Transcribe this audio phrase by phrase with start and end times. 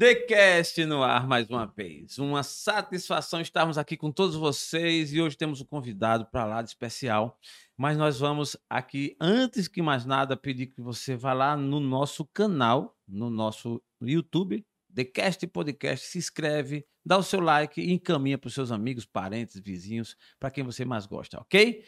[0.00, 2.16] TheCast no ar mais uma vez.
[2.16, 6.70] Uma satisfação estarmos aqui com todos vocês e hoje temos um convidado para lá de
[6.70, 7.38] especial.
[7.76, 12.24] Mas nós vamos aqui, antes que mais nada, pedir que você vá lá no nosso
[12.32, 14.64] canal, no nosso YouTube,
[14.94, 19.60] TheCast Podcast, se inscreve, dá o seu like e encaminha para os seus amigos, parentes,
[19.60, 21.84] vizinhos, para quem você mais gosta, ok?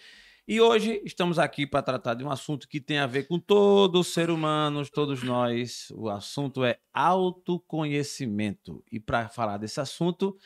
[0.47, 4.03] E hoje estamos aqui para tratar de um assunto que tem a ver com todo
[4.03, 5.87] ser humano, todos nós.
[5.95, 8.83] O assunto é autoconhecimento.
[8.91, 10.37] E para falar desse assunto,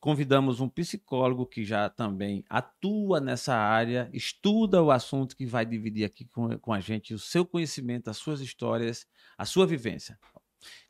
[0.00, 6.06] convidamos um psicólogo que já também atua nessa área, estuda o assunto que vai dividir
[6.06, 9.06] aqui com, com a gente o seu conhecimento, as suas histórias,
[9.36, 10.18] a sua vivência.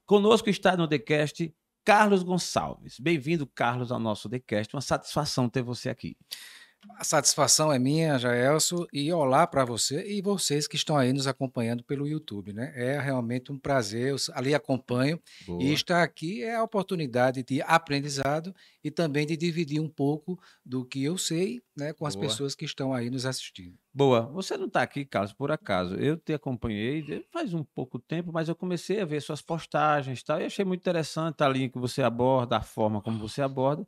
[0.04, 1.52] Conosco está no TheCast
[1.84, 3.00] Carlos Gonçalves.
[3.00, 4.72] Bem-vindo, Carlos, ao nosso TheCast.
[4.72, 6.16] Uma satisfação ter você aqui.
[6.94, 11.26] A satisfação é minha, Jaelso, e olá para você e vocês que estão aí nos
[11.26, 12.72] acompanhando pelo YouTube, né?
[12.74, 15.62] É realmente um prazer, eu ali acompanho Boa.
[15.62, 20.84] e estar aqui é a oportunidade de aprendizado e também de dividir um pouco do
[20.84, 22.26] que eu sei, né, com as Boa.
[22.28, 23.76] pessoas que estão aí nos assistindo.
[23.92, 24.22] Boa.
[24.32, 25.94] Você não está aqui, Carlos, por acaso.
[25.94, 30.24] Eu te acompanhei faz um pouco tempo, mas eu comecei a ver suas postagens e
[30.24, 33.86] tal, e achei muito interessante a linha que você aborda, a forma como você aborda.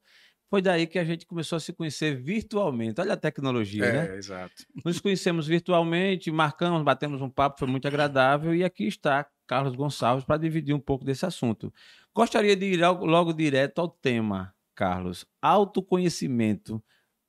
[0.51, 3.01] Foi daí que a gente começou a se conhecer virtualmente.
[3.01, 4.17] Olha a tecnologia, é, né?
[4.17, 4.65] Exato.
[4.83, 8.55] Nos conhecemos virtualmente, marcamos, batemos um papo, foi muito agradável.
[8.55, 11.73] E aqui está Carlos Gonçalves para dividir um pouco desse assunto.
[12.15, 15.27] Gostaria de ir logo, logo direto ao tema, Carlos.
[15.43, 16.83] Autoconhecimento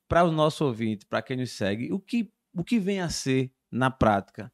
[0.07, 1.91] para o nosso ouvinte, para quem nos segue.
[1.91, 4.51] O que, o que vem a ser na prática?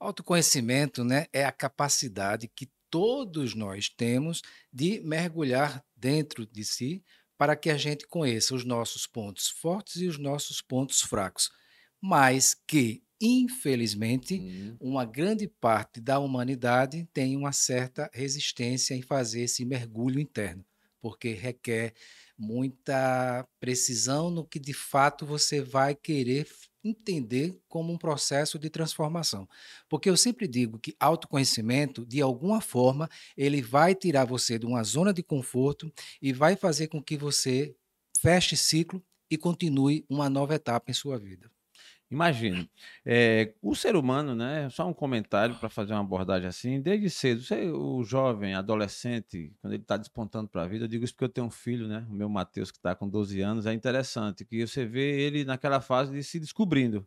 [0.00, 7.02] Autoconhecimento né, é a capacidade que todos nós temos de mergulhar dentro de si
[7.36, 11.50] para que a gente conheça os nossos pontos fortes e os nossos pontos fracos,
[12.00, 14.76] mas que, infelizmente, uhum.
[14.80, 20.64] uma grande parte da humanidade tem uma certa resistência em fazer esse mergulho interno,
[21.00, 21.94] porque requer
[22.36, 26.46] muita precisão no que de fato você vai querer
[26.84, 29.48] entender como um processo de transformação.
[29.88, 34.84] Porque eu sempre digo que autoconhecimento, de alguma forma, ele vai tirar você de uma
[34.84, 37.74] zona de conforto e vai fazer com que você
[38.20, 41.53] feche ciclo e continue uma nova etapa em sua vida.
[42.10, 42.70] Imagine,
[43.04, 44.68] é, o ser humano, né?
[44.70, 49.72] Só um comentário para fazer uma abordagem assim, desde cedo, você, o jovem, adolescente, quando
[49.72, 52.06] ele está despontando para a vida, eu digo isso porque eu tenho um filho, né?
[52.08, 55.80] O meu Matheus, que está com 12 anos, é interessante que você vê ele naquela
[55.80, 57.06] fase de se descobrindo,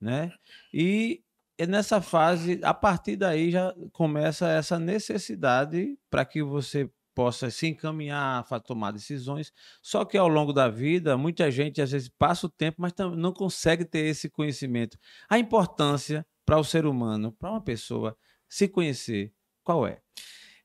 [0.00, 0.32] né?
[0.72, 1.22] E
[1.68, 8.44] nessa fase, a partir daí já começa essa necessidade para que você possa se encaminhar
[8.48, 9.52] a tomar decisões.
[9.80, 13.32] Só que ao longo da vida, muita gente às vezes passa o tempo, mas não
[13.32, 14.98] consegue ter esse conhecimento.
[15.28, 18.16] A importância para o ser humano, para uma pessoa
[18.48, 19.32] se conhecer,
[19.62, 20.00] qual é?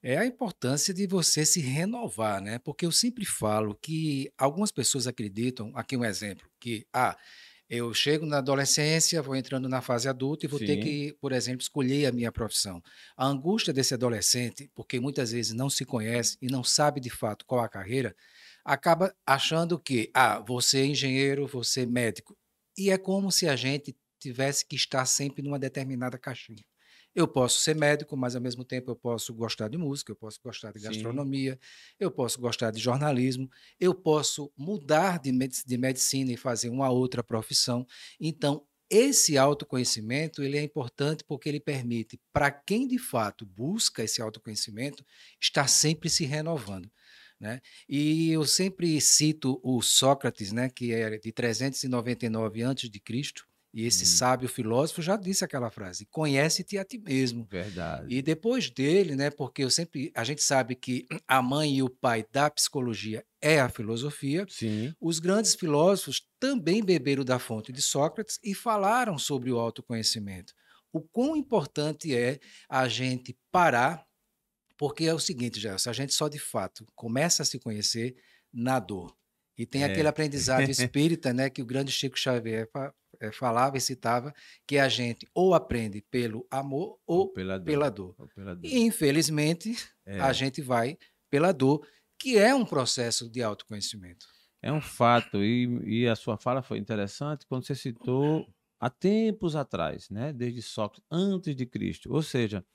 [0.02, 2.58] É a importância de você se renovar, né?
[2.60, 7.18] Porque eu sempre falo que algumas pessoas acreditam, aqui um exemplo, que ah,
[7.70, 10.66] eu chego na adolescência, vou entrando na fase adulta e vou Sim.
[10.66, 12.82] ter que, por exemplo, escolher a minha profissão.
[13.16, 17.46] A angústia desse adolescente, porque muitas vezes não se conhece e não sabe de fato
[17.46, 18.16] qual a carreira,
[18.66, 22.36] acaba achando que, ah, você é engenheiro, você é médico.
[22.78, 26.64] E é como se a gente tivesse que estar sempre numa determinada caixinha.
[27.16, 30.40] Eu posso ser médico, mas ao mesmo tempo eu posso gostar de música, eu posso
[30.44, 31.96] gostar de gastronomia, Sim.
[32.00, 33.50] eu posso gostar de jornalismo,
[33.80, 37.86] eu posso mudar de, de medicina e fazer uma outra profissão.
[38.20, 44.22] Então, esse autoconhecimento ele é importante porque ele permite para quem de fato busca esse
[44.22, 45.06] autoconhecimento
[45.40, 46.90] estar sempre se renovando.
[47.40, 47.62] Né?
[47.88, 52.90] E eu sempre cito o Sócrates, né, que é de 399 a.C.,
[53.74, 54.08] e esse hum.
[54.08, 57.48] sábio filósofo já disse aquela frase: conhece-te a ti mesmo.
[57.50, 58.14] Verdade.
[58.14, 61.90] E depois dele, né, porque eu sempre a gente sabe que a mãe e o
[61.90, 64.46] pai da psicologia é a filosofia.
[64.50, 64.94] Sim.
[65.00, 70.54] Os grandes filósofos também beberam da fonte de Sócrates e falaram sobre o autoconhecimento.
[70.92, 74.04] O quão importante é a gente parar,
[74.76, 78.16] porque é o seguinte, já, a gente só de fato começa a se conhecer
[78.52, 79.16] na dor.
[79.56, 79.86] E tem é.
[79.86, 82.68] aquele aprendizado espírita, né, que o grande Chico Xavier
[83.34, 84.34] falava e citava
[84.66, 87.66] que a gente ou aprende pelo amor ou, ou pela, dor.
[87.66, 88.16] Pela dor.
[88.18, 88.66] Ou pela dor.
[88.66, 89.76] E, infelizmente,
[90.06, 90.20] é.
[90.20, 90.98] a gente vai
[91.30, 91.86] pela dor,
[92.18, 94.26] que é um processo de autoconhecimento.
[94.62, 98.46] É um fato, e, e a sua fala foi interessante quando você citou
[98.80, 102.12] há tempos atrás, né, desde Sócrates, antes de Cristo.
[102.12, 102.66] Ou seja,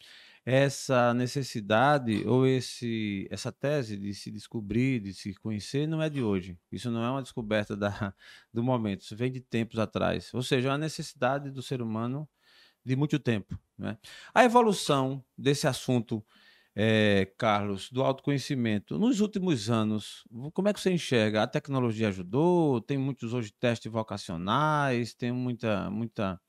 [0.44, 6.22] essa necessidade ou esse, essa tese de se descobrir, de se conhecer, não é de
[6.22, 6.58] hoje.
[6.70, 8.14] Isso não é uma descoberta da,
[8.52, 10.32] do momento, isso vem de tempos atrás.
[10.34, 12.28] Ou seja, é uma necessidade do ser humano
[12.84, 13.58] de muito tempo.
[13.78, 13.96] Né?
[14.34, 16.24] A evolução desse assunto
[16.76, 18.98] é, Carlos, do autoconhecimento.
[18.98, 21.42] Nos últimos anos, como é que você enxerga?
[21.42, 22.80] A tecnologia ajudou?
[22.80, 26.40] Tem muitos hoje testes vocacionais, tem muita, muita.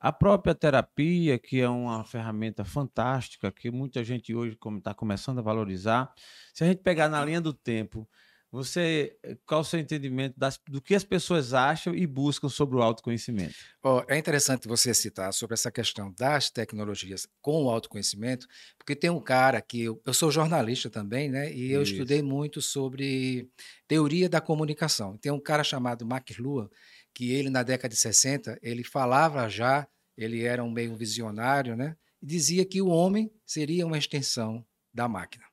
[0.00, 5.42] A própria terapia, que é uma ferramenta fantástica, que muita gente hoje está começando a
[5.42, 6.10] valorizar.
[6.54, 8.08] Se a gente pegar na linha do tempo,
[8.52, 12.76] você, eh, qual o seu entendimento das, do que as pessoas acham e buscam sobre
[12.76, 13.54] o autoconhecimento?
[13.82, 19.08] Oh, é interessante você citar sobre essa questão das tecnologias com o autoconhecimento, porque tem
[19.08, 21.52] um cara que eu, eu sou jornalista também, né?
[21.52, 21.92] E eu Isso.
[21.92, 23.48] estudei muito sobre
[23.86, 25.16] teoria da comunicação.
[25.16, 26.68] Tem um cara chamado McLuhan,
[27.14, 29.86] que ele na década de 60 ele falava já,
[30.16, 31.96] ele era um meio visionário, né?
[32.22, 35.44] E dizia que o homem seria uma extensão da máquina.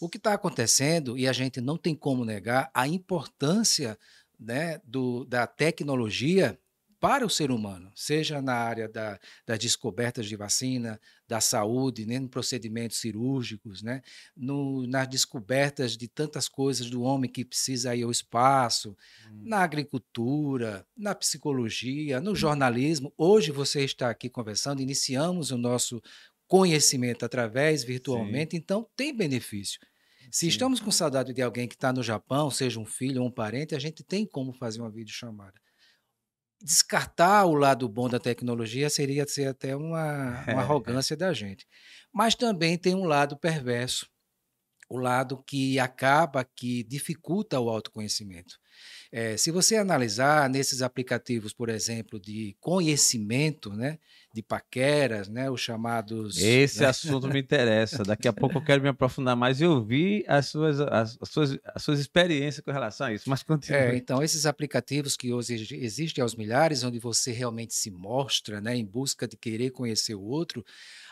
[0.00, 3.98] O que está acontecendo, e a gente não tem como negar, a importância
[4.38, 6.58] né, do, da tecnologia
[7.06, 9.16] para o ser humano, seja na área da,
[9.46, 14.02] das descobertas de vacina, da saúde, né, em procedimentos cirúrgicos, né,
[14.36, 18.96] no, nas descobertas de tantas coisas do homem que precisa ir ao espaço,
[19.30, 19.42] hum.
[19.44, 22.34] na agricultura, na psicologia, no hum.
[22.34, 23.14] jornalismo.
[23.16, 26.02] Hoje você está aqui conversando, iniciamos o nosso
[26.48, 28.56] conhecimento através virtualmente, Sim.
[28.56, 29.78] então tem benefício.
[30.28, 30.48] Se Sim.
[30.48, 33.76] estamos com saudade de alguém que está no Japão, seja um filho ou um parente,
[33.76, 35.64] a gente tem como fazer uma videochamada.
[36.66, 41.64] Descartar o lado bom da tecnologia seria ser até uma, uma arrogância da gente.
[42.12, 44.08] Mas também tem um lado perverso,
[44.90, 48.58] o lado que acaba que dificulta o autoconhecimento.
[49.12, 53.98] É, se você analisar nesses aplicativos, por exemplo, de conhecimento, né,
[54.36, 56.36] de paqueras, né, os chamados.
[56.36, 56.86] Esse né?
[56.88, 58.02] assunto me interessa.
[58.02, 61.58] Daqui a pouco eu quero me aprofundar mais e ouvir as suas, as, as, suas,
[61.64, 63.30] as suas experiências com relação a isso.
[63.30, 63.78] Mas continue.
[63.78, 68.76] É, então, esses aplicativos que hoje existem aos milhares, onde você realmente se mostra né,
[68.76, 70.62] em busca de querer conhecer o outro,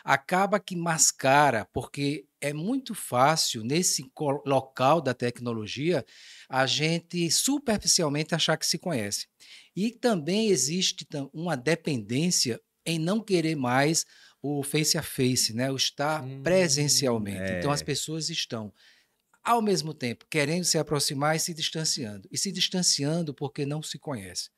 [0.05, 4.05] acaba que mascara, porque é muito fácil, nesse
[4.45, 6.05] local da tecnologia,
[6.47, 9.25] a gente superficialmente achar que se conhece.
[9.75, 14.05] E também existe uma dependência em não querer mais
[14.43, 15.71] o face a face, né?
[15.71, 17.53] o estar hum, presencialmente.
[17.53, 17.57] É.
[17.57, 18.71] Então as pessoas estão
[19.43, 22.29] ao mesmo tempo querendo se aproximar e se distanciando.
[22.31, 24.51] E se distanciando porque não se conhece.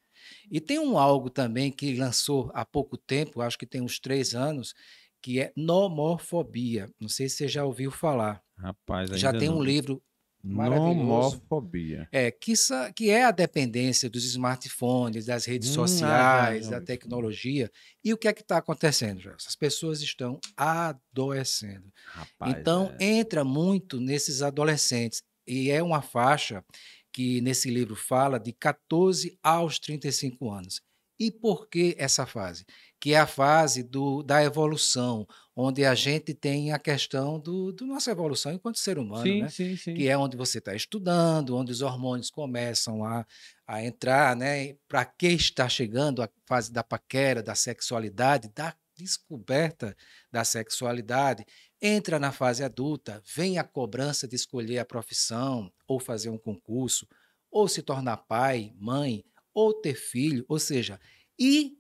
[0.52, 4.36] E tem um algo também que lançou há pouco tempo, acho que tem uns três
[4.36, 4.74] anos,
[5.22, 6.90] que é nomofobia.
[7.00, 8.42] Não sei se você já ouviu falar.
[8.58, 9.58] Rapaz, já tem não.
[9.58, 10.02] um livro
[10.44, 12.08] Nomofobia.
[12.12, 12.54] É, que,
[12.96, 17.70] que é a dependência dos smartphones, das redes hum, sociais, da tecnologia.
[18.04, 21.92] E o que é que está acontecendo, As pessoas estão adoecendo.
[22.06, 23.06] Rapaz, então, é.
[23.06, 25.22] entra muito nesses adolescentes.
[25.46, 26.64] E é uma faixa
[27.12, 30.82] que nesse livro fala de 14 aos 35 anos.
[31.20, 32.64] E por que essa fase?
[33.08, 35.26] Que é a fase do, da evolução,
[35.56, 39.50] onde a gente tem a questão do, do nossa evolução enquanto ser humano, sim, né?
[39.50, 39.94] Sim, sim.
[39.94, 43.26] que é onde você está estudando, onde os hormônios começam a,
[43.66, 44.74] a entrar, né?
[44.90, 49.96] Para que está chegando a fase da paquera, da sexualidade, da descoberta
[50.30, 51.46] da sexualidade,
[51.82, 57.08] entra na fase adulta, vem a cobrança de escolher a profissão, ou fazer um concurso,
[57.50, 59.24] ou se tornar pai, mãe,
[59.54, 61.00] ou ter filho, ou seja,
[61.40, 61.77] ir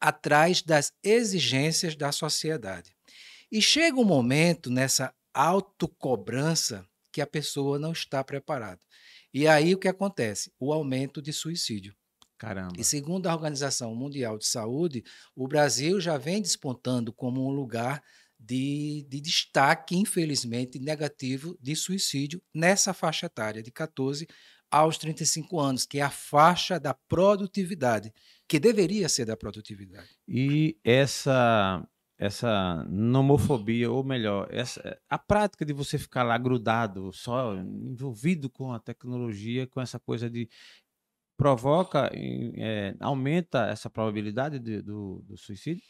[0.00, 2.94] atrás das exigências da sociedade.
[3.50, 8.80] E chega um momento nessa autocobrança que a pessoa não está preparada.
[9.32, 10.52] E aí o que acontece?
[10.58, 11.94] O aumento de suicídio.
[12.38, 12.74] Caramba.
[12.78, 15.02] E segundo a Organização Mundial de Saúde,
[15.34, 18.02] o Brasil já vem despontando como um lugar
[18.38, 24.26] de, de, destaque, infelizmente, negativo de suicídio nessa faixa etária de 14
[24.70, 28.12] aos 35 anos, que é a faixa da produtividade,
[28.48, 30.08] que deveria ser da produtividade.
[30.28, 31.86] E essa
[32.18, 38.72] essa nomofobia, ou melhor, essa, a prática de você ficar lá grudado, só envolvido com
[38.72, 40.48] a tecnologia, com essa coisa de
[41.36, 45.82] provoca, é, aumenta essa probabilidade de, do, do, suicídio?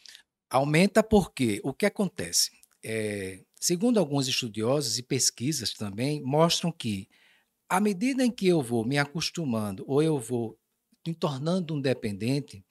[0.49, 2.51] Aumenta porque o que acontece?
[2.83, 7.07] É, segundo alguns estudiosos e pesquisas também, mostram que
[7.69, 10.59] à medida em que eu vou me acostumando ou eu vou
[11.07, 12.63] me tornando um dependente,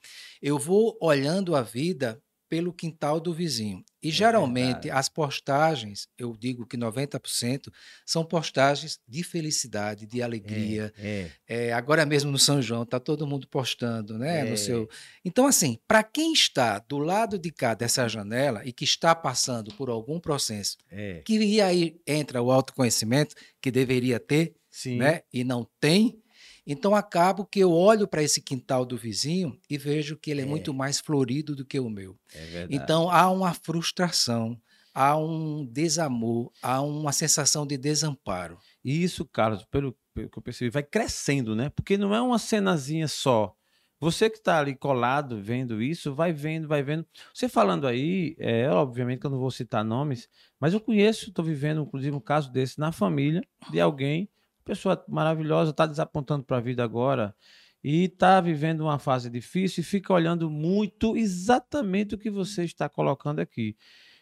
[0.43, 3.85] eu vou olhando a vida pelo quintal do vizinho.
[4.03, 7.73] E é geralmente as postagens, eu digo que 90%,
[8.05, 10.93] são postagens de felicidade, de alegria.
[10.97, 11.67] É, é.
[11.67, 14.45] é agora mesmo no São João, está todo mundo postando, né?
[14.45, 14.85] No seu...
[14.85, 14.87] É.
[15.25, 19.75] Então, assim, para quem está do lado de cá dessa janela e que está passando
[19.75, 21.23] por algum processo, é.
[21.25, 24.99] que aí entra o autoconhecimento, que deveria ter, Sim.
[24.99, 25.23] né?
[25.33, 26.23] E não tem,
[26.67, 30.45] então acabo que eu olho para esse quintal do vizinho e vejo que ele é,
[30.45, 32.19] é, muito mais florido do que o meu.
[32.35, 34.61] É então há uma frustração,
[34.93, 38.59] há um desamor, há uma sensação de desamparo.
[38.85, 41.69] E isso, Carlos, pelo, pelo que eu percebi, vai crescendo, né?
[41.69, 43.55] Porque não é uma cenazinha só.
[43.99, 47.07] Você que está ali colado vendo isso, vai vendo, vai vendo.
[47.33, 50.29] Você falando aí, é, obviamente que eu não vou citar nomes,
[50.61, 54.29] mas eu conheço, estou vivendo, inclusive, um caso desse na família de alguém,
[54.67, 57.35] pessoa maravilhosa, está desapontando para a vida agora
[57.83, 62.89] e está vivendo uma fase difícil e fica olhando muito exatamente o que você está
[62.89, 63.77] colocando aqui.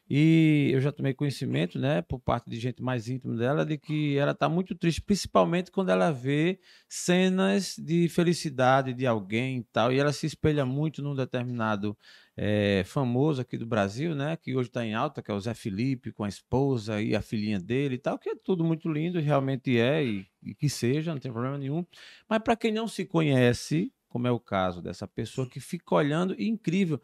[0.09, 4.19] E eu já tomei conhecimento, né, por parte de gente mais íntima dela, de que
[4.19, 9.91] ela está muito triste, principalmente quando ela vê cenas de felicidade de alguém e tal.
[9.91, 11.97] E ela se espelha muito num determinado
[12.37, 15.55] é, famoso aqui do Brasil, né, que hoje está em alta, que é o Zé
[15.55, 19.19] Felipe, com a esposa e a filhinha dele e tal, que é tudo muito lindo,
[19.21, 21.85] realmente é, e, e que seja, não tem problema nenhum.
[22.29, 26.35] Mas para quem não se conhece, como é o caso dessa pessoa que fica olhando,
[26.39, 27.01] incrível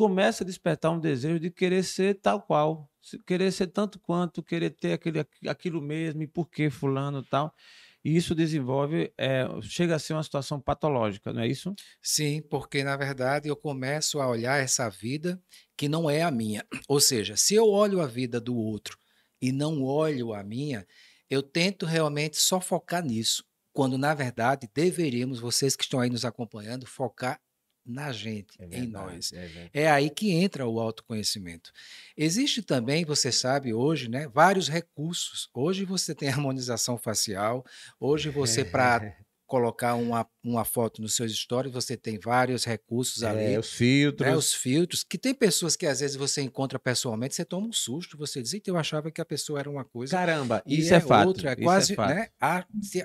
[0.00, 2.90] começa a despertar um desejo de querer ser tal qual,
[3.26, 7.54] querer ser tanto quanto, querer ter aquele, aquilo mesmo, e por que fulano tal.
[8.02, 11.74] E isso desenvolve, é, chega a ser uma situação patológica, não é isso?
[12.02, 15.38] Sim, porque na verdade eu começo a olhar essa vida
[15.76, 16.64] que não é a minha.
[16.88, 18.96] Ou seja, se eu olho a vida do outro
[19.38, 20.86] e não olho a minha,
[21.28, 26.24] eu tento realmente só focar nisso, quando na verdade deveríamos, vocês que estão aí nos
[26.24, 27.38] acompanhando, focar
[27.84, 29.32] na gente, é verdade, em nós.
[29.32, 31.72] É, é, aí que entra o autoconhecimento.
[32.16, 35.48] Existe também, você sabe, hoje, né, vários recursos.
[35.54, 37.64] Hoje você tem harmonização facial,
[37.98, 39.16] hoje você, para
[39.50, 43.58] colocar uma, uma foto nos seus stories, você tem vários recursos é, ali.
[43.58, 44.28] Os filtros.
[44.28, 47.72] Né, os filtros, que tem pessoas que às vezes você encontra pessoalmente, você toma um
[47.72, 50.16] susto, você diz, eu achava que a pessoa era uma coisa.
[50.16, 51.26] Caramba, isso é, é fato.
[51.26, 52.14] Outra, é quase, é fato.
[52.14, 52.28] Né,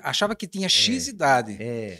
[0.04, 1.56] achava que tinha X idade.
[1.58, 1.98] É.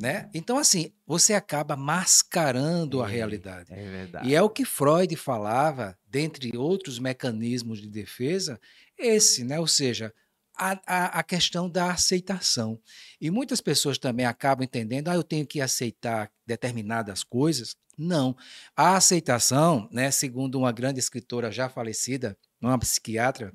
[0.00, 0.30] Né?
[0.32, 3.72] Então, assim, você acaba mascarando é, a realidade.
[3.72, 4.28] É verdade.
[4.28, 8.60] E é o que Freud falava, dentre outros mecanismos de defesa,
[8.96, 9.58] esse, né?
[9.58, 10.14] Ou seja,
[10.58, 12.80] a, a, a, questão da aceitação.
[13.20, 17.76] E muitas pessoas também acabam entendendo, ah, eu tenho que aceitar determinadas coisas.
[17.96, 18.36] Não.
[18.76, 23.52] A aceitação, né, segundo uma grande escritora já falecida, uma psiquiatra,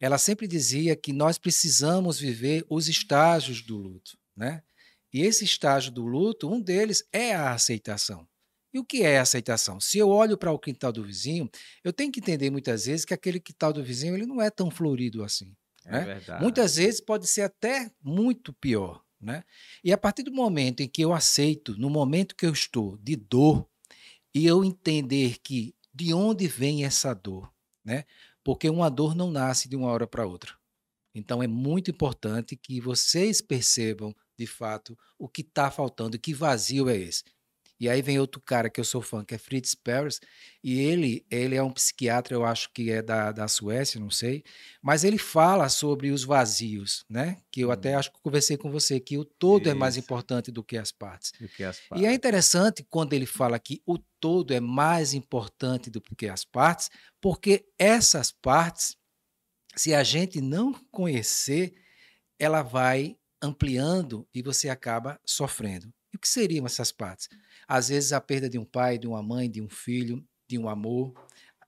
[0.00, 4.62] ela sempre dizia que nós precisamos viver os estágios do luto, né?
[5.12, 8.26] E esse estágio do luto, um deles é a aceitação.
[8.72, 9.78] E o que é aceitação?
[9.78, 11.50] Se eu olho para o quintal do vizinho,
[11.84, 14.70] eu tenho que entender muitas vezes que aquele quintal do vizinho ele não é tão
[14.70, 15.54] florido assim.
[15.84, 16.04] É né?
[16.04, 16.42] verdade.
[16.42, 19.02] Muitas vezes pode ser até muito pior.
[19.20, 19.44] Né?
[19.84, 23.14] E a partir do momento em que eu aceito, no momento que eu estou de
[23.14, 23.68] dor,
[24.34, 27.52] e eu entender que de onde vem essa dor,
[27.84, 28.04] né?
[28.42, 30.54] Porque uma dor não nasce de uma hora para outra.
[31.14, 36.88] Então é muito importante que vocês percebam de fato, o que está faltando, que vazio
[36.88, 37.22] é esse.
[37.78, 40.20] E aí vem outro cara que eu sou fã, que é Fritz Perls,
[40.62, 44.44] e ele, ele é um psiquiatra, eu acho que é da, da Suécia, não sei,
[44.80, 47.38] mas ele fala sobre os vazios, né?
[47.50, 47.72] Que eu hum.
[47.72, 49.70] até acho que conversei com você, que o todo Isso.
[49.70, 51.32] é mais importante do que as partes.
[51.40, 52.04] Do que as partes.
[52.04, 56.44] E é interessante quando ele fala que o todo é mais importante do que as
[56.44, 56.88] partes,
[57.20, 58.96] porque essas partes,
[59.74, 61.74] se a gente não conhecer,
[62.38, 65.92] ela vai ampliando e você acaba sofrendo.
[66.12, 67.28] E o que seriam essas partes?
[67.66, 70.68] Às vezes a perda de um pai, de uma mãe, de um filho, de um
[70.68, 71.12] amor,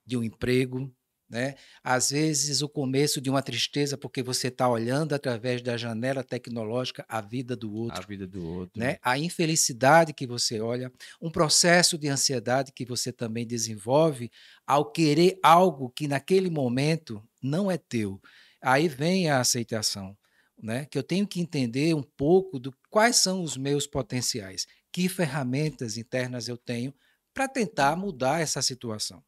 [0.06, 0.94] de um emprego,
[1.28, 1.54] né?
[1.82, 7.04] Às vezes o começo de uma tristeza porque você está olhando através da janela tecnológica
[7.08, 8.98] a vida do outro, a vida do outro, né?
[9.02, 14.30] A infelicidade que você olha, um processo de ansiedade que você também desenvolve
[14.66, 18.20] ao querer algo que naquele momento não é teu.
[18.62, 20.16] Aí vem a aceitação
[20.64, 20.86] né?
[20.86, 25.96] Que eu tenho que entender um pouco do quais são os meus potenciais, que ferramentas
[25.96, 26.94] internas eu tenho
[27.34, 29.22] para tentar mudar essa situação.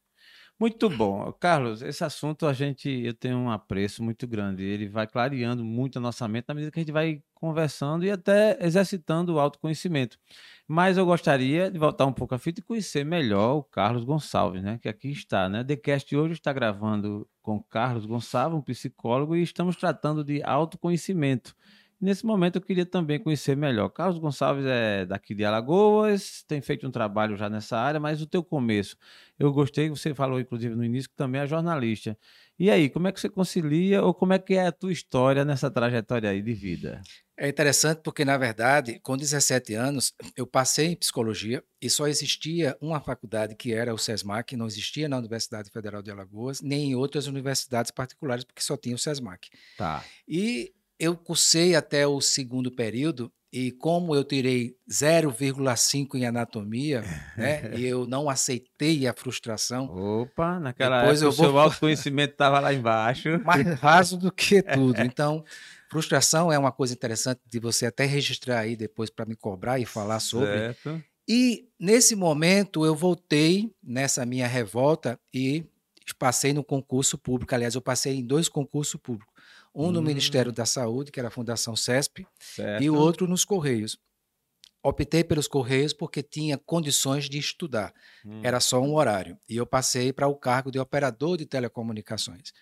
[0.58, 1.30] Muito bom.
[1.34, 4.64] Carlos, esse assunto a gente eu tenho um apreço muito grande.
[4.64, 8.10] Ele vai clareando muito a nossa mente na medida que a gente vai conversando e
[8.10, 10.18] até exercitando o autoconhecimento.
[10.68, 14.62] Mas eu gostaria de voltar um pouco à fita e conhecer melhor o Carlos Gonçalves,
[14.62, 14.78] né?
[14.82, 15.62] Que aqui está, né?
[15.62, 21.54] The Cast hoje está gravando com Carlos Gonçalves, um psicólogo, e estamos tratando de autoconhecimento.
[22.00, 23.88] Nesse momento eu queria também conhecer melhor.
[23.90, 28.26] Carlos Gonçalves é daqui de Alagoas, tem feito um trabalho já nessa área, mas o
[28.26, 28.96] teu começo,
[29.38, 32.18] eu gostei, você falou inclusive no início que também é jornalista.
[32.58, 35.44] E aí, como é que você concilia ou como é que é a tua história
[35.44, 37.02] nessa trajetória aí de vida?
[37.38, 42.74] É interessante porque, na verdade, com 17 anos, eu passei em psicologia e só existia
[42.80, 46.94] uma faculdade que era o SESMAC, não existia na Universidade Federal de Alagoas, nem em
[46.94, 49.50] outras universidades particulares, porque só tinha o SESMAC.
[49.76, 50.02] Tá.
[50.26, 57.02] E eu cursei até o segundo período E como eu tirei 0,5 em anatomia,
[57.38, 57.70] né?
[57.74, 59.86] e eu não aceitei a frustração.
[59.86, 61.46] Opa, naquela Depois época eu vou...
[61.46, 63.40] o seu autoconhecimento estava lá embaixo.
[63.46, 65.00] Mais raso do que tudo.
[65.00, 65.42] Então,
[65.90, 69.86] frustração é uma coisa interessante de você até registrar aí depois para me cobrar e
[69.86, 70.48] falar sobre.
[70.48, 71.02] Certo.
[71.26, 75.64] E nesse momento eu voltei nessa minha revolta e
[76.18, 77.54] passei no concurso público.
[77.54, 79.34] Aliás, eu passei em dois concursos públicos.
[79.78, 80.02] Um no hum.
[80.02, 82.82] Ministério da Saúde, que era a Fundação CESP, certo.
[82.82, 83.98] e o outro nos Correios.
[84.82, 87.92] Optei pelos Correios porque tinha condições de estudar.
[88.24, 88.40] Hum.
[88.42, 89.36] Era só um horário.
[89.48, 92.52] E eu passei para o cargo de operador de telecomunicações.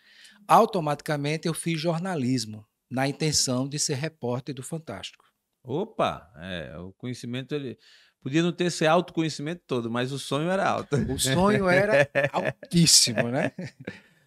[0.48, 5.24] Automaticamente eu fiz jornalismo, na intenção de ser repórter do Fantástico.
[5.62, 6.30] Opa!
[6.36, 7.78] É, o conhecimento ele
[8.20, 10.96] podia não ter esse autoconhecimento todo, mas o sonho era alto.
[10.96, 13.52] O sonho era altíssimo, né?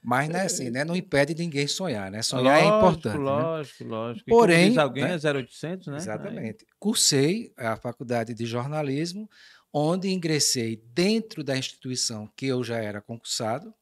[0.07, 0.85] Mas não é assim, né?
[0.85, 2.21] Não impede ninguém sonhar, né?
[2.21, 3.17] Sonhar lógico, é importante.
[3.17, 3.89] Lógico, né?
[3.89, 4.29] lógico.
[4.29, 5.19] Porém, diz alguém né?
[5.21, 5.97] é 0800, né?
[5.97, 6.63] Exatamente.
[6.63, 6.67] Aí.
[6.79, 9.29] Cursei a faculdade de jornalismo,
[9.73, 13.73] onde ingressei dentro da instituição que eu já era concursado,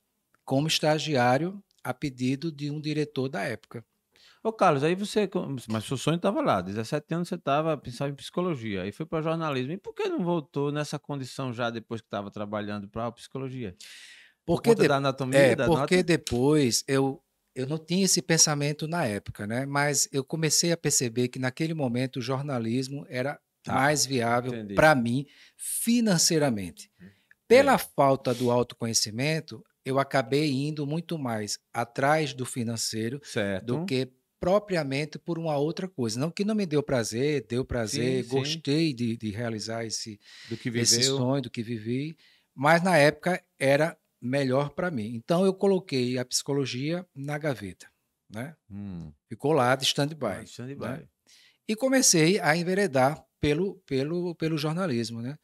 [0.43, 3.85] como estagiário a pedido de um diretor da época.
[4.41, 5.29] Ô, Carlos, aí você.
[5.69, 9.21] Mas seu sonho estava lá, 17 anos você estava pensando em psicologia, aí foi para
[9.21, 9.73] jornalismo.
[9.73, 13.75] E por que não voltou nessa condição já depois que estava trabalhando para a psicologia?
[14.45, 14.87] Porque Por de...
[14.87, 16.03] da anatomia é, da porque nota?
[16.03, 17.21] depois eu
[17.55, 19.65] eu não tinha esse pensamento na época, né?
[19.65, 23.73] Mas eu comecei a perceber que naquele momento o jornalismo era tá.
[23.73, 25.25] mais viável para mim
[25.55, 26.91] financeiramente.
[27.47, 27.77] Pela é.
[27.77, 33.65] falta do autoconhecimento, eu acabei indo muito mais atrás do financeiro certo.
[33.65, 36.19] do que propriamente por uma outra coisa.
[36.19, 38.95] Não que não me deu prazer, deu prazer, sim, gostei sim.
[38.95, 42.17] De, de, realizar esse, do que esse sonho, do que vivi,
[42.53, 45.15] mas na época era melhor para mim.
[45.15, 47.87] Então eu coloquei a psicologia na gaveta,
[48.29, 48.55] né?
[48.69, 49.11] Hum.
[49.27, 50.25] Ficou lá de stand-by.
[50.25, 51.07] Ah, stand né?
[51.67, 55.37] E comecei a enveredar pelo, pelo, pelo jornalismo, né?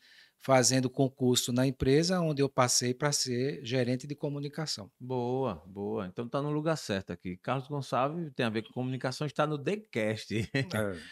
[0.44, 4.90] Fazendo concurso na empresa onde eu passei para ser gerente de comunicação.
[5.00, 6.08] Boa, boa.
[6.08, 7.38] Então está no lugar certo aqui.
[7.38, 10.50] Carlos Gonçalves tem a ver com comunicação, está no TheCast.
[10.54, 10.66] É.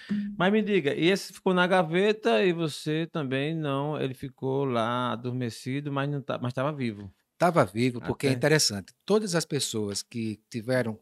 [0.36, 5.12] Mas me diga, e esse ficou na gaveta e você também não, ele ficou lá
[5.12, 7.14] adormecido, mas não tá, mas estava vivo.
[7.40, 8.94] Estava vivo, porque é é interessante.
[9.06, 11.00] Todas as pessoas que tiveram,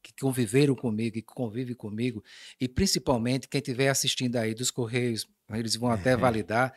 [0.00, 2.22] que conviveram comigo e que convivem comigo,
[2.60, 6.72] e principalmente quem estiver assistindo aí dos Correios, eles vão até validar,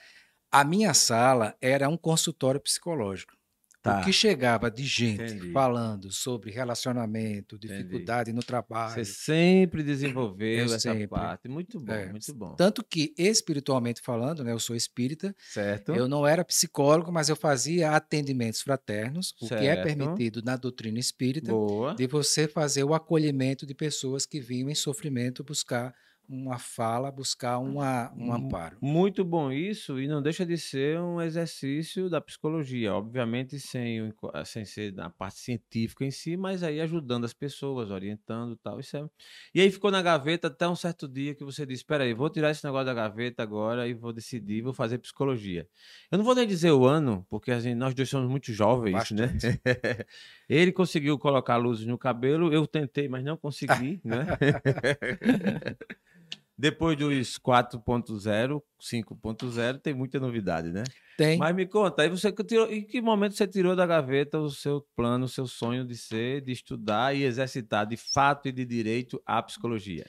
[0.52, 3.36] a minha sala era um consultório psicológico.
[3.84, 4.00] Tá.
[4.00, 5.52] O que chegava de gente Entendi.
[5.52, 8.38] falando sobre relacionamento, dificuldade Entendi.
[8.38, 8.93] no trabalho.
[8.93, 11.06] Você sempre desenvolveu eu essa sempre.
[11.06, 11.50] parte.
[11.50, 12.10] Muito bom, é.
[12.10, 12.56] muito bom.
[12.56, 15.36] Tanto que, espiritualmente falando, né, eu sou espírita.
[15.38, 15.93] Certo.
[15.93, 19.54] Eu não era psicólogo, mas eu fazia atendimentos fraternos, certo.
[19.54, 21.93] o que é permitido na doutrina espírita, Boa.
[21.93, 25.93] de você fazer o acolhimento de pessoas que vinham em sofrimento buscar
[26.28, 28.78] uma fala, buscar uma, um amparo.
[28.82, 34.14] Muito bom isso, e não deixa de ser um exercício da psicologia, obviamente sem,
[34.46, 38.80] sem ser na parte científica em si, mas aí ajudando as pessoas, orientando tal.
[38.80, 39.06] Isso é...
[39.54, 42.30] E aí ficou na gaveta até um certo dia que você disse: espera aí, vou
[42.30, 45.68] tirar esse negócio da gaveta agora e vou decidir, vou fazer psicologia.
[46.12, 49.28] Eu não vou nem dizer o ano, porque assim, nós dois somos muito jovens, né?
[49.28, 49.48] Bastante.
[49.48, 49.60] né?
[50.50, 54.26] Ele conseguiu colocar luzes no cabelo, eu tentei, mas não consegui, né?
[56.58, 60.84] Depois dos 4.0, 5.0, tem muita novidade, né?
[61.18, 61.38] Tem.
[61.38, 64.86] Mas me conta, aí você tirou, em que momento você tirou da gaveta o seu
[64.96, 69.22] plano, o seu sonho de ser, de estudar e exercitar de fato e de direito
[69.26, 70.06] a psicologia?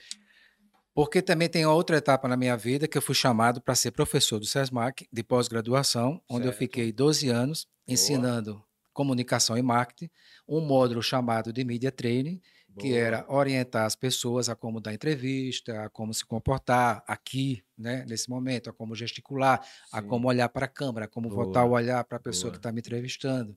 [0.93, 4.39] Porque também tem outra etapa na minha vida que eu fui chamado para ser professor
[4.39, 6.55] do SESMAC de pós-graduação, onde certo.
[6.55, 8.65] eu fiquei 12 anos ensinando Boa.
[8.93, 10.09] comunicação e marketing,
[10.47, 12.39] um módulo chamado de Media Training,
[12.79, 18.05] que era orientar as pessoas a como dar entrevista, a como se comportar aqui, né,
[18.07, 19.69] nesse momento, a como gesticular, Sim.
[19.91, 21.45] a como olhar para a câmera, a como Boa.
[21.45, 22.53] voltar o olhar para a pessoa Boa.
[22.53, 23.55] que está me entrevistando.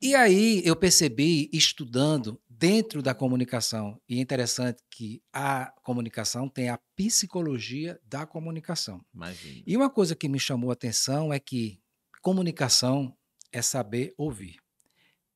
[0.00, 6.68] E aí eu percebi, estudando dentro da comunicação, e é interessante que a comunicação tem
[6.68, 9.00] a psicologia da comunicação.
[9.14, 9.62] Imagina.
[9.66, 11.80] E uma coisa que me chamou a atenção é que
[12.22, 13.16] comunicação
[13.52, 14.56] é saber ouvir.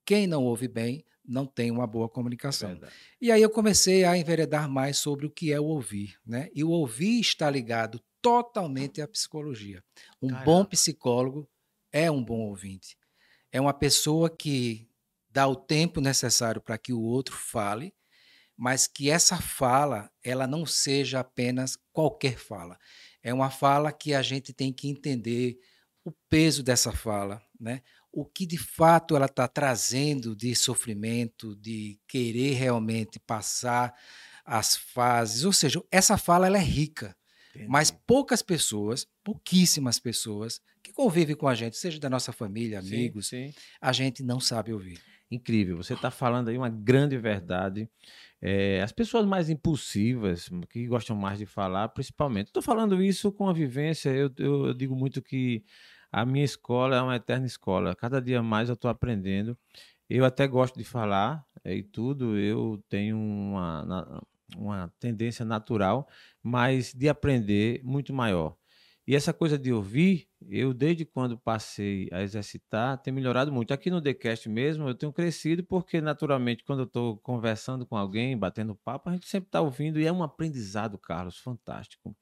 [0.05, 2.71] Quem não ouve bem não tem uma boa comunicação.
[2.71, 2.93] Verdade.
[3.21, 6.51] E aí eu comecei a enveredar mais sobre o que é o ouvir, né?
[6.53, 9.83] E o ouvir está ligado totalmente à psicologia.
[10.21, 10.45] Um Caramba.
[10.45, 11.49] bom psicólogo
[11.93, 12.99] é um bom ouvinte.
[13.53, 14.89] É uma pessoa que
[15.31, 17.95] dá o tempo necessário para que o outro fale,
[18.57, 22.77] mas que essa fala ela não seja apenas qualquer fala.
[23.23, 25.59] É uma fala que a gente tem que entender
[26.05, 27.83] o peso dessa fala, né?
[28.13, 33.95] O que de fato ela está trazendo de sofrimento, de querer realmente passar
[34.45, 35.45] as fases.
[35.45, 37.17] Ou seja, essa fala ela é rica.
[37.51, 37.69] Entendi.
[37.69, 43.29] Mas poucas pessoas, pouquíssimas pessoas que convivem com a gente, seja da nossa família, amigos,
[43.29, 43.55] sim, sim.
[43.81, 45.01] a gente não sabe ouvir.
[45.31, 47.89] Incrível, você está falando aí uma grande verdade.
[48.43, 52.47] É, as pessoas mais impulsivas, que gostam mais de falar, principalmente.
[52.47, 55.63] Estou falando isso com a vivência, eu, eu, eu digo muito que
[56.13, 57.95] a minha escola é uma eterna escola.
[57.95, 59.57] Cada dia mais eu estou aprendendo.
[60.09, 64.23] Eu até gosto de falar é, e tudo, eu tenho uma,
[64.57, 66.09] uma tendência natural,
[66.43, 68.57] mas de aprender muito maior.
[69.07, 73.75] E essa coisa de ouvir, eu desde quando passei a exercitar, tem melhorado muito.
[73.75, 78.39] Aqui no TheCast mesmo, eu tenho crescido porque, naturalmente, quando eu estou conversando com alguém,
[78.39, 82.17] batendo papo, a gente sempre está ouvindo e é um aprendizado, Carlos, fantástico.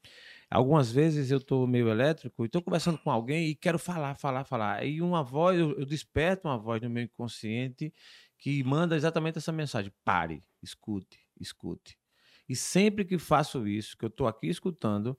[0.51, 4.45] Algumas vezes eu estou meio elétrico e estou conversando com alguém e quero falar, falar,
[4.45, 4.85] falar.
[4.85, 7.93] E uma voz, eu, eu desperto uma voz no meu inconsciente
[8.39, 11.99] que manda exatamente essa mensagem: pare, escute, escute.
[12.49, 15.19] E sempre que faço isso, que eu estou aqui escutando,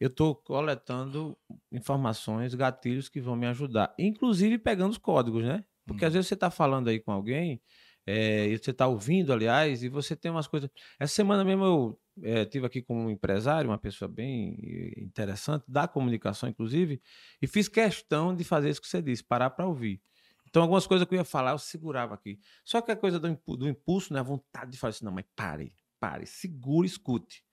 [0.00, 1.38] eu estou coletando
[1.70, 5.64] informações, gatilhos que vão me ajudar, inclusive pegando os códigos, né?
[5.86, 6.14] Porque às uhum.
[6.14, 7.62] vezes você está falando aí com alguém,
[8.06, 10.70] é, e você está ouvindo, aliás, e você tem umas coisas.
[10.98, 14.56] Essa semana mesmo eu é, tive aqui com um empresário, uma pessoa bem
[14.96, 17.00] interessante, da comunicação, inclusive,
[17.42, 20.00] e fiz questão de fazer isso que você disse, parar para ouvir.
[20.48, 22.38] Então, algumas coisas que eu ia falar, eu segurava aqui.
[22.64, 24.20] Só que a coisa do, do impulso, né?
[24.20, 27.44] A vontade de falar assim, não, mas pare, pare, segure, escute.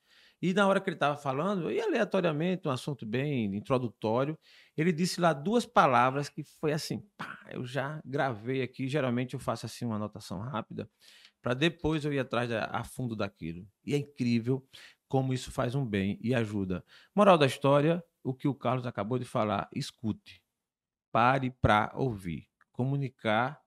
[0.43, 4.37] E na hora que ele estava falando, e aleatoriamente, um assunto bem introdutório,
[4.75, 9.39] ele disse lá duas palavras que foi assim, pá, eu já gravei aqui, geralmente eu
[9.39, 10.89] faço assim uma anotação rápida,
[11.41, 13.65] para depois eu ir atrás a fundo daquilo.
[13.85, 14.67] E é incrível
[15.07, 16.83] como isso faz um bem e ajuda.
[17.15, 20.43] Moral da história, o que o Carlos acabou de falar, escute.
[21.09, 22.49] Pare para ouvir.
[22.73, 23.61] Comunicar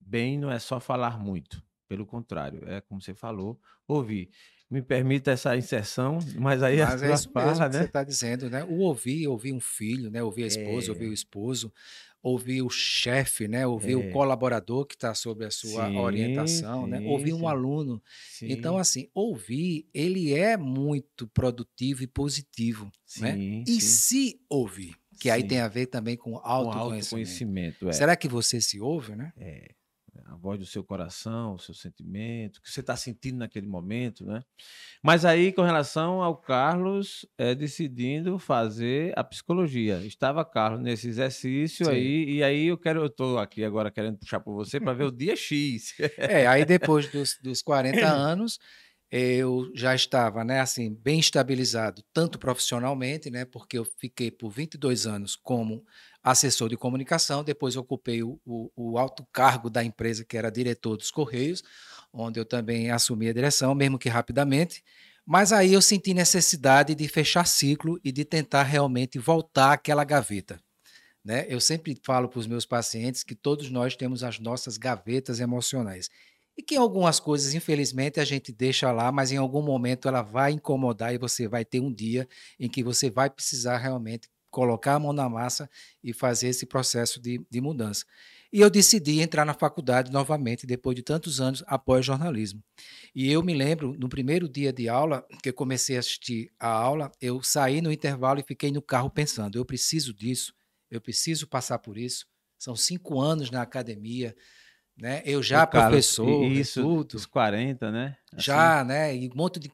[0.00, 1.64] bem não é só falar muito.
[1.86, 4.28] Pelo contrário, é como você falou, ouvir
[4.70, 7.68] me permita essa inserção, mas aí mas é isso mesmo né?
[7.68, 8.64] que você está dizendo, né?
[8.64, 10.22] O ouvir, ouvir um filho, né?
[10.22, 10.90] Ouvir a esposa, é.
[10.90, 11.72] ouvir o esposo,
[12.20, 13.64] ouvir o chefe, né?
[13.64, 13.96] Ouvir é.
[13.96, 17.00] o colaborador que está sob a sua sim, orientação, sim, né?
[17.06, 17.40] Ouvir sim.
[17.40, 18.02] um aluno.
[18.42, 23.38] Então, assim, ouvir, ele é muito produtivo e positivo, né?
[23.66, 26.78] E se ouvir, que aí tem a ver também com autoconhecimento.
[26.78, 27.92] autoconhecimento é.
[27.92, 29.32] Será que você se ouve, né?
[29.36, 29.70] É
[30.28, 34.24] a voz do seu coração, o seu sentimento, o que você está sentindo naquele momento,
[34.24, 34.42] né?
[35.02, 41.86] Mas aí, com relação ao Carlos é, decidindo fazer a psicologia, estava Carlos nesse exercício
[41.86, 41.92] Sim.
[41.92, 45.04] aí, e aí eu quero, eu estou aqui agora querendo puxar por você para ver
[45.04, 45.94] o dia X.
[46.18, 48.58] é, aí depois dos, dos 40 anos,
[49.10, 55.06] eu já estava, né, assim, bem estabilizado, tanto profissionalmente, né, porque eu fiquei por 22
[55.06, 55.84] anos como
[56.26, 60.96] assessor de comunicação, depois ocupei o, o, o, alto cargo da empresa, que era diretor
[60.96, 61.62] dos Correios,
[62.12, 64.82] onde eu também assumi a direção, mesmo que rapidamente.
[65.24, 70.60] Mas aí eu senti necessidade de fechar ciclo e de tentar realmente voltar àquela gaveta.
[71.24, 71.46] Né?
[71.48, 76.10] Eu sempre falo para os meus pacientes que todos nós temos as nossas gavetas emocionais.
[76.58, 80.52] E que algumas coisas, infelizmente, a gente deixa lá, mas em algum momento ela vai
[80.52, 82.26] incomodar e você vai ter um dia
[82.58, 85.68] em que você vai precisar realmente colocar a mão na massa
[86.02, 88.04] e fazer esse processo de, de mudança.
[88.52, 92.62] E eu decidi entrar na faculdade novamente, depois de tantos anos, após jornalismo.
[93.14, 96.68] E eu me lembro, no primeiro dia de aula, que eu comecei a assistir a
[96.68, 100.54] aula, eu saí no intervalo e fiquei no carro pensando: eu preciso disso,
[100.90, 102.26] eu preciso passar por isso.
[102.58, 104.34] São cinco anos na academia,
[104.98, 105.22] né?
[105.26, 107.14] Eu já professor, isso, tudo.
[107.16, 108.16] Os 40, né?
[108.32, 108.42] Assim.
[108.42, 109.14] Já, né?
[109.14, 109.68] E um monte de,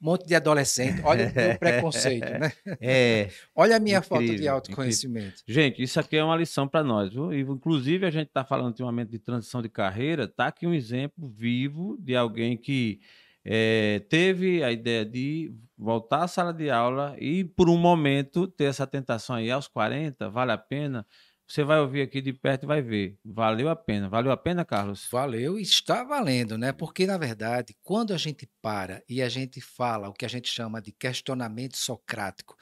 [0.00, 1.00] um monte de adolescente.
[1.04, 2.52] Olha o meu preconceito, né?
[2.80, 3.28] É.
[3.54, 5.42] Olha a minha incrível, falta de autoconhecimento.
[5.42, 5.62] Incrível.
[5.62, 7.32] Gente, isso aqui é uma lição para nós, viu?
[7.32, 10.26] Inclusive, a gente está falando ultimamente de transição de carreira.
[10.26, 13.00] Tá aqui um exemplo vivo de alguém que
[13.44, 18.64] é, teve a ideia de voltar à sala de aula e, por um momento, ter
[18.64, 21.06] essa tentação aí aos 40, vale a pena?
[21.46, 23.18] Você vai ouvir aqui de perto e vai ver.
[23.24, 24.08] Valeu a pena.
[24.08, 25.08] Valeu a pena, Carlos?
[25.10, 26.72] Valeu e está valendo, né?
[26.72, 30.48] Porque, na verdade, quando a gente para e a gente fala o que a gente
[30.48, 32.56] chama de questionamento socrático,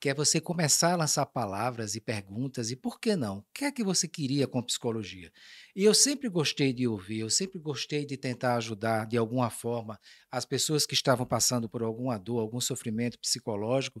[0.00, 3.38] que é você começar a lançar palavras e perguntas e por que não?
[3.38, 5.32] O que é que você queria com psicologia?
[5.74, 9.98] E eu sempre gostei de ouvir, eu sempre gostei de tentar ajudar de alguma forma
[10.30, 14.00] as pessoas que estavam passando por alguma dor, algum sofrimento psicológico.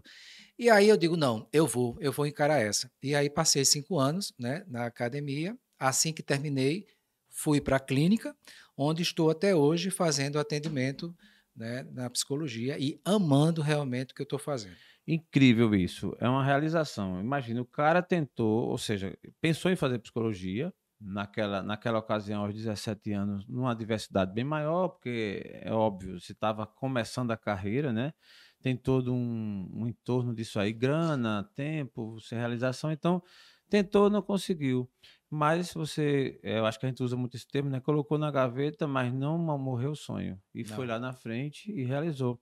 [0.56, 2.90] E aí eu digo, não, eu vou, eu vou encarar essa.
[3.02, 6.86] E aí passei cinco anos né, na academia, assim que terminei,
[7.28, 8.36] fui para a clínica,
[8.76, 11.14] onde estou até hoje fazendo atendimento
[11.56, 14.76] né, na psicologia e amando realmente o que eu estou fazendo.
[15.08, 16.14] Incrível isso.
[16.20, 17.20] É uma realização.
[17.20, 23.12] Imagina, o cara tentou, ou seja, pensou em fazer psicologia naquela, naquela ocasião, aos 17
[23.12, 28.12] anos, numa diversidade bem maior, porque é óbvio, se estava começando a carreira, né?
[28.60, 33.22] tem todo um, um entorno disso aí, grana, tempo, sem realização, então
[33.68, 34.90] tentou, não conseguiu.
[35.30, 37.80] Mas você, eu acho que a gente usa muito esse termo, né?
[37.80, 40.40] Colocou na gaveta, mas não morreu o sonho.
[40.54, 40.74] E não.
[40.74, 42.40] foi lá na frente e realizou.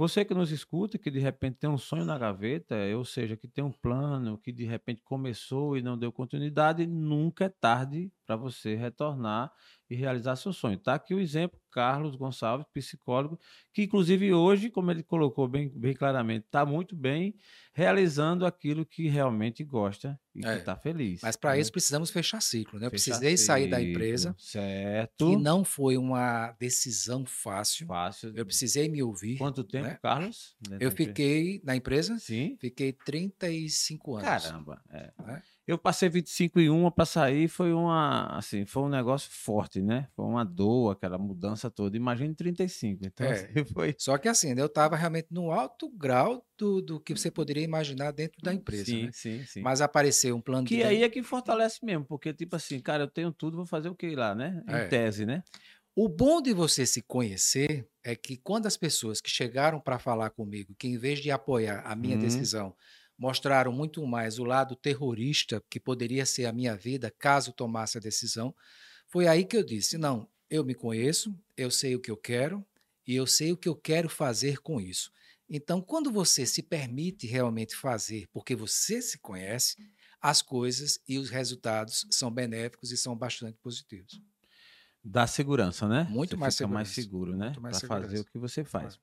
[0.00, 3.46] Você que nos escuta, que de repente tem um sonho na gaveta, ou seja, que
[3.46, 8.36] tem um plano, que de repente começou e não deu continuidade, nunca é tarde para
[8.36, 9.52] você retornar
[9.88, 10.76] e realizar seu sonho.
[10.76, 13.40] Está aqui o exemplo, Carlos Gonçalves, psicólogo,
[13.72, 17.34] que inclusive hoje, como ele colocou bem, bem claramente, está muito bem
[17.72, 20.52] realizando aquilo que realmente gosta e é.
[20.52, 21.20] que está feliz.
[21.22, 21.60] Mas para né?
[21.60, 22.86] isso precisamos fechar ciclo, né?
[22.86, 25.30] Eu precisei ciclo, sair da empresa, certo?
[25.30, 27.88] Que não foi uma decisão fácil.
[27.88, 28.32] Fácil.
[28.36, 29.38] Eu precisei me ouvir.
[29.38, 29.98] Quanto tempo, né?
[30.00, 30.56] Carlos?
[30.78, 32.16] Eu fiquei na empresa.
[32.18, 32.56] Sim.
[32.60, 34.28] Fiquei 35 anos.
[34.28, 34.80] Caramba.
[34.88, 35.12] É.
[35.18, 35.42] Né?
[35.70, 40.08] Eu passei 25 e uma para sair, foi uma, assim, foi um negócio forte, né?
[40.16, 41.96] Foi uma dor, aquela mudança toda.
[41.96, 43.06] Imagine 35.
[43.06, 43.30] Então, é.
[43.30, 43.94] assim, foi.
[43.96, 47.62] Só que assim, né, eu estava realmente no alto grau do, do que você poderia
[47.62, 48.86] imaginar dentro da empresa.
[48.86, 49.10] Sim, né?
[49.12, 49.60] sim, sim.
[49.60, 50.82] Mas apareceu um plano que de...
[50.82, 53.94] aí é que fortalece mesmo, porque tipo assim, cara, eu tenho tudo, vou fazer o
[53.94, 54.64] que lá, né?
[54.68, 54.88] Em é.
[54.88, 55.44] tese, né?
[55.94, 60.30] O bom de você se conhecer é que quando as pessoas que chegaram para falar
[60.30, 62.22] comigo, que em vez de apoiar a minha uhum.
[62.22, 62.74] decisão,
[63.20, 68.00] mostraram muito mais o lado terrorista que poderia ser a minha vida caso tomasse a
[68.00, 68.54] decisão.
[69.06, 72.64] Foi aí que eu disse: não, eu me conheço, eu sei o que eu quero
[73.06, 75.12] e eu sei o que eu quero fazer com isso.
[75.50, 79.76] Então, quando você se permite realmente fazer, porque você se conhece,
[80.22, 84.22] as coisas e os resultados são benéficos e são bastante positivos.
[85.04, 86.06] Dá segurança, né?
[86.08, 87.52] Muito você mais fica mais seguro, né?
[87.60, 88.98] Para fazer o que você faz.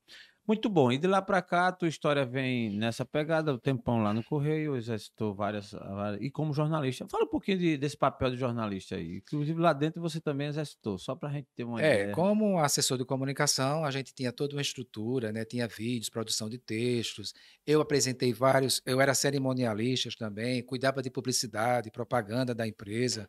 [0.47, 0.89] Muito bom.
[0.89, 4.23] E de lá para cá, a tua história vem nessa pegada, o tempão lá no
[4.23, 6.21] Correio, exercitou várias, várias.
[6.21, 7.05] E como jornalista.
[7.09, 9.17] Fala um pouquinho de, desse papel de jornalista aí.
[9.17, 12.13] Inclusive lá dentro você também exercitou, só para a gente ter uma é, ideia.
[12.13, 15.43] como assessor de comunicação, a gente tinha toda uma estrutura, né?
[15.43, 17.33] Tinha vídeos, produção de textos.
[17.65, 23.27] Eu apresentei vários, eu era cerimonialista também, cuidava de publicidade, propaganda da empresa.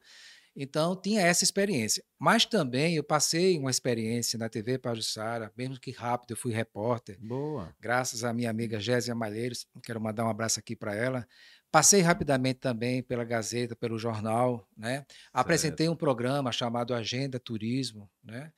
[0.60, 2.02] Então, tinha essa experiência.
[2.18, 7.16] Mas também eu passei uma experiência na TV Pajussara, mesmo que rápido, eu fui repórter.
[7.20, 7.72] Boa.
[7.80, 11.24] Graças à minha amiga Gésia Malheiros, quero mandar um abraço aqui para ela.
[11.70, 15.06] Passei rapidamente também pela Gazeta, pelo jornal, né?
[15.32, 18.50] Apresentei um programa chamado Agenda Turismo, né?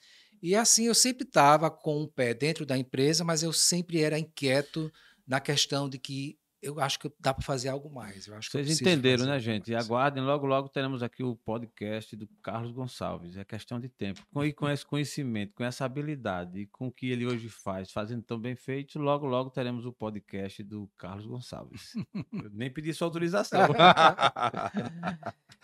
[0.43, 4.01] E assim, eu sempre estava com o um pé dentro da empresa, mas eu sempre
[4.01, 4.91] era inquieto
[5.27, 8.27] na questão de que eu acho que dá para fazer algo mais.
[8.27, 9.71] Eu acho Vocês entenderam, né, gente?
[9.71, 13.37] E aguardem, logo, logo teremos aqui o podcast do Carlos Gonçalves.
[13.37, 14.21] É questão de tempo.
[14.45, 18.23] E com esse conhecimento, com essa habilidade e com o que ele hoje faz, fazendo
[18.23, 21.95] tão bem feito, logo, logo teremos o podcast do Carlos Gonçalves.
[22.15, 23.61] Eu nem pedi sua autorização.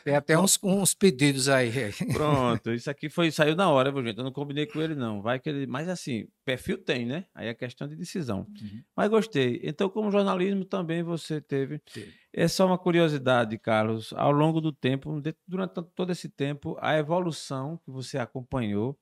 [0.02, 1.72] Tem até uns, uns pedidos aí.
[2.12, 4.18] Pronto, isso aqui foi saiu na hora, viu, gente?
[4.18, 5.20] Eu não combinei com ele, não.
[5.20, 5.66] Vai que ele.
[5.66, 7.26] Mas assim, perfil tem, né?
[7.34, 8.46] Aí é questão de decisão.
[8.48, 8.82] Uhum.
[8.96, 9.60] Mas gostei.
[9.64, 11.82] Então, como jornalismo, também você teve.
[11.88, 12.06] Sim.
[12.32, 14.12] É só uma curiosidade, Carlos.
[14.12, 18.96] Ao longo do tempo, durante todo esse tempo, a evolução que você acompanhou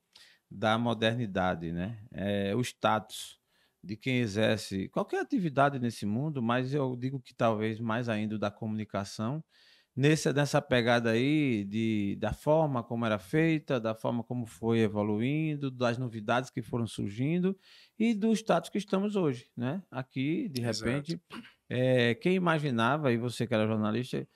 [0.50, 1.98] da modernidade, né?
[2.10, 3.38] É, o status
[3.82, 8.50] de quem exerce qualquer atividade nesse mundo, mas eu digo que talvez mais ainda da
[8.50, 9.44] comunicação
[9.96, 15.70] nesse, nessa pegada aí de, da forma como era feita, da forma como foi evoluindo,
[15.70, 17.56] das novidades que foram surgindo
[17.98, 19.82] e do status que estamos hoje, né?
[19.90, 21.20] Aqui, de repente,
[21.68, 24.26] é, quem imaginava, e você que era jornalista,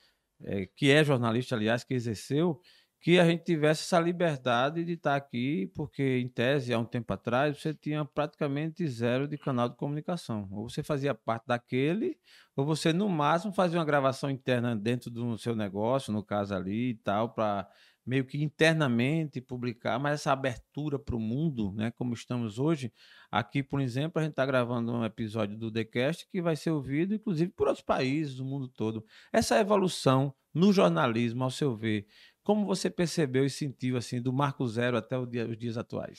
[0.45, 2.61] é, que é jornalista, aliás, que exerceu,
[3.01, 7.13] que a gente tivesse essa liberdade de estar aqui, porque, em tese, há um tempo
[7.13, 10.49] atrás, você tinha praticamente zero de canal de comunicação.
[10.51, 12.19] Ou você fazia parte daquele,
[12.57, 16.91] ou você, no máximo, fazia uma gravação interna dentro do seu negócio, no caso ali
[16.91, 17.69] e tal, para
[18.09, 22.91] meio que internamente publicar, mas essa abertura para o mundo, né, como estamos hoje,
[23.31, 27.15] aqui, por exemplo, a gente está gravando um episódio do TheCast que vai ser ouvido,
[27.15, 29.05] inclusive, por outros países do mundo todo.
[29.31, 32.07] Essa evolução no jornalismo, ao seu ver,
[32.49, 36.19] como você percebeu e sentiu assim do Marco Zero até dia, os dias atuais?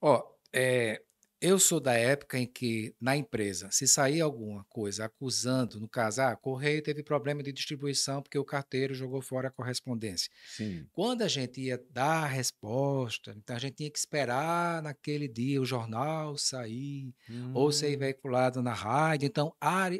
[0.00, 1.02] Ó, oh, é,
[1.40, 6.22] eu sou da época em que na empresa, se sair alguma coisa acusando, no caso,
[6.22, 10.30] ah, Correio teve problema de distribuição porque o carteiro jogou fora a correspondência.
[10.46, 10.86] Sim.
[10.92, 15.60] Quando a gente ia dar a resposta, então a gente tinha que esperar naquele dia
[15.60, 17.50] o jornal sair hum.
[17.52, 17.98] ou ser hum.
[17.98, 19.26] veiculado na rádio.
[19.26, 19.52] Então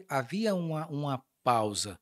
[0.08, 1.98] havia uma, uma pausa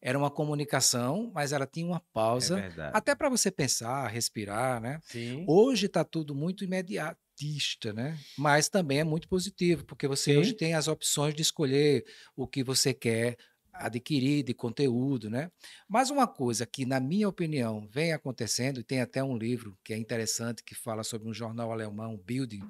[0.00, 5.00] era uma comunicação, mas ela tinha uma pausa, é até para você pensar, respirar, né?
[5.06, 5.44] Sim.
[5.46, 8.18] Hoje está tudo muito imediatista, né?
[8.36, 10.38] Mas também é muito positivo, porque você Sim.
[10.38, 12.04] hoje tem as opções de escolher
[12.36, 13.36] o que você quer
[13.78, 15.50] adquirir de conteúdo, né?
[15.88, 19.92] Mas uma coisa que, na minha opinião, vem acontecendo, e tem até um livro que
[19.92, 22.62] é interessante, que fala sobre um jornal alemão, Building,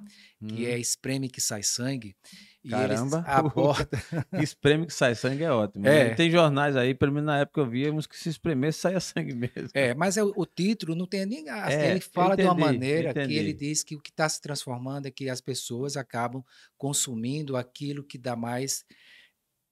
[0.47, 0.79] que é hum.
[0.79, 2.15] Espreme que sai sangue.
[2.63, 3.89] E Caramba, aborda...
[4.43, 5.85] espreme que sai sangue é ótimo.
[5.85, 6.11] Né?
[6.11, 6.15] É.
[6.15, 9.71] Tem jornais aí, pelo menos na época eu víamos que se espremer saia sangue mesmo.
[9.73, 11.49] É, mas é, o título não tem nem...
[11.49, 13.29] Assim, é, ele fala entendi, de uma maneira entendi.
[13.29, 16.45] que ele diz que o que está se transformando é que as pessoas acabam
[16.77, 18.85] consumindo aquilo que dá mais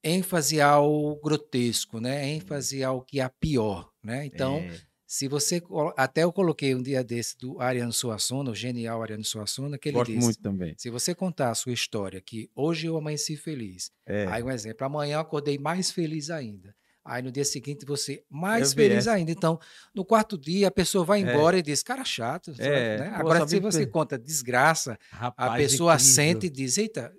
[0.07, 2.21] ênfase ao grotesco, né?
[2.21, 2.29] Uhum.
[2.29, 3.91] ênfase ao que é pior.
[4.03, 4.25] Né?
[4.25, 4.79] Então, é.
[5.05, 5.61] se você.
[5.95, 9.97] Até eu coloquei um dia desse do Ariano Suassuna, o genial Ariano Suassuna, que ele
[9.97, 10.23] Gosto disse.
[10.23, 10.73] muito também.
[10.77, 13.91] Se você contar a sua história, que hoje eu amanheci feliz.
[14.05, 14.25] É.
[14.27, 16.73] Aí, um exemplo, amanhã eu acordei mais feliz ainda.
[17.07, 19.31] Aí no dia seguinte você mais feliz ainda.
[19.31, 19.57] Então,
[19.95, 21.21] no quarto dia a pessoa vai é.
[21.21, 21.59] embora é.
[21.59, 22.53] e diz, cara chato.
[22.59, 22.97] É.
[22.99, 23.11] Né?
[23.15, 26.13] Agora, se você conta desgraça, Rapaz, a pessoa incrível.
[26.13, 27.13] sente e diz, eita,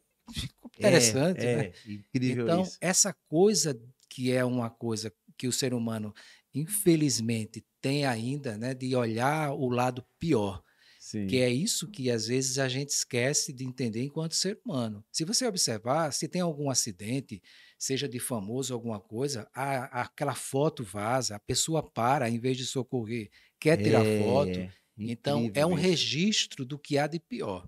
[0.76, 1.40] interessante.
[1.40, 1.64] É, né?
[1.64, 2.78] é, incrível então, isso.
[2.80, 6.12] essa coisa que é uma coisa que o ser humano,
[6.54, 10.62] infelizmente, tem ainda, né, de olhar o lado pior.
[10.98, 11.26] Sim.
[11.26, 15.02] Que é isso que às vezes a gente esquece de entender enquanto ser humano.
[15.10, 17.40] Se você observar, se tem algum acidente,
[17.78, 22.66] seja de famoso alguma coisa, a, aquela foto vaza, a pessoa para, em vez de
[22.66, 24.70] socorrer, quer tirar é, foto.
[24.98, 27.66] Então, é um registro do que há de pior.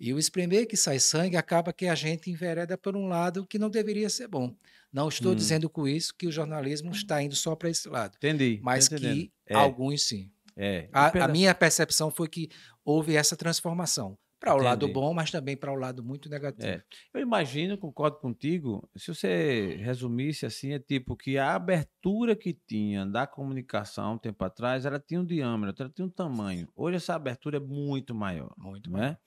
[0.00, 3.58] E o espremer que sai sangue acaba que a gente envereda por um lado que
[3.58, 4.54] não deveria ser bom.
[4.92, 5.34] Não estou hum.
[5.34, 8.16] dizendo com isso que o jornalismo está indo só para esse lado.
[8.16, 8.60] Entendi.
[8.62, 9.54] Mas que é.
[9.54, 10.30] alguns sim.
[10.56, 10.88] É.
[10.92, 12.48] A, a, minha percepção foi que
[12.84, 14.18] houve essa transformação.
[14.40, 16.68] Para o lado bom, mas também para o lado muito negativo.
[16.68, 16.80] É.
[17.12, 23.04] Eu imagino, concordo contigo, se você resumisse assim, é tipo que a abertura que tinha
[23.04, 26.68] da comunicação um tempo atrás, ela tinha um diâmetro, ela tinha um tamanho.
[26.76, 28.54] Hoje essa abertura é muito maior.
[28.56, 28.98] Muito né?
[29.00, 29.18] maior.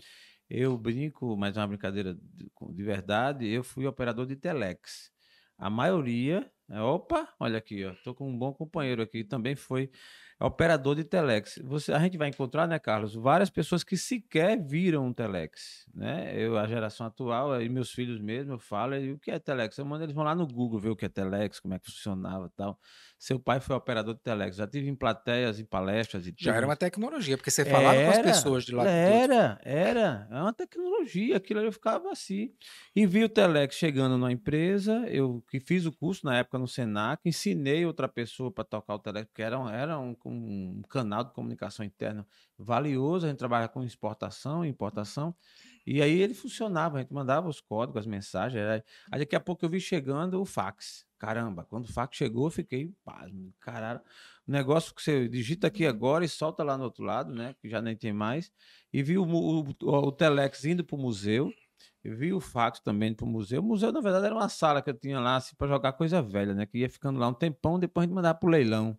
[0.54, 5.10] Eu brinco, mas é uma brincadeira de, de verdade, eu fui operador de telex.
[5.58, 9.90] A maioria, é, opa, olha aqui, ó, tô com um bom companheiro aqui, também foi
[10.42, 11.60] operador de telex.
[11.64, 16.34] Você, a gente vai encontrar, né, Carlos, várias pessoas que sequer viram um telex, né?
[16.36, 19.78] Eu, a geração atual, e meus filhos mesmo, eu falo, e o que é telex?
[19.78, 21.86] Eu mando eles vão lá no Google ver o que é telex, como é que
[21.86, 22.80] funcionava tal.
[23.20, 26.66] Seu pai foi operador de telex, já tive em plateias, em palestras e Já era
[26.66, 28.88] uma tecnologia, porque você falava era, com as pessoas de lá.
[28.88, 32.52] Era, era, é uma tecnologia, aquilo ali eu ficava assim.
[32.96, 36.68] E vi o telex chegando na empresa, eu que fiz o curso na época no
[36.68, 41.34] Senac, ensinei outra pessoa para tocar o telex, porque era, era um, um canal de
[41.34, 42.26] comunicação interna
[42.58, 45.36] valioso, a gente trabalha com exportação e importação.
[45.86, 48.64] E aí ele funcionava, a gente mandava os códigos, as mensagens.
[49.12, 51.06] Aí daqui a pouco eu vi chegando o fax.
[51.18, 53.54] Caramba, quando o fax chegou, eu fiquei pasmo.
[53.60, 54.00] Caralho,
[54.48, 57.56] o negócio que você digita aqui agora e solta lá no outro lado, né?
[57.62, 58.52] Que já nem tem mais.
[58.92, 61.52] E vi o, o, o Telex indo para o museu.
[62.04, 63.62] Eu vi o fax também para o museu.
[63.62, 66.22] O museu, na verdade, era uma sala que eu tinha lá assim, para jogar coisa
[66.22, 66.66] velha, né?
[66.66, 68.98] Que ia ficando lá um tempão, depois a gente mandava para o leilão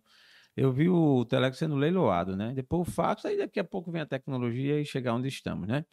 [0.55, 2.53] eu vi o Telex sendo leiloado, né?
[2.53, 5.83] Depois o fax, aí daqui a pouco vem a tecnologia e chegar onde estamos, né?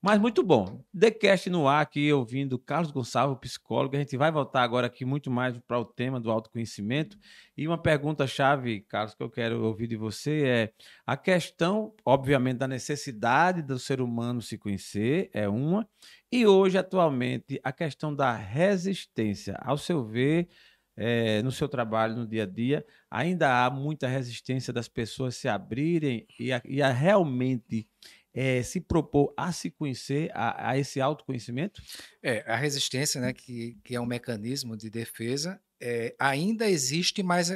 [0.00, 0.82] Mas muito bom.
[0.98, 3.94] TheCast no ar aqui, ouvindo Carlos Gonçalves, psicólogo.
[3.94, 7.18] A gente vai voltar agora aqui muito mais para o tema do autoconhecimento.
[7.56, 10.72] E uma pergunta-chave, Carlos, que eu quero ouvir de você é
[11.06, 15.86] a questão, obviamente, da necessidade do ser humano se conhecer, é uma.
[16.30, 19.56] E hoje, atualmente, a questão da resistência.
[19.60, 20.48] Ao seu ver,
[20.96, 25.46] é, no seu trabalho, no dia a dia, ainda há muita resistência das pessoas se
[25.46, 27.86] abrirem e a, e a realmente
[28.32, 31.82] é, se propor a se conhecer, a, a, esse autoconhecimento?
[32.22, 37.50] É, a resistência, né, que, que é um mecanismo de defesa, é, ainda existe, mas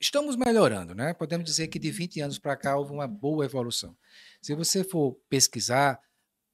[0.00, 1.12] estamos melhorando, né?
[1.12, 3.96] Podemos dizer que de 20 anos para cá houve uma boa evolução.
[4.40, 5.98] Se você for pesquisar,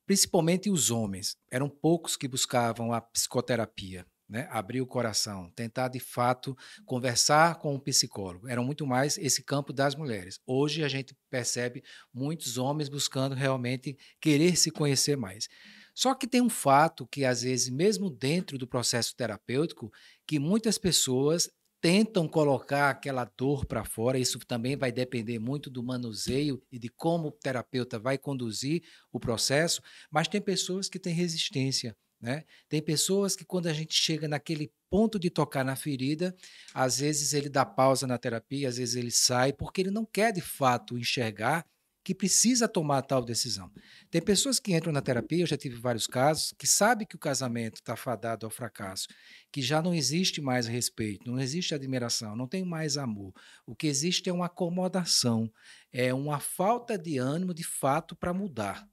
[0.06, 4.48] principalmente os homens, eram poucos que buscavam a psicoterapia né?
[4.50, 8.48] abrir o coração, tentar de fato conversar com um psicólogo.
[8.48, 10.40] Era muito mais esse campo das mulheres.
[10.46, 11.82] Hoje a gente percebe
[12.12, 15.48] muitos homens buscando realmente querer se conhecer mais.
[15.94, 19.92] Só que tem um fato que às vezes mesmo dentro do processo terapêutico,
[20.26, 21.48] que muitas pessoas
[21.80, 26.88] tentam colocar aquela dor para fora, isso também vai depender muito do manuseio e de
[26.88, 28.82] como o terapeuta vai conduzir
[29.12, 32.42] o processo, mas tem pessoas que têm resistência né?
[32.70, 36.34] Tem pessoas que, quando a gente chega naquele ponto de tocar na ferida,
[36.72, 40.32] às vezes ele dá pausa na terapia, às vezes ele sai, porque ele não quer
[40.32, 41.66] de fato enxergar
[42.02, 43.70] que precisa tomar tal decisão.
[44.10, 47.18] Tem pessoas que entram na terapia, eu já tive vários casos, que sabem que o
[47.18, 49.06] casamento está fadado ao fracasso,
[49.52, 53.34] que já não existe mais respeito, não existe admiração, não tem mais amor.
[53.66, 55.52] O que existe é uma acomodação,
[55.92, 58.88] é uma falta de ânimo de fato para mudar.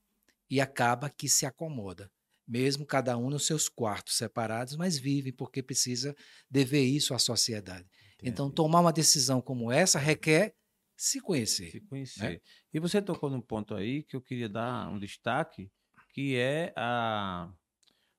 [0.50, 2.12] E acaba que se acomoda
[2.52, 6.14] mesmo cada um nos seus quartos separados, mas vivem porque precisa
[6.50, 7.88] dever isso à sociedade.
[8.16, 8.30] Entendi.
[8.30, 10.54] Então, tomar uma decisão como essa requer
[10.98, 11.72] se conhecer.
[11.72, 11.86] Se né?
[11.88, 12.24] conhecer.
[12.24, 12.40] Né?
[12.74, 15.72] E você tocou num ponto aí que eu queria dar um destaque,
[16.14, 17.50] que é a,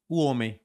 [0.09, 0.59] o homem.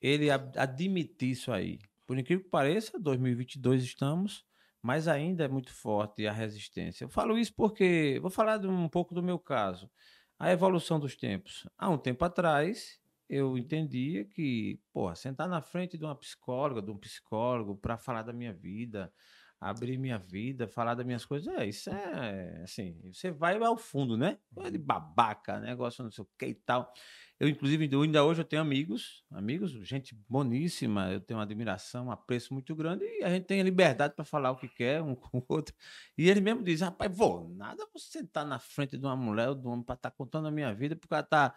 [0.00, 1.80] Ele admitir isso aí.
[2.06, 4.44] Por incrível que pareça, 2022 estamos,
[4.80, 7.04] mas ainda é muito forte a resistência.
[7.04, 9.90] Eu falo isso porque, vou falar um pouco do meu caso.
[10.38, 11.66] A evolução dos tempos.
[11.78, 16.90] Há um tempo atrás, eu entendia que, pô, sentar na frente de uma psicóloga, de
[16.90, 19.12] um psicólogo, para falar da minha vida,
[19.60, 21.52] abrir minha vida, falar das minhas coisas.
[21.54, 24.38] É, isso é assim, você vai ao fundo, né?
[24.58, 26.92] É de babaca, negócio não sei o que e tal.
[27.38, 32.10] Eu, inclusive, ainda hoje eu tenho amigos, amigos, gente boníssima, eu tenho uma admiração, um
[32.10, 35.14] apreço muito grande, e a gente tem a liberdade para falar o que quer um
[35.16, 35.74] com o outro.
[36.16, 39.54] E ele mesmo diz: rapaz, vou, nada você sentar na frente de uma mulher ou
[39.54, 41.54] de um homem para estar tá contando a minha vida, porque ela tá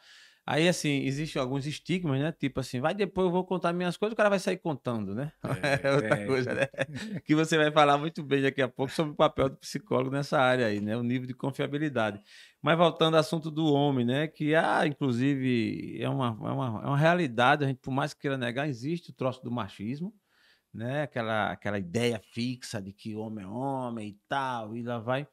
[0.51, 2.31] Aí, assim, existem alguns estigmas, né?
[2.31, 5.31] Tipo assim, vai depois eu vou contar minhas coisas, o cara vai sair contando, né?
[5.61, 6.25] É, é outra é.
[6.25, 6.67] coisa, né?
[7.23, 10.39] que você vai falar muito bem daqui a pouco sobre o papel do psicólogo nessa
[10.39, 10.97] área aí, né?
[10.97, 12.19] O nível de confiabilidade.
[12.63, 14.27] Mas voltando ao assunto do homem, né?
[14.27, 18.21] Que, ah, inclusive, é uma, é uma, é uma realidade, a gente, por mais que
[18.21, 20.11] queira negar, existe o troço do machismo,
[20.79, 21.03] né?
[21.03, 25.27] Aquela, aquela ideia fixa de que homem é homem e tal, e lá vai.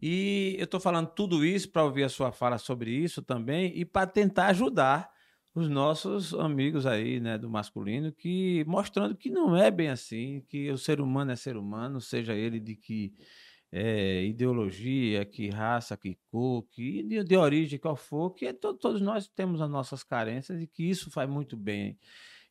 [0.00, 3.84] E eu estou falando tudo isso para ouvir a sua fala sobre isso também e
[3.84, 5.10] para tentar ajudar
[5.52, 10.70] os nossos amigos aí, né, do masculino, que mostrando que não é bem assim, que
[10.70, 13.12] o ser humano é ser humano, seja ele de que
[13.72, 18.74] é, ideologia, que raça, que cor, que de, de origem qual for, que é to,
[18.74, 21.98] todos nós temos as nossas carências e que isso faz muito bem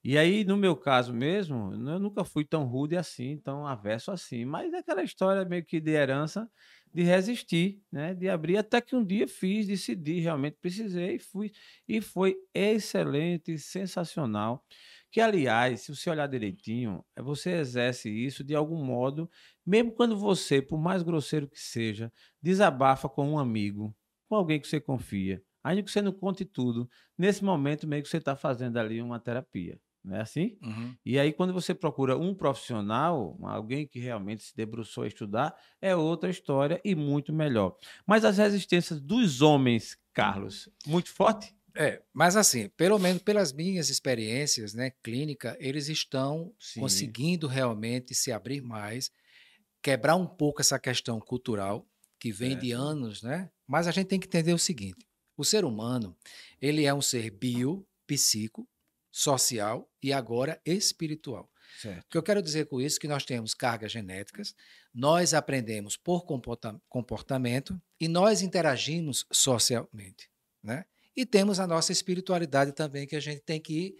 [0.05, 4.43] e aí, no meu caso mesmo, eu nunca fui tão rude assim, tão averso assim,
[4.43, 6.49] mas é aquela história meio que de herança
[6.93, 8.13] de resistir, né?
[8.13, 11.51] De abrir até que um dia fiz, decidi, realmente precisei fui
[11.87, 14.63] e foi excelente, sensacional.
[15.11, 19.29] Que aliás, se você olhar direitinho, é você exerce isso de algum modo,
[19.65, 23.95] mesmo quando você, por mais grosseiro que seja, desabafa com um amigo,
[24.27, 28.09] com alguém que você confia, ainda que você não conte tudo, nesse momento meio que
[28.09, 30.57] você está fazendo ali uma terapia não é assim?
[30.61, 30.95] Uhum.
[31.05, 35.95] E aí, quando você procura um profissional, alguém que realmente se debruçou a estudar, é
[35.95, 37.77] outra história e muito melhor.
[38.05, 41.55] Mas as resistências dos homens, Carlos, muito forte?
[41.75, 46.81] É, mas assim, pelo menos pelas minhas experiências, né, clínica, eles estão Sim.
[46.81, 49.09] conseguindo realmente se abrir mais,
[49.81, 51.87] quebrar um pouco essa questão cultural
[52.19, 53.49] que vem de anos, né?
[53.67, 56.15] Mas a gente tem que entender o seguinte: o ser humano,
[56.61, 58.67] ele é um ser bio, psíquico,
[59.13, 61.47] social e agora espiritual.
[61.79, 62.05] Certo.
[62.05, 64.55] O que eu quero dizer com isso é que nós temos cargas genéticas,
[64.93, 66.25] nós aprendemos por
[66.89, 70.29] comportamento e nós interagimos socialmente,
[70.61, 70.85] né?
[71.15, 73.95] E temos a nossa espiritualidade também que a gente tem que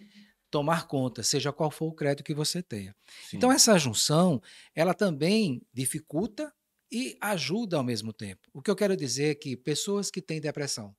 [0.50, 2.94] tomar conta, seja qual for o crédito que você tenha.
[3.28, 3.36] Sim.
[3.36, 4.42] Então essa junção,
[4.74, 6.52] ela também dificulta
[6.90, 8.48] e ajuda ao mesmo tempo.
[8.52, 10.94] O que eu quero dizer é que pessoas que têm depressão,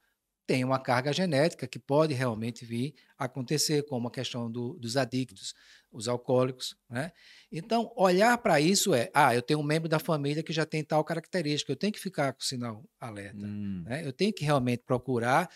[0.47, 4.95] tem uma carga genética que pode realmente vir a acontecer, como a questão do, dos
[4.95, 5.53] adictos,
[5.91, 6.75] os alcoólicos.
[6.89, 7.11] Né?
[7.51, 10.83] Então, olhar para isso é: ah, eu tenho um membro da família que já tem
[10.83, 13.45] tal característica, eu tenho que ficar com o sinal alerta.
[13.45, 13.83] Hum.
[13.85, 14.05] Né?
[14.05, 15.49] Eu tenho que realmente procurar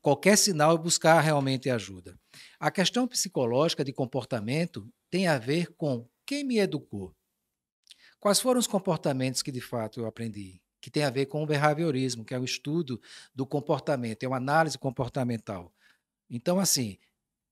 [0.00, 2.18] qualquer sinal e buscar realmente ajuda.
[2.58, 7.14] A questão psicológica de comportamento tem a ver com quem me educou.
[8.18, 10.61] Quais foram os comportamentos que de fato eu aprendi?
[10.82, 13.00] Que tem a ver com o behaviorismo, que é o estudo
[13.32, 15.72] do comportamento, é uma análise comportamental.
[16.28, 16.98] Então, assim,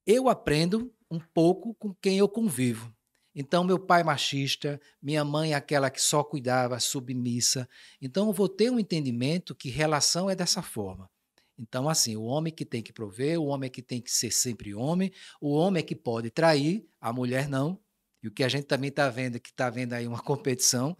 [0.04, 2.92] eu aprendo um pouco com quem eu convivo.
[3.32, 7.68] Então, meu pai machista, minha mãe aquela que só cuidava, submissa.
[8.02, 11.08] Então, eu vou ter um entendimento que relação é dessa forma.
[11.56, 14.74] Então, assim, o homem que tem que prover, o homem que tem que ser sempre
[14.74, 17.78] homem, o homem que pode trair, a mulher não.
[18.20, 20.96] E o que a gente também está vendo, que está vendo aí uma competição,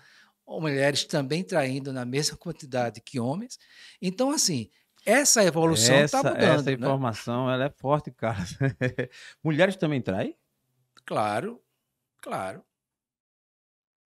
[0.59, 3.59] mulheres também traindo na mesma quantidade que homens.
[4.01, 4.71] Então, assim,
[5.05, 6.39] essa evolução está mudando.
[6.39, 6.73] Essa né?
[6.73, 7.55] informação né?
[7.55, 8.39] ela é forte, cara.
[9.45, 10.35] mulheres também traem?
[11.05, 11.63] Claro,
[12.23, 12.65] claro.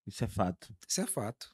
[0.07, 0.75] Isso é fato.
[0.87, 1.54] Isso é fato.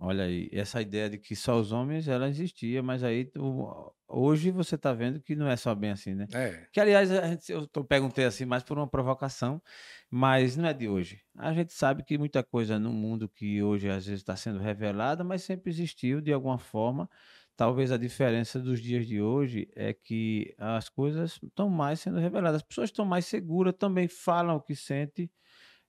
[0.00, 4.50] Olha aí, essa ideia de que só os homens, ela existia, mas aí tu, hoje
[4.52, 6.26] você está vendo que não é só bem assim, né?
[6.32, 6.66] É.
[6.72, 9.60] Que aliás, gente, eu tô, perguntei assim mais por uma provocação,
[10.08, 11.20] mas não é de hoje.
[11.36, 15.24] A gente sabe que muita coisa no mundo que hoje às vezes está sendo revelada,
[15.24, 17.10] mas sempre existiu de alguma forma.
[17.56, 22.62] Talvez a diferença dos dias de hoje é que as coisas estão mais sendo reveladas.
[22.62, 25.28] As pessoas estão mais seguras, também falam o que sentem,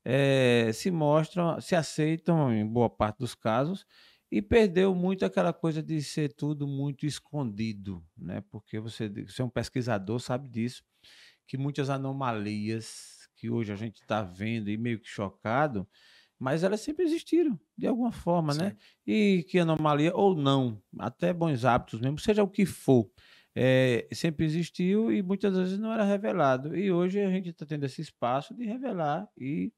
[0.03, 3.85] é, se mostram, se aceitam em boa parte dos casos
[4.31, 8.41] e perdeu muito aquela coisa de ser tudo muito escondido, né?
[8.49, 10.83] Porque você, você é um pesquisador, sabe disso,
[11.47, 15.87] que muitas anomalias que hoje a gente está vendo e meio que chocado,
[16.37, 18.59] mas elas sempre existiram, de alguma forma, né?
[18.59, 18.65] Sim.
[18.69, 18.77] né?
[19.07, 23.09] E que anomalia, ou não, até bons hábitos mesmo, seja o que for,
[23.55, 26.75] é, sempre existiu e muitas vezes não era revelado.
[26.75, 29.71] E hoje a gente está tendo esse espaço de revelar e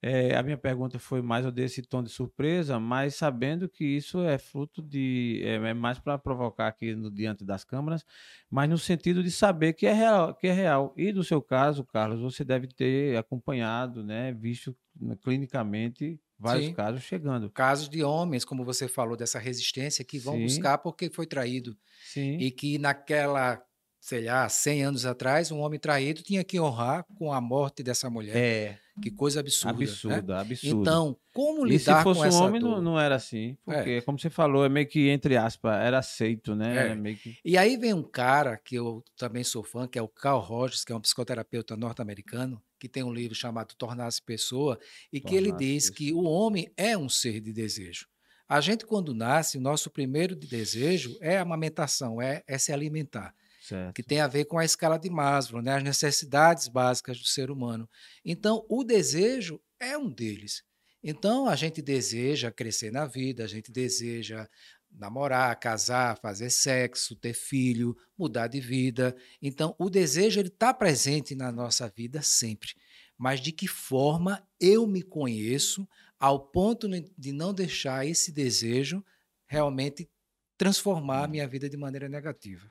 [0.00, 3.84] é, a minha pergunta foi mais eu dei esse tom de surpresa, mas sabendo que
[3.84, 5.40] isso é fruto de.
[5.44, 8.04] É, é mais para provocar aqui no, diante das câmaras,
[8.48, 10.94] mas no sentido de saber que é, real, que é real.
[10.96, 14.76] E no seu caso, Carlos, você deve ter acompanhado, né, visto
[15.22, 16.74] clinicamente vários Sim.
[16.74, 17.50] casos chegando.
[17.50, 20.44] Casos de homens, como você falou, dessa resistência que vão Sim.
[20.44, 21.76] buscar porque foi traído.
[22.12, 22.38] Sim.
[22.38, 23.62] E que naquela
[24.00, 28.08] sei lá, 100 anos atrás, um homem traído tinha que honrar com a morte dessa
[28.08, 28.36] mulher.
[28.36, 28.78] É.
[29.02, 29.84] Que coisa absurda.
[29.84, 30.40] Absurda, né?
[30.40, 30.80] absurda.
[30.80, 33.56] Então, como lidar com essa E se fosse um homem, não, não, era assim.
[33.64, 34.00] Porque, é.
[34.00, 36.92] como você falou, é meio que, entre aspas, era aceito, né?
[36.92, 37.14] É.
[37.14, 37.38] Que...
[37.44, 40.84] E aí vem um cara que eu também sou fã, que é o Carl Rogers,
[40.84, 44.78] que é um psicoterapeuta norte-americano, que tem um livro chamado Tornar-se Pessoa,
[45.12, 48.06] e que ele diz que o homem é um ser de desejo.
[48.48, 53.34] A gente, quando nasce, o nosso primeiro desejo é a amamentação, é, é se alimentar.
[53.60, 53.94] Certo.
[53.94, 55.74] que tem a ver com a escala de Maslow, né?
[55.74, 57.86] as necessidades básicas do ser humano.
[58.24, 60.62] Então, o desejo é um deles.
[61.02, 64.48] Então, a gente deseja crescer na vida, a gente deseja
[64.90, 69.16] namorar, casar, fazer sexo, ter filho, mudar de vida.
[69.40, 72.74] Então, o desejo ele está presente na nossa vida sempre.
[73.16, 79.04] Mas de que forma eu me conheço ao ponto de não deixar esse desejo
[79.46, 80.08] realmente
[80.56, 82.70] transformar a minha vida de maneira negativa?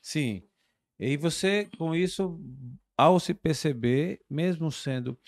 [0.00, 0.42] Sim.
[0.98, 2.40] E você, com isso,
[2.96, 5.18] ao se perceber, mesmo sendo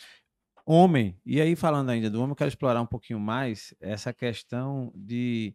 [0.67, 4.93] homem, e aí falando ainda do homem, eu quero explorar um pouquinho mais essa questão
[4.95, 5.55] de.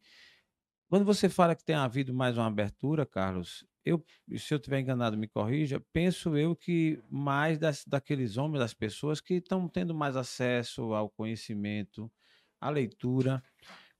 [0.88, 4.04] Quando você fala que tem havido mais uma abertura, Carlos, eu,
[4.38, 9.22] se eu estiver enganado, me corrija, penso eu que mais das, daqueles homens, das pessoas
[9.22, 12.12] que estão tendo mais acesso ao conhecimento,
[12.60, 13.44] à leitura.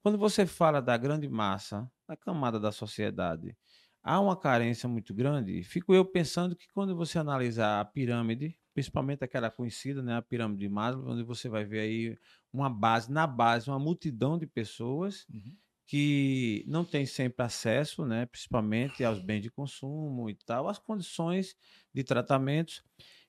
[0.02, 3.56] Quando você fala da grande massa, da camada da sociedade,
[4.04, 5.64] há uma carência muito grande.
[5.64, 10.60] Fico eu pensando que quando você analisar a pirâmide, principalmente aquela conhecida, né, a pirâmide
[10.60, 12.18] de Maslow, onde você vai ver aí
[12.52, 15.56] uma base, na base, uma multidão de pessoas uhum.
[15.88, 21.56] que não tem sempre acesso, né, principalmente aos bens de consumo e tal, às condições
[21.94, 22.84] de tratamentos.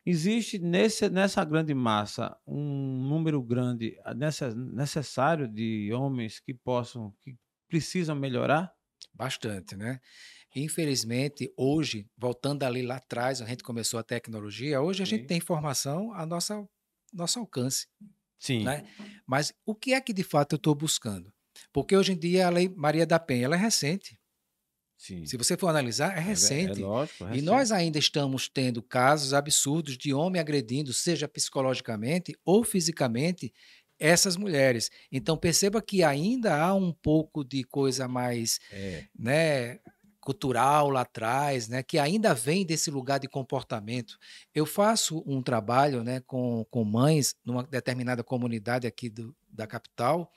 [0.05, 7.37] Existe nesse, nessa grande massa um número grande nessa, necessário de homens que possam, que
[7.69, 8.75] precisam melhorar?
[9.15, 10.01] Bastante, né?
[10.55, 15.17] Infelizmente, hoje, voltando ali lá atrás, a gente começou a tecnologia, hoje a Sim.
[15.17, 16.67] gente tem informação a nossa
[17.13, 17.87] nosso alcance.
[18.39, 18.65] Sim.
[18.65, 18.87] Né?
[19.27, 21.33] Mas o que é que de fato eu estou buscando?
[21.73, 24.19] Porque hoje em dia a lei Maria da Penha ela é recente.
[24.99, 25.27] Sim.
[25.27, 26.81] Se você for analisar, é recente.
[26.81, 27.43] É, é lógico, é recente.
[27.43, 33.53] E nós ainda estamos tendo casos absurdos de homem agredindo, seja psicologicamente ou fisicamente,
[33.99, 34.91] essas mulheres.
[35.11, 39.05] Então perceba que ainda há um pouco de coisa mais, é.
[39.19, 39.79] né,
[40.27, 44.19] cultural lá atrás, né, que ainda vem desse lugar de comportamento.
[44.53, 50.29] Eu faço um trabalho né, com, com mães numa determinada comunidade aqui do, da capital,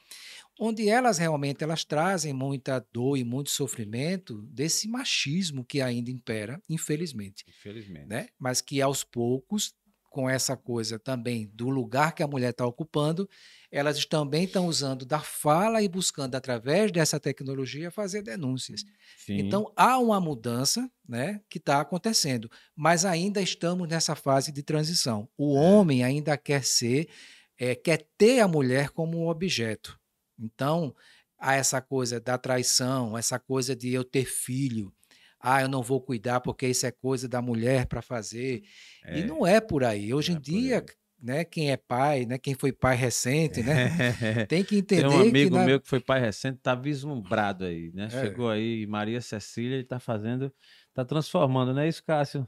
[0.59, 6.61] onde elas realmente elas trazem muita dor e muito sofrimento desse machismo que ainda impera,
[6.69, 7.43] infelizmente.
[7.47, 8.05] Infelizmente.
[8.05, 8.27] Né?
[8.37, 9.73] Mas que aos poucos
[10.11, 13.27] com essa coisa também do lugar que a mulher está ocupando,
[13.71, 18.83] elas também estão usando da fala e buscando, através dessa tecnologia, fazer denúncias.
[19.25, 19.39] Sim.
[19.39, 25.29] Então, há uma mudança né, que está acontecendo, mas ainda estamos nessa fase de transição.
[25.37, 25.59] O é.
[25.61, 27.09] homem ainda quer ser,
[27.57, 29.99] é, quer ter a mulher como um objeto.
[30.39, 30.95] Então,
[31.37, 34.91] há essa coisa da traição, essa coisa de eu ter filho,
[35.39, 38.61] ah, eu não vou cuidar porque isso é coisa da mulher para fazer.
[39.05, 40.13] É, e não é por aí.
[40.13, 40.85] Hoje em é dia,
[41.21, 43.89] né, quem é pai, né, quem foi pai recente, né,
[44.47, 45.07] tem que entender.
[45.07, 45.65] Tem um amigo na...
[45.65, 48.05] meu que foi pai recente, está vislumbrado aí, né?
[48.05, 48.09] É.
[48.09, 50.51] Chegou aí Maria Cecília e está fazendo,
[50.87, 52.47] está transformando, não é isso, Cássio?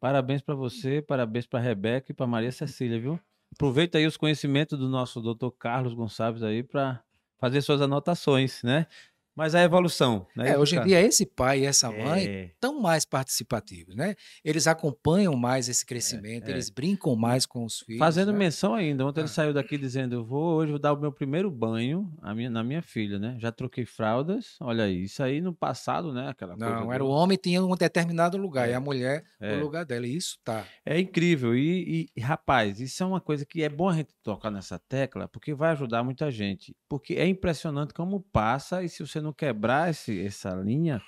[0.00, 3.20] Parabéns para você, parabéns para Rebeca e para Maria Cecília, viu?
[3.54, 7.02] Aproveita aí os conhecimentos do nosso doutor Carlos Gonçalves aí para
[7.38, 8.86] fazer suas anotações, né?
[9.34, 10.50] Mas a evolução, né?
[10.50, 10.88] É, hoje em Cara?
[10.88, 14.14] dia, esse pai e essa mãe É, estão mais participativos, né?
[14.44, 16.50] Eles acompanham mais esse crescimento, é.
[16.50, 17.98] eles brincam mais com os filhos.
[17.98, 18.38] Fazendo né?
[18.38, 19.32] menção ainda, ontem ele Ah.
[19.32, 22.82] saiu daqui dizendo: Eu vou hoje vou dar o meu primeiro banho minha, na minha
[22.82, 23.36] filha, né?
[23.38, 26.28] Já troquei fraldas, olha aí, isso aí no passado, né?
[26.28, 29.56] Aquela Não, do- era o homem tinha um determinado lugar É, e a mulher é.
[29.56, 30.06] o lugar dela.
[30.06, 30.66] E isso tá.
[30.84, 31.56] É incrível.
[31.56, 35.26] E, e, rapaz, isso é uma coisa que é bom a gente tocar nessa tecla,
[35.26, 36.76] porque vai ajudar muita gente.
[36.88, 41.02] Porque é impressionante como passa, e se você não quebrar esse, essa linha,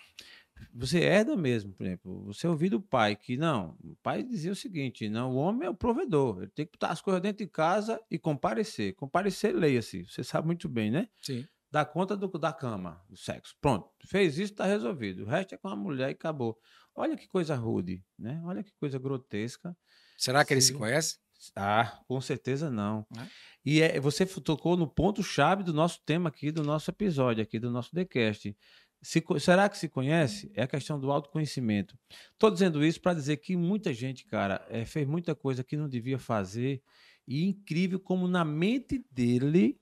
[0.73, 1.73] você herda mesmo.
[1.73, 5.37] Por exemplo, você ouviu do pai que não, o pai dizia o seguinte: não, o
[5.37, 8.95] homem é o provedor, ele tem que botar as coisas dentro de casa e comparecer.
[8.95, 10.05] Comparecer, leia-se.
[10.05, 11.09] Você sabe muito bem, né?
[11.21, 11.47] Sim.
[11.71, 13.57] Dá conta do, da cama, do sexo.
[13.61, 13.91] Pronto.
[14.07, 15.25] Fez isso, está resolvido.
[15.25, 16.57] O resto é com a mulher e acabou.
[16.95, 18.41] Olha que coisa rude, né?
[18.45, 19.77] Olha que coisa grotesca.
[20.17, 21.19] Será que ele se conhece?
[21.57, 23.07] Ah, com certeza não.
[23.15, 23.29] Né?
[23.65, 27.71] E é, você tocou no ponto-chave do nosso tema aqui, do nosso episódio aqui, do
[27.71, 28.57] nosso TheCast.
[29.03, 30.51] Se será que se conhece?
[30.55, 31.99] É a questão do autoconhecimento.
[32.33, 35.89] Estou dizendo isso para dizer que muita gente, cara, eh, fez muita coisa que não
[35.89, 36.83] devia fazer.
[37.27, 39.79] E incrível como na mente dele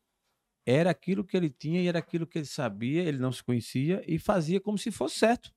[0.67, 4.03] era aquilo que ele tinha e era aquilo que ele sabia, ele não se conhecia
[4.07, 5.53] e fazia como se fosse certo.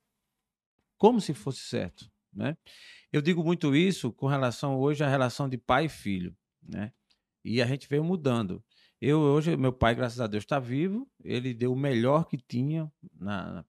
[0.97, 2.57] Como se fosse certo, né?
[3.11, 6.91] Eu digo muito isso com relação hoje à relação de pai e filho, né?
[7.43, 8.63] E a gente veio mudando.
[8.99, 11.07] Eu hoje, meu pai, graças a Deus, está vivo.
[11.23, 12.91] Ele deu o melhor que tinha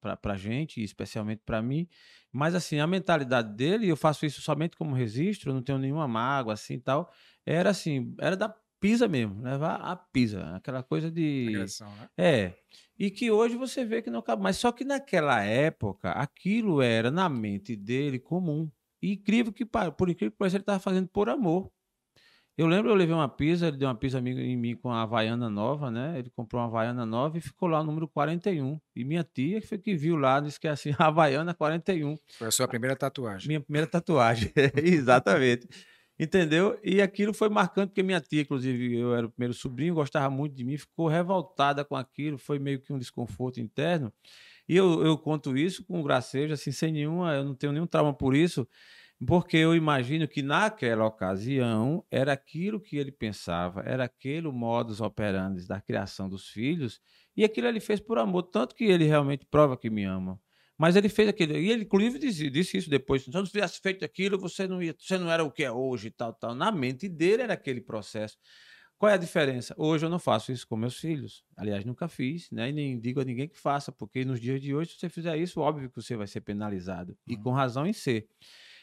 [0.01, 1.87] para a gente, especialmente para mim.
[2.33, 6.55] Mas assim, a mentalidade dele, eu faço isso somente como registro, não tenho nenhuma mágoa
[6.55, 7.13] assim tal.
[7.45, 12.09] Era assim, era da pisa mesmo, levar a pisa, aquela coisa de Agressão, né?
[12.17, 12.53] é.
[12.99, 14.57] E que hoje você vê que não cabe mais.
[14.57, 18.71] Só que naquela época, aquilo era na mente dele comum.
[19.03, 21.71] E incrível que, por incrível que pareça, ele estava fazendo por amor.
[22.57, 25.51] Eu lembro, eu levei uma pizza, ele deu uma pizza em mim com a Havaiana
[25.51, 26.19] nova, né?
[26.19, 28.81] Ele comprou uma Havaiana nova e ficou lá o número 41.
[28.95, 32.17] E minha tia que foi que viu lá, disse que é assim, Havaiana 41.
[32.39, 33.49] Foi a sua primeira tatuagem.
[33.49, 34.51] Minha primeira tatuagem.
[34.83, 35.69] Exatamente.
[36.19, 36.79] Entendeu?
[36.83, 40.55] E aquilo foi marcante, porque minha tia, inclusive, eu era o primeiro sobrinho, gostava muito
[40.55, 44.11] de mim, ficou revoltada com aquilo, foi meio que um desconforto interno.
[44.69, 48.15] E eu, eu conto isso com gracejo, assim, sem nenhuma, eu não tenho nenhum trauma
[48.15, 48.67] por isso,
[49.27, 55.67] porque eu imagino que naquela ocasião era aquilo que ele pensava, era aquele modus operandi
[55.67, 57.01] da criação dos filhos,
[57.37, 60.41] e aquilo ele fez por amor, tanto que ele realmente prova que me ama.
[60.79, 64.05] Mas ele fez aquilo, e ele inclusive disse, disse isso depois, se não tivesse feito
[64.05, 66.55] aquilo, você não, ia, você não era o que é hoje, e tal, tal.
[66.55, 68.37] Na mente dele era aquele processo.
[68.99, 69.75] Qual é a diferença?
[69.79, 71.45] Hoje eu não faço isso com meus filhos.
[71.57, 72.71] Aliás, nunca fiz, né?
[72.71, 75.37] E nem digo a ninguém que faça, porque nos dias de hoje, se você fizer
[75.37, 77.17] isso, óbvio que você vai ser penalizado.
[77.27, 77.43] E Uhum.
[77.43, 78.27] com razão em ser.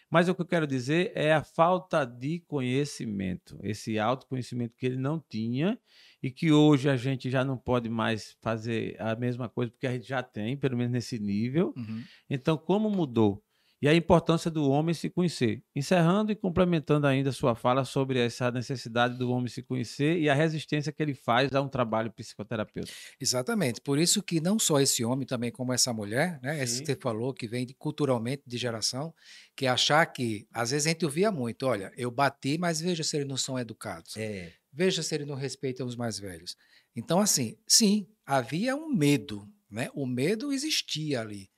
[0.10, 4.98] Mas o que eu quero dizer é a falta de conhecimento, esse autoconhecimento que ele
[4.98, 5.80] não tinha
[6.22, 9.92] e que hoje a gente já não pode mais fazer a mesma coisa, porque a
[9.92, 11.74] gente já tem, pelo menos nesse nível.
[11.76, 12.04] Uhum.
[12.30, 13.44] Então, como mudou?
[13.84, 15.62] E a importância do homem se conhecer.
[15.76, 20.30] Encerrando e complementando ainda a sua fala sobre essa necessidade do homem se conhecer e
[20.30, 22.98] a resistência que ele faz a um trabalho psicoterapêutico.
[23.20, 23.82] Exatamente.
[23.82, 26.64] Por isso que não só esse homem, também como essa mulher, né?
[26.64, 29.14] Esse que você falou, que vem de- culturalmente de geração,
[29.54, 33.18] que achar que, às vezes a gente ouvia muito, olha, eu bati, mas veja se
[33.18, 34.16] eles não são educados.
[34.16, 34.54] É.
[34.72, 36.56] Veja se eles não respeitam os mais velhos.
[36.96, 39.90] Então, assim, sim, havia um medo, né?
[39.94, 41.50] O medo existia ali.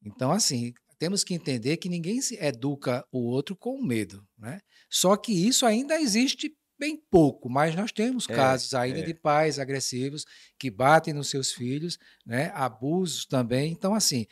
[0.00, 4.60] Então, assim, temos que entender que ninguém se educa o outro com medo, né?
[4.90, 9.02] Só que isso ainda existe bem pouco, mas nós temos É, casos ainda é.
[9.02, 10.24] de pais agressivos
[10.58, 12.50] que batem nos seus filhos, né?
[12.54, 13.72] Abusos também.
[13.72, 14.26] Então, assim,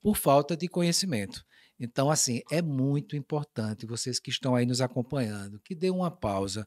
[0.00, 1.44] por falta de conhecimento.
[1.78, 6.66] Então, assim, é muito importante vocês que estão aí nos acompanhando, que dê uma pausa.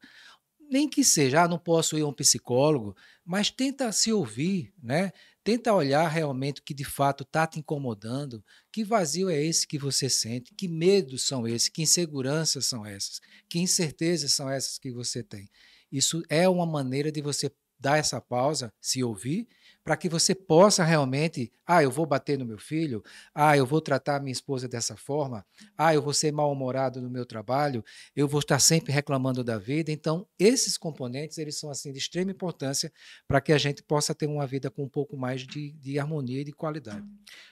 [0.69, 5.11] Nem que seja, ah, não posso ir a um psicólogo, mas tenta se ouvir, né?
[5.43, 9.77] Tenta olhar realmente o que de fato está te incomodando, que vazio é esse que
[9.77, 13.19] você sente, que medos são esses, que inseguranças são essas,
[13.49, 15.49] que incertezas são essas que você tem.
[15.91, 19.47] Isso é uma maneira de você dar essa pausa, se ouvir,
[19.83, 23.03] para que você possa realmente, ah, eu vou bater no meu filho,
[23.35, 25.45] ah, eu vou tratar minha esposa dessa forma,
[25.77, 27.83] ah, eu vou ser mal-humorado no meu trabalho,
[28.15, 29.91] eu vou estar sempre reclamando da vida.
[29.91, 32.91] Então, esses componentes, eles são assim de extrema importância
[33.27, 36.41] para que a gente possa ter uma vida com um pouco mais de, de harmonia
[36.41, 37.05] e de qualidade.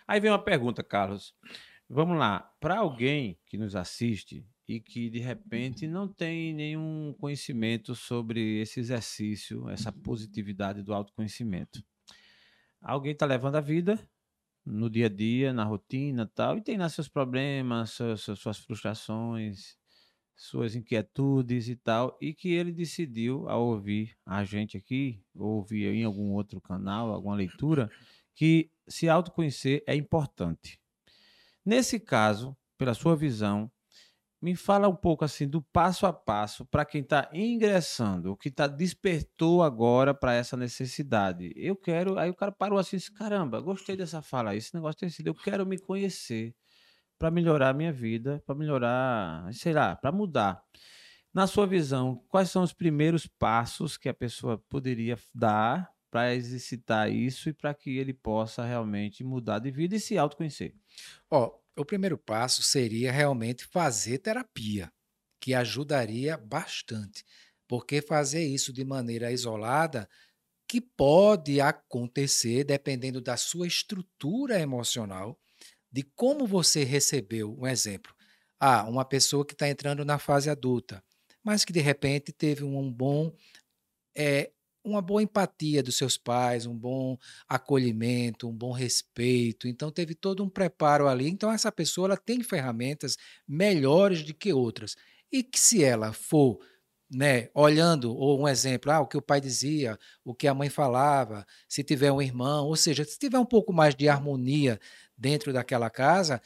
[0.07, 1.33] Aí vem uma pergunta, Carlos.
[1.89, 2.39] Vamos lá.
[2.61, 8.79] Para alguém que nos assiste e que de repente não tem nenhum conhecimento sobre esse
[8.79, 11.83] exercício, essa positividade do autoconhecimento.
[12.81, 13.99] Alguém está levando a vida
[14.65, 19.77] no dia a dia, na rotina tal, e tem lá seus problemas, suas, suas- frustrações,
[20.35, 25.87] suas inquietudes e tal, e que ele decidiu, ao ouvir a gente aqui, ou ouvir
[25.93, 27.91] em algum outro canal, alguma leitura,
[28.35, 30.79] que se autoconhecer é importante.
[31.65, 33.71] Nesse caso, pela sua visão,
[34.41, 38.49] me fala um pouco assim do passo a passo para quem está ingressando, o que
[38.49, 41.53] está despertou agora para essa necessidade.
[41.55, 45.09] Eu quero, aí o cara parou assim, disse, caramba, gostei dessa fala, esse negócio tem
[45.09, 46.55] sido, eu quero me conhecer
[47.19, 50.63] para melhorar a minha vida, para melhorar, sei lá, para mudar.
[51.31, 57.09] Na sua visão, quais são os primeiros passos que a pessoa poderia dar para exercitar
[57.09, 60.73] isso e para que ele possa realmente mudar de vida e se autoconhecer?
[61.29, 64.91] Ó, o primeiro passo seria realmente fazer terapia,
[65.39, 67.23] que ajudaria bastante,
[67.67, 70.07] porque fazer isso de maneira isolada,
[70.67, 75.39] que pode acontecer dependendo da sua estrutura emocional,
[75.91, 78.13] de como você recebeu um exemplo.
[78.59, 81.03] Ah, uma pessoa que está entrando na fase adulta,
[81.43, 83.35] mas que de repente teve um bom
[84.15, 84.51] é,
[84.83, 87.17] uma boa empatia dos seus pais, um bom
[87.47, 89.67] acolhimento, um bom respeito.
[89.67, 91.27] Então teve todo um preparo ali.
[91.27, 93.17] Então essa pessoa ela tem ferramentas
[93.47, 94.95] melhores do que outras.
[95.31, 96.59] E que se ela for
[97.13, 100.69] né, olhando, ou um exemplo, ah, o que o pai dizia, o que a mãe
[100.69, 104.79] falava, se tiver um irmão, ou seja, se tiver um pouco mais de harmonia
[105.17, 106.41] dentro daquela casa,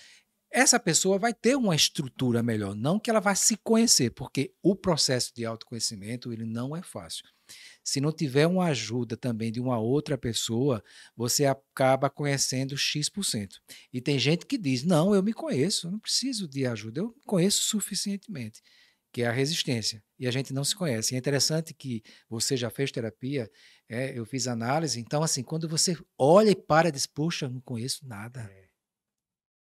[0.52, 4.76] essa pessoa vai ter uma estrutura melhor, não que ela vá se conhecer, porque o
[4.76, 7.26] processo de autoconhecimento ele não é fácil.
[7.84, 10.84] Se não tiver uma ajuda também de uma outra pessoa,
[11.16, 13.62] você acaba conhecendo X%.
[13.94, 17.24] E tem gente que diz: não, eu me conheço, não preciso de ajuda, eu me
[17.26, 18.62] conheço suficientemente,
[19.14, 20.04] que é a resistência.
[20.18, 21.14] E a gente não se conhece.
[21.14, 23.50] E é interessante que você já fez terapia,
[23.88, 27.52] é, eu fiz análise, então, assim, quando você olha e para e diz: poxa, eu
[27.52, 28.42] não conheço nada.
[28.42, 28.65] É.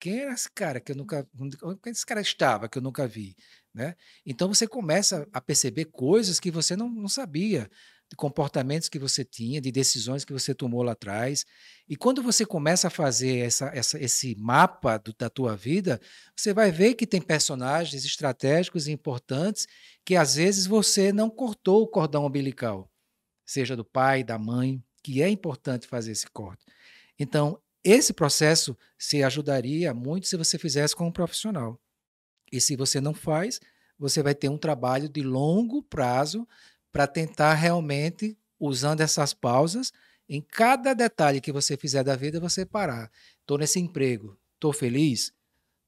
[0.02, 1.24] Quem era esse cara que eu nunca.
[1.62, 3.36] Onde esse cara estava que eu nunca vi?
[3.72, 3.94] Né?
[4.26, 7.70] Então você começa a perceber coisas que você não, não sabia
[8.10, 11.46] de comportamentos que você tinha, de decisões que você tomou lá atrás.
[11.88, 16.00] E quando você começa a fazer essa, essa, esse mapa do, da tua vida,
[16.34, 19.68] você vai ver que tem personagens estratégicos e importantes
[20.04, 22.90] que às vezes você não cortou o cordão umbilical,
[23.46, 26.64] seja do pai, da mãe, que é importante fazer esse corte.
[27.16, 31.80] Então, esse processo se ajudaria muito se você fizesse com um profissional.
[32.50, 33.60] E se você não faz,
[33.98, 36.46] você vai ter um trabalho de longo prazo
[36.92, 39.92] para tentar realmente, usando essas pausas,
[40.28, 43.10] em cada detalhe que você fizer da vida, você parar.
[43.40, 45.32] Estou nesse emprego, estou feliz,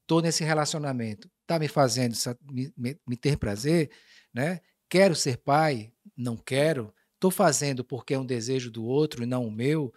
[0.03, 2.15] estou nesse relacionamento, está me fazendo
[2.51, 3.91] me, me, me, ter prazer,
[4.33, 4.61] né?
[4.89, 6.93] Quero ser pai, não quero.
[7.15, 9.93] Estou fazendo porque é um desejo do outro e não o meu.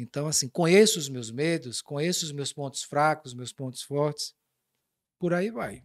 [0.00, 4.34] Então, assim, conheço os meus medos, conheço os meus pontos fracos, meus pontos fortes.
[5.18, 5.84] Por aí vai.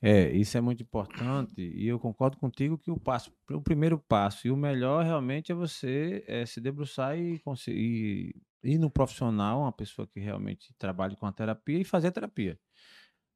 [0.00, 4.46] É, isso é muito importante e eu concordo contigo que o passo, o primeiro passo
[4.46, 9.72] e o melhor realmente é você é, se debruçar e, conseguir ir no profissional, uma
[9.72, 12.58] pessoa que realmente trabalhe com a terapia e fazer a terapia.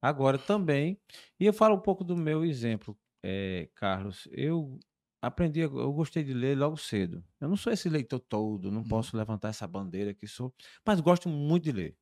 [0.00, 1.00] Agora também,
[1.38, 4.78] e eu falo um pouco do meu exemplo, é, Carlos, eu
[5.23, 7.25] aprendi, eu gostei de ler logo cedo.
[7.41, 8.89] Eu não sou esse leitor todo, não uhum.
[8.89, 10.53] posso levantar essa bandeira que sou,
[10.85, 11.97] mas gosto muito de ler.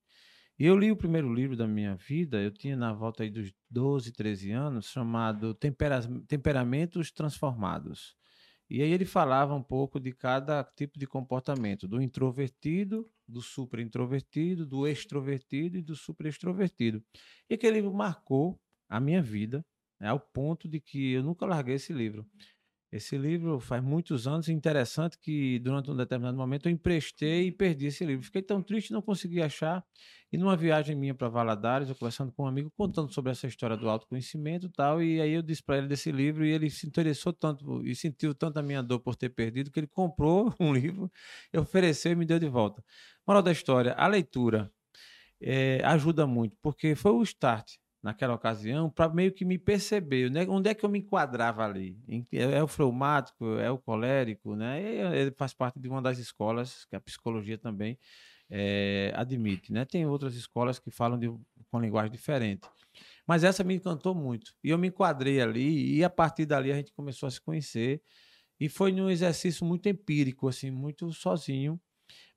[0.59, 3.53] E eu li o primeiro livro da minha vida, eu tinha na volta aí dos
[3.71, 8.17] 12, 13 anos, chamado Tempera Temperamentos Transformados.
[8.69, 13.81] E aí ele falava um pouco de cada tipo de comportamento, do introvertido, do super
[13.81, 17.03] introvertido, do extrovertido e do super extrovertido.
[17.49, 19.65] E aquele livro marcou a minha vida,
[19.99, 22.27] né, ao ponto de que eu nunca larguei esse livro.
[22.93, 27.87] Esse livro faz muitos anos, interessante que durante um determinado momento eu emprestei e perdi
[27.87, 28.25] esse livro.
[28.25, 29.85] Fiquei tão triste, não consegui achar.
[30.33, 33.77] E numa viagem minha para Valadares, eu conversando com um amigo, contando sobre essa história
[33.77, 36.87] do autoconhecimento e tal, e aí eu disse para ele desse livro e ele se
[36.87, 40.73] interessou tanto e sentiu tanto a minha dor por ter perdido que ele comprou um
[40.75, 41.11] livro,
[41.57, 42.83] ofereceu e me deu de volta.
[43.27, 44.71] Moral da história, a leitura
[45.41, 50.47] é, ajuda muito, porque foi o start naquela ocasião para meio que me perceber né?
[50.49, 51.99] onde é que eu me enquadrava ali.
[52.33, 54.83] É, o fleumático, é o colérico, né?
[55.17, 57.99] Ele faz parte de uma das escolas que a psicologia também
[58.49, 59.85] é, admite, né?
[59.85, 61.31] Tem outras escolas que falam de,
[61.71, 62.67] com linguagem diferente.
[63.27, 64.53] Mas essa me encantou muito.
[64.65, 68.03] E eu me enquadrei ali e a partir dali a gente começou a se conhecer
[68.59, 71.81] e foi num exercício muito empírico, assim, muito sozinho.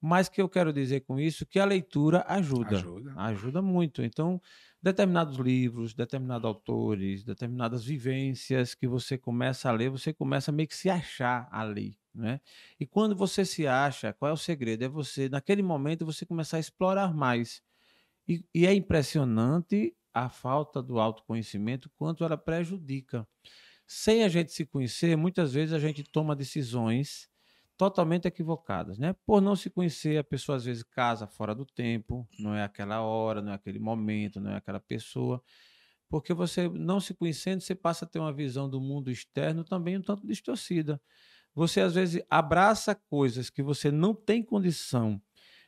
[0.02, 2.78] Mas que eu quero dizer com isso que a leitura ajuda.
[2.78, 3.14] Ajuda.
[3.16, 4.04] Ajuda muito.
[4.04, 4.42] Então,
[4.82, 10.76] determinados livros, determinados autores, determinadas vivências que você começa a ler, você começa meio que
[10.76, 12.42] se achar ali, né?
[12.78, 14.84] E quando você se acha, qual é o segredo?
[14.84, 17.62] É você, naquele momento, você começar a explorar mais.
[18.28, 23.28] E, e é impressionante a falta do autoconhecimento, quanto ela prejudica.
[23.88, 27.30] Sem a gente se conhecer, muitas vezes a gente toma decisões
[27.78, 29.14] totalmente equivocadas, né?
[29.26, 33.02] Por não se conhecer, a pessoa às vezes casa fora do tempo, não é aquela
[33.02, 35.42] hora, não é aquele momento, não é aquela pessoa.
[36.10, 39.98] Porque você não se conhecendo, você passa a ter uma visão do mundo externo também
[39.98, 41.02] um tanto distorcida.
[41.56, 45.22] Você às vezes abraça coisas que você não tem condição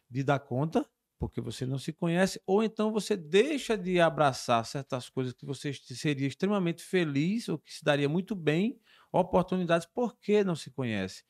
[0.09, 0.87] de dar conta,
[1.19, 5.73] porque você não se conhece, ou então você deixa de abraçar certas coisas que você
[5.73, 8.79] seria extremamente feliz ou que se daria muito bem,
[9.11, 11.23] oportunidades, porque não se conhece.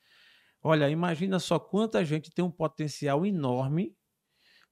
[0.68, 3.96] Olha, imagina só quanta gente tem um potencial enorme,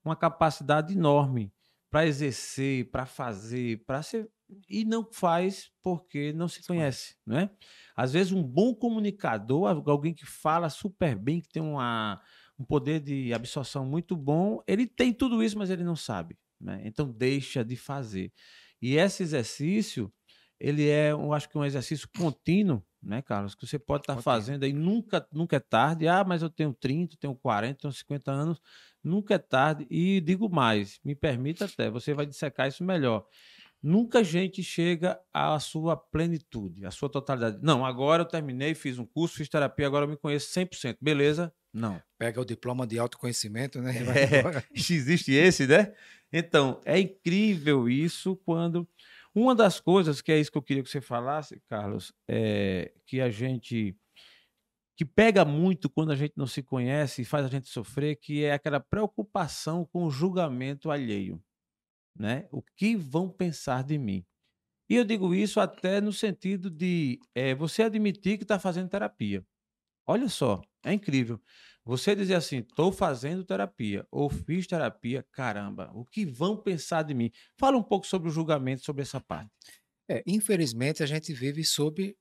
[0.05, 1.53] uma capacidade enorme
[1.88, 4.28] para exercer, para fazer, para ser
[4.68, 7.49] e não faz porque não se conhece, né?
[7.95, 12.20] Às vezes um bom comunicador, alguém que fala super bem, que tem uma,
[12.59, 16.82] um poder de absorção muito bom, ele tem tudo isso, mas ele não sabe, né?
[16.84, 18.32] Então deixa de fazer.
[18.82, 20.12] E esse exercício,
[20.59, 23.55] ele é, eu acho que um exercício contínuo né, Carlos?
[23.55, 26.09] Que você pode estar tá fazendo aí, nunca, nunca é tarde.
[26.09, 28.61] Ah, mas eu tenho 30, tenho 40, tenho 50 anos,
[29.02, 29.86] nunca é tarde.
[29.90, 33.26] E digo mais, me permita até, você vai dissecar isso melhor.
[33.82, 37.59] Nunca a gente chega à sua plenitude, à sua totalidade.
[37.62, 40.96] Não, agora eu terminei, fiz um curso, fiz terapia, agora eu me conheço 100%.
[41.02, 41.52] Beleza?
[41.70, 42.00] Não.
[42.16, 43.92] Pega o diploma de autoconhecimento, né?
[43.92, 45.92] É, existe esse, né?
[46.32, 48.88] Então, é incrível isso quando
[49.35, 53.20] uma das coisas que é isso que eu queria que você falasse, Carlos, é que
[53.20, 53.97] a gente
[54.97, 58.45] que pega muito quando a gente não se conhece e faz a gente sofrer, que
[58.45, 61.43] é aquela preocupação com o julgamento alheio,
[62.16, 62.47] né?
[62.53, 64.24] O que vão pensar de mim?
[64.89, 69.45] E eu digo isso até no sentido de é, você admitir que está fazendo terapia.
[70.07, 71.41] Olha só, é incrível.
[71.85, 77.12] Você dizer assim, estou fazendo terapia ou fiz terapia, caramba, o que vão pensar de
[77.12, 77.30] mim?
[77.59, 79.51] Fala um pouco sobre o julgamento, sobre essa parte.
[80.09, 82.16] É, infelizmente, a gente vive sob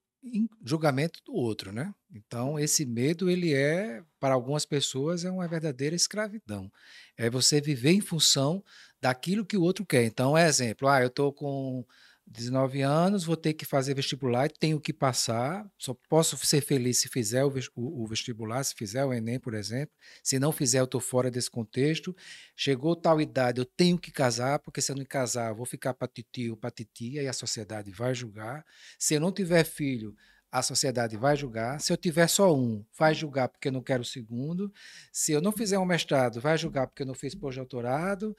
[0.65, 1.93] julgamento do outro, né?
[2.09, 6.71] Então, esse medo, ele é, para algumas pessoas, é uma verdadeira escravidão.
[7.17, 8.63] É você viver em função
[9.01, 10.05] daquilo que o outro quer.
[10.05, 11.85] Então, é exemplo, ah, eu estou com
[12.25, 17.07] 19 anos, vou ter que fazer vestibular, tenho que passar, só posso ser feliz se
[17.07, 19.93] fizer o, vestibular, se fizer o Enem, por exemplo.
[20.23, 22.15] Se não fizer, eu estou fora desse contexto.
[22.55, 26.07] Chegou tal idade, eu tenho que casar, porque se eu não casar, vou ficar para
[26.07, 28.65] titio, para titia, e a sociedade vai julgar.
[28.97, 30.15] Se eu não tiver filho,
[30.53, 31.81] a sociedade vai julgar.
[31.81, 34.71] Se eu tiver só um, vai julgar porque eu não quero o segundo.
[35.11, 38.35] Se eu não fizer um mestrado, vai julgar porque eu não fiz pós-doutorado.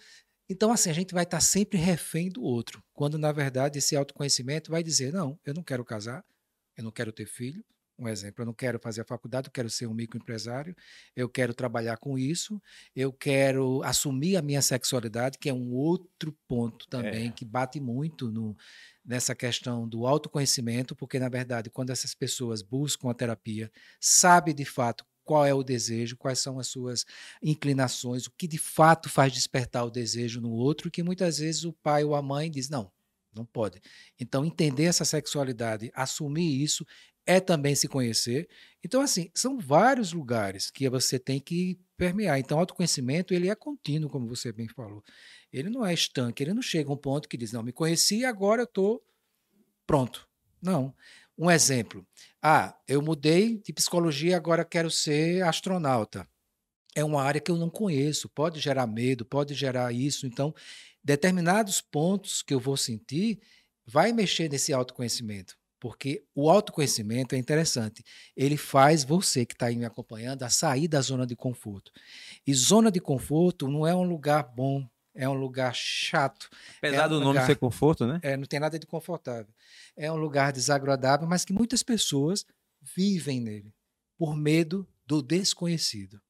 [0.48, 4.70] Então, assim, a gente vai estar sempre refém do outro, quando na verdade esse autoconhecimento
[4.70, 6.24] vai dizer: não, eu não quero casar,
[6.76, 7.64] eu não quero ter filho.
[7.96, 10.74] Um exemplo, eu não quero fazer a faculdade, eu quero ser um microempresário,
[11.14, 12.60] eu quero trabalhar com isso,
[12.94, 17.30] eu quero assumir a minha sexualidade, que é um outro ponto também é.
[17.30, 18.56] que bate muito no,
[19.04, 23.70] nessa questão do autoconhecimento, porque na verdade, quando essas pessoas buscam a terapia,
[24.00, 27.04] sabe de fato qual é o desejo, quais são as suas
[27.42, 31.72] inclinações, o que de fato faz despertar o desejo no outro, que muitas vezes o
[31.72, 32.92] pai ou a mãe diz: não,
[33.34, 33.80] não pode.
[34.18, 36.86] Então, entender essa sexualidade, assumir isso,
[37.26, 38.48] é também se conhecer.
[38.84, 42.38] Então, assim, são vários lugares que você tem que permear.
[42.38, 45.02] Então, autoconhecimento, ele é contínuo, como você bem falou.
[45.52, 48.24] Ele não é estanque, ele não chega a um ponto que diz, não, me conheci,
[48.24, 49.02] agora eu estou
[49.86, 50.28] pronto.
[50.60, 50.94] Não.
[51.36, 52.06] Um exemplo.
[52.42, 56.28] Ah, eu mudei de psicologia, agora quero ser astronauta.
[56.94, 60.26] É uma área que eu não conheço, pode gerar medo, pode gerar isso.
[60.26, 60.54] Então,
[61.02, 63.40] determinados pontos que eu vou sentir
[63.86, 65.56] vai mexer nesse autoconhecimento.
[65.80, 68.02] Porque o autoconhecimento é interessante.
[68.36, 71.90] Ele faz você que está aí me acompanhando a sair da zona de conforto.
[72.46, 76.48] E zona de conforto não é um lugar bom é um lugar chato.
[76.78, 78.18] Apesar é um do lugar, nome ser conforto, né?
[78.22, 79.52] É, não tem nada de confortável.
[79.96, 82.44] É um lugar desagradável, mas que muitas pessoas
[82.82, 83.72] vivem nele
[84.18, 86.20] por medo do desconhecido.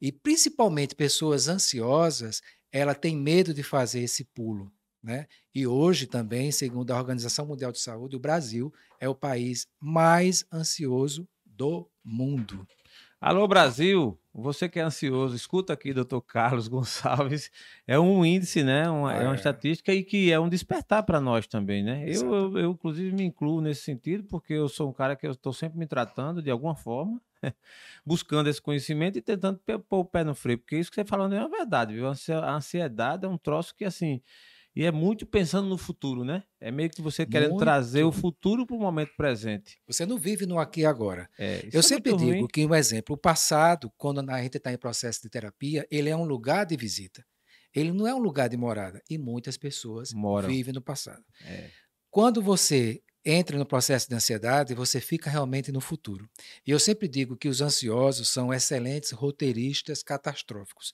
[0.00, 4.72] E principalmente pessoas ansiosas, ela tem medo de fazer esse pulo.
[5.02, 5.26] Né?
[5.52, 10.44] E hoje também, segundo a Organização Mundial de Saúde, o Brasil é o país mais
[10.52, 12.66] ansioso do mundo.
[13.20, 14.18] Alô, Brasil!
[14.34, 17.50] Você que é ansioso, escuta aqui, doutor Carlos Gonçalves.
[17.86, 18.88] É um índice, né?
[18.88, 19.24] Uma, é.
[19.24, 22.04] é uma estatística e que é um despertar para nós também, né?
[22.06, 25.32] Eu, eu, eu, inclusive, me incluo nesse sentido, porque eu sou um cara que eu
[25.32, 27.20] estou sempre me tratando de alguma forma,
[28.06, 31.34] buscando esse conhecimento e tentando pôr o pé no freio, porque isso que você falando
[31.34, 32.06] é uma verdade, viu?
[32.08, 34.22] A ansiedade é um troço que, assim,
[34.74, 36.42] e é muito pensando no futuro, né?
[36.60, 37.60] É meio que você querendo muito.
[37.62, 39.78] trazer o futuro para o momento presente.
[39.86, 41.28] Você não vive no aqui e agora.
[41.38, 42.46] É, Eu é sempre digo ruim.
[42.46, 46.16] que, um exemplo, o passado, quando a gente está em processo de terapia, ele é
[46.16, 47.24] um lugar de visita.
[47.74, 49.02] Ele não é um lugar de morada.
[49.08, 50.48] E muitas pessoas Moram.
[50.48, 51.22] vivem no passado.
[51.44, 51.70] É.
[52.10, 56.28] Quando você entra no processo de ansiedade, você fica realmente no futuro.
[56.66, 60.92] E eu sempre digo que os ansiosos são excelentes roteiristas catastróficos.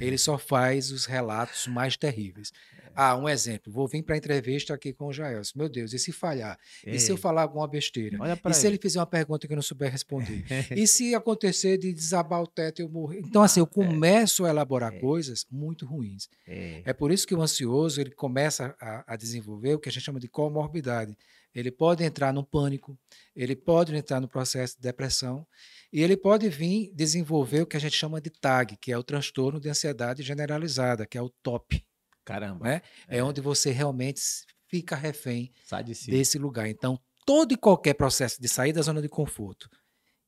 [0.00, 2.52] Ele só faz os relatos mais terríveis.
[2.94, 3.72] Ah, um exemplo.
[3.72, 5.52] Vou vir para a entrevista aqui com o Jaelson.
[5.58, 6.58] Meu Deus, e se falhar?
[6.84, 8.16] Ei, E se eu falar alguma besteira?
[8.32, 10.44] E pra se ele fizer uma pergunta que eu não souber responder?
[10.76, 13.20] E se acontecer de desabar o teto e eu morrer?
[13.20, 14.98] Então, assim, eu começo a elaborar É.
[14.98, 16.28] coisas muito ruins.
[16.46, 16.82] É.
[16.84, 20.02] É por isso que o ansioso ele começa a, a desenvolver o que a gente
[20.04, 21.16] chama de comorbidade.
[21.54, 22.96] Ele pode entrar no pânico,
[23.34, 25.46] ele pode entrar no processo de depressão
[25.92, 29.02] e ele pode vir desenvolver o que a gente chama de TAG, que é o
[29.02, 31.82] transtorno de ansiedade generalizada, que é o TOP.
[32.28, 32.62] Caramba.
[32.62, 32.82] Né?
[33.08, 33.22] É.
[33.22, 34.20] onde você realmente
[34.66, 35.50] fica refém
[35.82, 36.10] de si.
[36.10, 36.68] desse lugar.
[36.68, 39.68] Então, todo e qualquer processo de sair da zona de conforto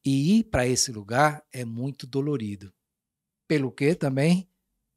[0.02, 2.72] e ir para esse lugar é muito dolorido.
[3.46, 4.48] Pelo que também?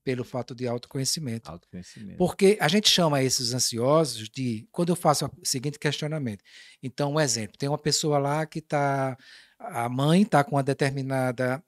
[0.01, 1.51] Pelo fato de autoconhecimento.
[1.51, 2.17] Autoconhecimento.
[2.17, 4.67] Porque a gente chama esses ansiosos de.
[4.71, 6.43] Quando eu faço o seguinte questionamento.
[6.81, 9.17] Então, um exemplo: tem uma pessoa lá que está.
[9.59, 11.63] A mãe está com uma determinada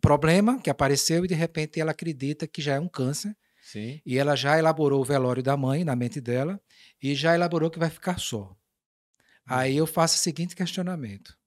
[0.00, 3.34] problema que apareceu e de repente ela acredita que já é um câncer
[3.70, 4.00] Sim.
[4.06, 6.58] e ela já elaborou o velório da mãe na mente dela
[7.02, 8.56] e já elaborou que vai ficar só.
[9.44, 11.38] Aí eu faço o seguinte questionamento: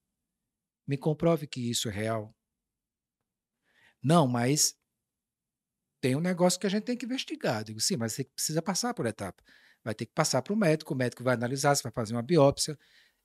[0.88, 2.36] me comprove que isso é real.
[4.04, 4.76] Não, mas
[6.00, 7.62] tem um negócio que a gente tem que investigar.
[7.62, 9.44] Eu digo, sim, mas você precisa passar por etapa.
[9.84, 12.22] Vai ter que passar para o médico, o médico vai analisar, você vai fazer uma
[12.22, 12.78] biópsia.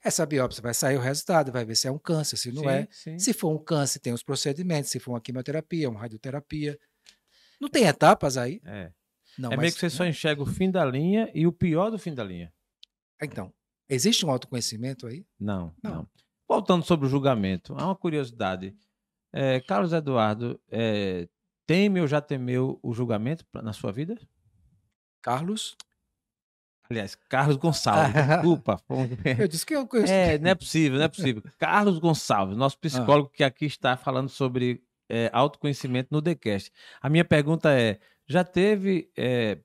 [0.02, 2.68] Essa biópsia vai sair o resultado, vai ver se é um câncer, se não sim,
[2.68, 2.88] é.
[2.90, 3.18] Sim.
[3.18, 4.90] Se for um câncer, tem os procedimentos.
[4.90, 6.78] Se for uma quimioterapia, uma radioterapia.
[7.60, 8.60] Não tem etapas aí?
[8.64, 8.92] É.
[9.38, 9.90] Não, é mas, meio que você né?
[9.90, 12.52] só enxerga o fim da linha e o pior do fim da linha.
[13.22, 13.52] Então,
[13.88, 15.26] existe um autoconhecimento aí?
[15.38, 15.94] Não, não.
[15.94, 16.08] Não.
[16.48, 18.74] Voltando sobre o julgamento, há uma curiosidade.
[19.32, 21.28] É, Carlos Eduardo, é,
[21.66, 24.16] teme ou já temeu o julgamento na sua vida?
[25.20, 25.76] Carlos?
[26.88, 28.80] Aliás, Carlos Gonçalves, desculpa.
[29.38, 30.12] Eu disse que eu conheço.
[30.12, 31.42] É, não é possível, não é possível.
[31.58, 36.72] Carlos Gonçalves, nosso psicólogo que aqui está falando sobre é, autoconhecimento no TheCast.
[37.00, 39.58] A minha pergunta é: já teve é,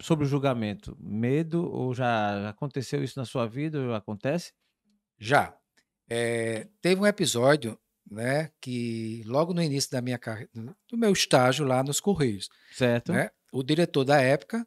[0.00, 4.52] sobre o julgamento medo ou já aconteceu isso na sua vida ou acontece?
[5.18, 5.54] Já.
[6.08, 7.78] É, teve um episódio,
[8.10, 10.50] né, que logo no início da minha carreira,
[10.88, 13.12] do meu estágio lá nos Correios, Certo?
[13.12, 14.66] né, o diretor da época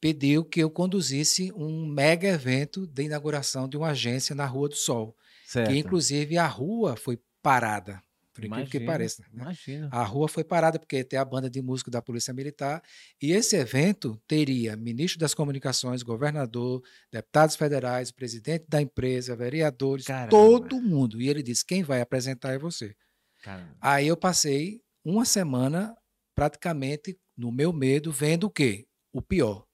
[0.00, 4.76] pediu que eu conduzisse um mega evento de inauguração de uma agência na Rua do
[4.76, 5.70] Sol, certo.
[5.70, 8.00] que inclusive a rua foi parada,
[8.38, 9.22] por incrível que Imagina, pareça.
[9.22, 9.28] né?
[9.42, 9.88] Imagina.
[9.90, 12.80] A rua foi parada porque tem a banda de música da Polícia Militar
[13.20, 20.30] e esse evento teria ministro das Comunicações, governador, deputados federais, presidente da empresa, vereadores, Caramba.
[20.30, 21.20] todo mundo.
[21.20, 22.94] E ele disse: quem vai apresentar é você.
[23.42, 23.76] Caramba.
[23.80, 25.96] Aí eu passei uma semana
[26.34, 28.86] praticamente no meu medo, vendo o quê?
[29.12, 29.67] O pior.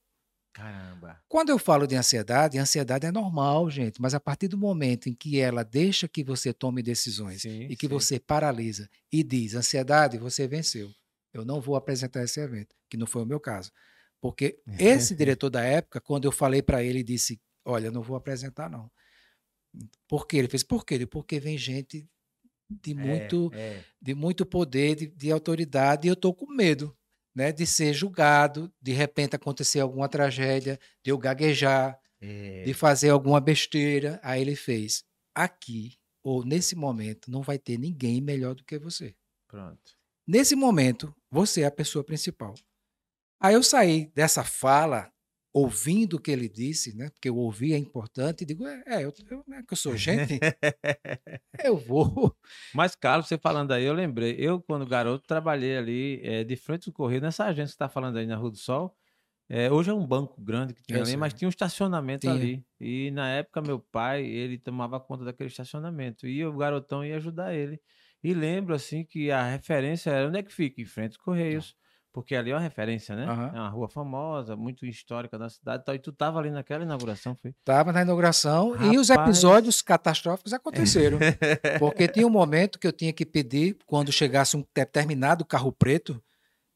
[0.55, 1.21] Caramba.
[1.29, 5.09] Quando eu falo de ansiedade, a ansiedade é normal, gente, mas a partir do momento
[5.09, 7.93] em que ela deixa que você tome decisões Sim, e que sim.
[7.93, 10.89] você paralisa e diz: ansiedade, você venceu.
[11.33, 13.73] Eu não vou apresentar esse evento, que não foi o meu caso.
[14.21, 18.71] Porque esse diretor da época, quando eu falei para ele, disse: Olha, não vou apresentar,
[18.71, 18.89] não.
[20.07, 20.37] Por quê?
[20.37, 20.95] Ele fez: Por quê?
[20.95, 22.09] Ele, Porque vem gente
[22.71, 26.97] de muito, É, de muito poder, de, de autoridade, e eu estou com medo
[27.35, 33.11] né, de ser julgado, de repente acontecer alguma tragédia, de eu gaguejar, é, de fazer
[33.11, 34.21] alguma besteira.
[34.23, 35.05] Aí ele fez:
[35.35, 39.15] aqui, ou nesse momento, não vai ter ninguém melhor do que você.
[39.49, 39.97] Pronto.
[40.27, 42.55] Nesse momento, você é a pessoa principal.
[43.41, 45.13] Aí eu saí dessa fala,
[45.55, 47.09] ouvindo o que ele disse, né?
[47.11, 49.97] Porque eu ouvi é importante, e digo: é, é, eu, eu, é que eu sou
[49.97, 50.41] gente,
[51.65, 52.37] eu vou.
[52.75, 54.35] Mas, Carlos, você falando aí, eu lembrei.
[54.37, 57.89] Eu, quando garoto, trabalhei ali eh, de frente do Correio, nessa agência que você está
[57.89, 58.97] falando aí na Rua do Sol.
[59.49, 62.33] Eh, hoje é um banco grande que tem Eu ali, mas tinha um estacionamento Tinha.
[62.33, 62.67] ali.
[62.81, 66.27] E na época, meu pai, ele tomava conta daquele estacionamento.
[66.27, 67.81] E o garotão ia ajudar ele.
[68.23, 70.81] E lembro, assim, que a referência era onde é que fica?
[70.81, 71.77] Em frente aos Correios.
[72.15, 73.25] Porque ali é uma referência, né?
[73.25, 73.51] Aham.
[73.53, 75.95] É uma rua famosa, muito histórica da cidade e tal.
[75.97, 77.51] E tu tava ali naquela inauguração, foi?
[77.51, 79.31] Estava na inauguração e os Rapaz.
[79.31, 81.19] episódios catastróficos aconteceram.
[81.81, 86.23] Porque tinha um momento que eu tinha que pedir, quando chegasse um determinado carro preto,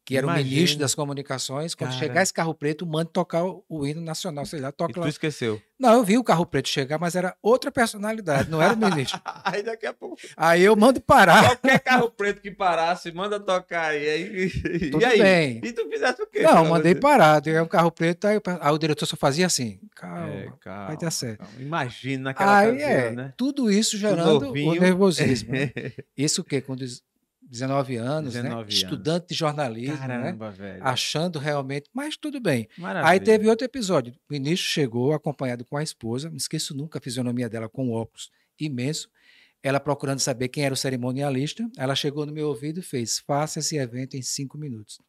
[0.09, 0.81] que era o ministro Imagina.
[0.81, 2.01] das comunicações, quando Cara.
[2.01, 5.01] chegar esse carro preto, mande tocar o, o hino nacional, sei lá, E toca tu
[5.01, 5.09] lá.
[5.09, 5.61] esqueceu.
[5.79, 9.21] Não, eu vi o carro preto chegar, mas era outra personalidade, não era o ministro.
[9.45, 10.17] aí daqui a pouco.
[10.35, 11.45] Aí eu mando parar.
[11.45, 14.09] Qualquer carro preto que parasse, manda tocar aí.
[14.09, 14.51] aí
[14.91, 15.19] Tudo e aí?
[15.21, 15.61] bem.
[15.63, 16.41] E tu fizesse o quê?
[16.41, 17.41] Não, mandei parar.
[17.41, 19.79] Deu um carro preto, aí, eu aí o diretor só fazia assim.
[19.95, 20.29] Calma.
[20.31, 21.41] É, calma, vai dar certo.
[21.41, 21.53] calma.
[21.61, 23.35] Imagina naquela Aí ocasião, é, né?
[23.37, 25.53] tudo isso gerando o nervosismo.
[25.53, 25.71] né?
[26.17, 26.61] Isso o quê?
[26.63, 27.03] 18
[27.49, 28.61] 19 anos, 19 né?
[28.63, 28.75] anos.
[28.75, 30.07] Estudante de jornalismo, né?
[30.07, 30.85] Caramba, velho.
[30.85, 32.69] Achando realmente, mas tudo bem.
[32.77, 33.11] Maravilha.
[33.11, 34.13] Aí teve outro episódio.
[34.29, 38.31] O ministro chegou acompanhado com a esposa, não esqueço nunca a fisionomia dela com óculos
[38.61, 39.09] imenso.
[39.63, 41.69] Ela procurando saber quem era o cerimonialista.
[41.77, 45.01] Ela chegou no meu ouvido e fez: faça esse evento em cinco minutos.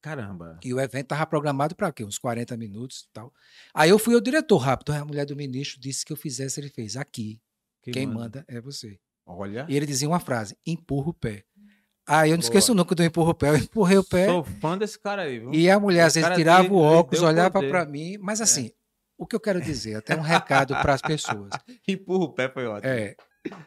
[0.00, 0.60] Caramba.
[0.62, 2.04] E o evento estava programado para quê?
[2.04, 3.32] Uns 40 minutos e tal.
[3.74, 4.92] Aí eu fui ao diretor rápido.
[4.92, 6.96] A mulher do ministro disse que eu fizesse, ele fez.
[6.96, 7.40] Aqui,
[7.82, 9.00] quem manda é você.
[9.26, 9.66] Olha.
[9.68, 11.44] E ele dizia uma frase: empurra o pé.
[12.06, 12.46] Aí eu não Boa.
[12.46, 13.48] esqueço nunca do empurra o pé.
[13.50, 14.26] Eu empurrei o pé.
[14.26, 15.52] Sou fã desse cara aí, viu?
[15.52, 18.16] E a mulher às vezes tirava dele- o óculos, olhava para mim.
[18.18, 18.70] Mas assim,
[19.18, 21.50] o que eu quero dizer, até um recado para as pessoas.
[21.88, 22.92] Empurra o pé, foi ótimo.
[22.92, 23.16] É,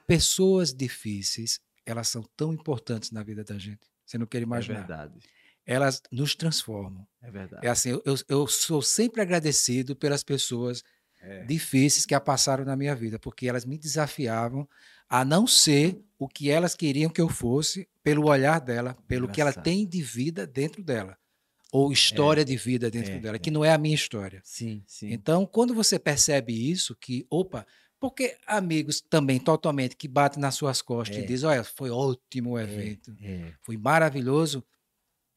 [0.08, 3.82] pessoas difíceis, elas são tão importantes na vida da gente.
[4.06, 4.80] Você não quer É imaginar.
[4.80, 5.20] verdade.
[5.66, 7.06] elas nos transformam.
[7.22, 7.64] É verdade.
[7.68, 10.82] É assim, eu, eu- eu sou sempre agradecido pelas pessoas
[11.22, 11.44] É.
[11.44, 14.68] difíceis que a passaram na minha vida, porque elas me desafiavam
[15.08, 19.40] a não ser o que elas queriam que eu fosse, pelo olhar dela, pelo que
[19.42, 19.64] ela Engraçado.
[19.64, 21.18] tem de vida dentro dela,
[21.72, 23.40] ou história de vida dentro é, dela, é.
[23.40, 24.42] que não é a minha história.
[24.44, 25.12] Sim, sim.
[25.14, 27.66] Então, quando você percebe isso, que, opa,
[28.02, 31.22] porque amigos também totalmente que batem nas suas costas É.
[31.22, 34.64] e dizem, olha, foi ótimo o evento, É, foi maravilhoso.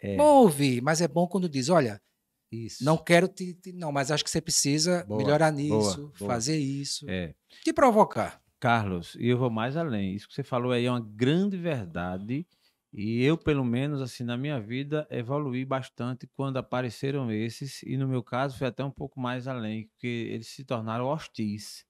[0.00, 0.16] é.
[0.16, 2.02] Bom ouvir, mas é bom quando diz, olha,
[2.50, 2.84] Isso.
[2.84, 6.28] não quero te, te- não, mas acho que você precisa Boa, melhorar boa, nisso, boa.
[6.32, 7.34] fazer isso, É.
[7.62, 8.41] te provocar.
[8.62, 10.14] Carlos, e eu vou mais além.
[10.14, 12.46] Isso que você falou aí é uma grande verdade.
[12.92, 17.82] E eu, pelo menos, assim, na minha vida, evoluí bastante quando apareceram esses.
[17.82, 21.84] E no meu caso, foi até um pouco mais além, porque eles se tornaram hostis.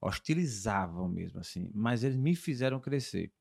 [0.00, 1.70] Hostilizavam mesmo, assim.
[1.74, 3.32] Mas eles me fizeram crescer.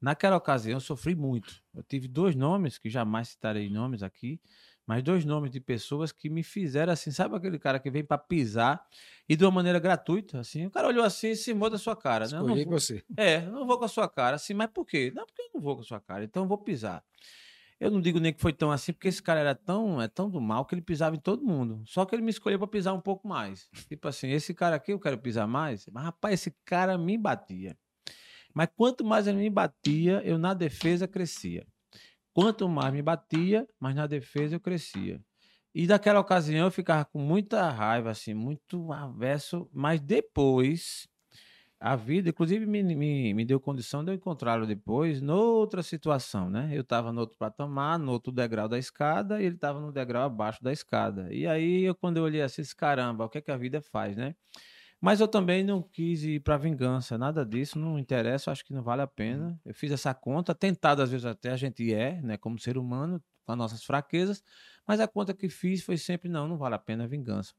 [0.00, 1.62] Naquela ocasião, eu sofri muito.
[1.74, 4.40] Eu tive dois nomes, que jamais citarei nomes aqui,
[4.88, 7.10] mas dois nomes de pessoas que me fizeram assim.
[7.10, 8.82] Sabe aquele cara que vem para pisar
[9.28, 10.64] e de uma maneira gratuita, assim?
[10.64, 12.26] O cara olhou assim e se da sua cara.
[12.26, 12.38] Né?
[12.38, 13.04] Eu não Escolhi vou- você.
[13.14, 15.12] é, não vou com a sua cara, assim, mas por quê?
[15.14, 17.04] Não, porque eu não vou com a sua cara, então eu vou pisar.
[17.78, 20.30] Eu não digo nem que foi tão assim, porque esse cara era tão, é tão
[20.30, 21.82] do mal que ele pisava em todo mundo.
[21.84, 23.68] Só que ele me escolheu para pisar um pouco mais.
[23.88, 27.76] Tipo assim, esse cara aqui eu quero pisar mais, mas rapaz, esse cara me batia.
[28.54, 31.66] Mas quanto mais ele me batia, eu na defesa crescia.
[32.38, 35.20] Quanto mais me batia, mais na defesa eu crescia.
[35.74, 41.08] E daquela ocasião eu ficava com muita raiva, assim, muito averso, mas depois
[41.80, 46.70] a vida, inclusive, me, me, me deu condição de eu encontrá-lo depois, noutra situação, né?
[46.72, 50.22] Eu estava no outro patamar, no outro degrau da escada, e ele estava no degrau
[50.22, 51.34] abaixo da escada.
[51.34, 54.16] E aí, eu, quando eu olhei assim, caramba, o que é que a vida faz,
[54.16, 54.36] né?
[55.00, 58.82] Mas eu também não quis ir para vingança, nada disso, não interessa, acho que não
[58.82, 59.60] vale a pena.
[59.64, 63.22] Eu fiz essa conta, tentado às vezes até a gente é, né, como ser humano,
[63.44, 64.42] com as nossas fraquezas,
[64.86, 67.54] mas a conta que fiz foi sempre, não, não vale a pena a vingança.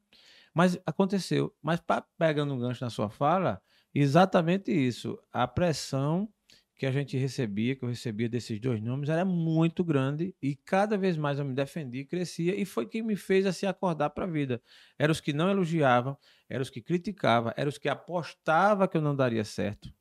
[0.53, 1.55] Mas aconteceu.
[1.61, 3.61] Mas pa- pegando um gancho na sua fala,
[3.93, 5.17] exatamente isso.
[5.31, 6.29] A pressão
[6.79, 10.97] que a gente recebia, que eu recebia desses dois nomes, era muito grande e cada
[10.97, 14.27] vez mais eu me defendi, crescia e foi quem me fez assim acordar para a
[14.27, 14.61] vida.
[14.97, 16.17] Eram os que não elogiavam,
[16.49, 19.93] eram os que criticavam, eram os que apostavam que eu não daria certo,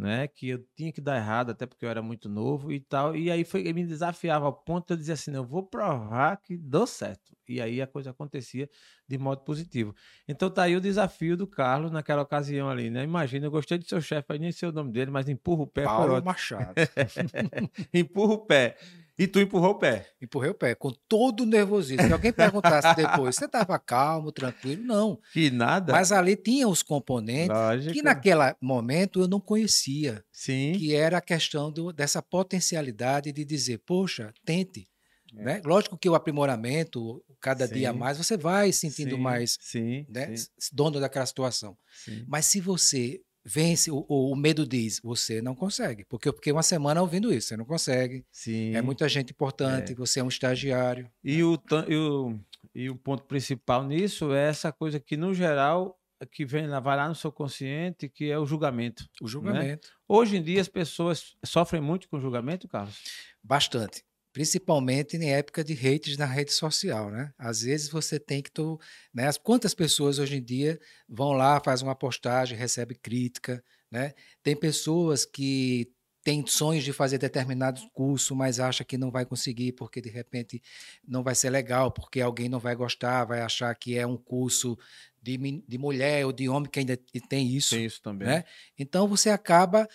[0.00, 0.26] né?
[0.26, 3.14] Que eu tinha que dar errado até porque eu era muito novo e tal.
[3.14, 5.62] E aí foi ele me desafiava ao ponto de eu dizer assim, não, eu vou
[5.62, 7.36] provar que dou certo.
[7.48, 8.68] E aí a coisa acontecia
[9.06, 9.94] de modo positivo.
[10.26, 13.04] Então tá aí o desafio do Carlos naquela ocasião ali, né?
[13.04, 15.84] Imagina, eu gostei do seu chefe, nem sei o nome dele, mas empurra o pé,
[15.84, 16.24] Paulo.
[16.24, 16.74] Machado.
[17.92, 18.76] empurra o pé.
[19.22, 20.08] E tu empurrou o pé.
[20.22, 22.06] Empurrei o pé, com todo o nervosismo.
[22.06, 24.82] Se alguém perguntasse depois, você estava calmo, tranquilo?
[24.82, 25.20] Não.
[25.32, 25.92] Que nada.
[25.92, 27.92] Mas ali tinha os componentes Lógico.
[27.92, 30.72] que naquele momento eu não conhecia, Sim.
[30.72, 34.88] que era a questão do- dessa potencialidade de dizer, poxa, tente.
[35.36, 35.42] É.
[35.44, 35.62] Né?
[35.64, 37.98] Lógico que o aprimoramento, cada dia Sim.
[37.98, 40.04] mais, você vai sentindo sim, mais Sim.
[40.08, 40.34] né,
[40.72, 41.76] dono daquela situação.
[42.04, 42.24] sim.
[42.26, 46.04] Mas se você vence, o, o- o medo diz, você não consegue.
[46.04, 48.24] Porque eu fiquei uma semana ouvindo isso, você não consegue.
[48.30, 48.74] Sim.
[48.74, 51.10] É muita gente importante, você é um estagiário.
[51.24, 52.38] E o, tan- e, o,
[52.74, 55.96] e o ponto principal nisso é essa coisa que, no geral,
[56.30, 59.08] que vem lá, vai lá no seu consciente, que é o julgamento.
[59.22, 59.88] O julgamento.
[60.06, 62.98] Hoje em dia as pessoas sofrem muito com julgamento, Carlos?
[63.42, 64.04] Bastante.
[64.32, 67.32] Principalmente em época de hates na rede social, né?
[67.38, 68.50] Às vezes você tem que...
[68.50, 68.78] Tu,
[69.12, 69.26] né?
[69.26, 70.78] As- Quantas pessoas hoje em dia
[71.08, 74.12] vão lá, faz uma postagem, recebe crítica, né?
[74.42, 75.90] Tem pessoas que
[76.22, 80.62] têm sonhos de fazer determinado curso, mas acha que não vai conseguir porque de repente
[81.06, 84.78] não vai ser legal, porque alguém não vai gostar, vai achar que é um curso
[85.20, 86.96] de, de mulher ou de homem que ainda
[87.28, 87.74] tem isso.
[87.74, 88.28] Tem isso também.
[88.28, 88.44] né?
[88.78, 89.88] Então você acaba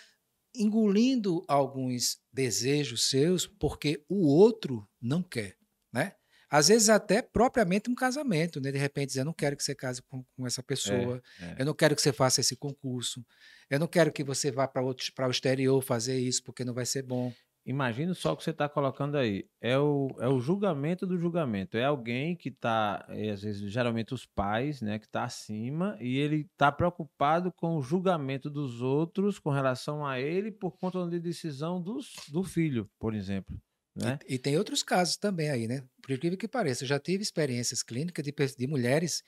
[0.55, 5.55] engolindo alguns desejos seus porque o outro não quer,
[5.91, 6.11] né?
[6.49, 8.71] Às vezes até propriamente um casamento, né?
[8.71, 11.55] De repente dizer, eu não quero que você case com, com essa pessoa, é.
[11.59, 13.25] eu não quero que você faça esse concurso,
[13.69, 17.03] eu não quero que você vá para o exterior fazer isso porque não vai ser
[17.03, 17.33] bom.
[17.65, 19.49] Imagina só o que você está colocando aí.
[19.59, 21.77] É o, é o julgamento do julgamento.
[21.77, 26.17] É alguém que está, é, às vezes, geralmente os pais, né, que está acima, e
[26.17, 31.19] ele está preocupado com o julgamento dos outros com relação a ele por conta de
[31.19, 33.59] decisão dos, do filho, por exemplo.
[33.95, 34.19] Né?
[34.27, 35.83] E, e, tem outros casos também aí, né?
[36.01, 39.23] Por incrível que pareça, eu já tive experiências clínicas de, de mulheres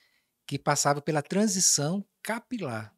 [0.46, 2.94] que passavam pela transição capilar.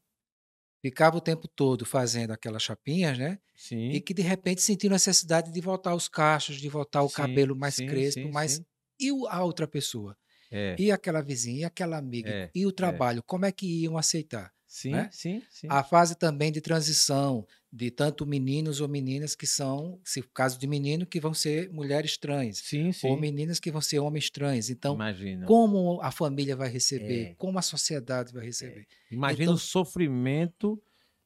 [0.83, 3.39] Ficava o tempo todo fazendo aquelas chapinhas, né?
[3.55, 3.91] Sim.
[3.91, 7.55] E que de repente sentiu necessidade de voltar os cachos, de voltar o sim, cabelo
[7.55, 8.63] mais sim, crespo, sim, mas
[8.99, 10.17] e a outra pessoa?
[10.51, 10.75] É.
[10.79, 12.51] E aquela vizinha, e aquela amiga, é.
[12.55, 12.73] e o é.
[12.73, 13.23] trabalho, é.
[13.27, 14.53] como é que iam aceitar?
[14.67, 15.09] Sim, né?
[15.13, 15.67] sim, sim.
[15.69, 20.67] A fase também de transição de tanto meninos ou meninas que são, se caso de
[20.67, 22.59] menino, que vão ser mulheres trans.
[22.59, 23.07] Sim, sim.
[23.07, 24.71] Ou meninas que vão ser homens trans.
[24.71, 25.47] Então, Imagina.
[25.47, 27.35] como a família vai receber, é.
[27.35, 28.81] como a sociedade vai receber.
[29.11, 29.15] É.
[29.15, 30.83] Imagina então, o sofrimento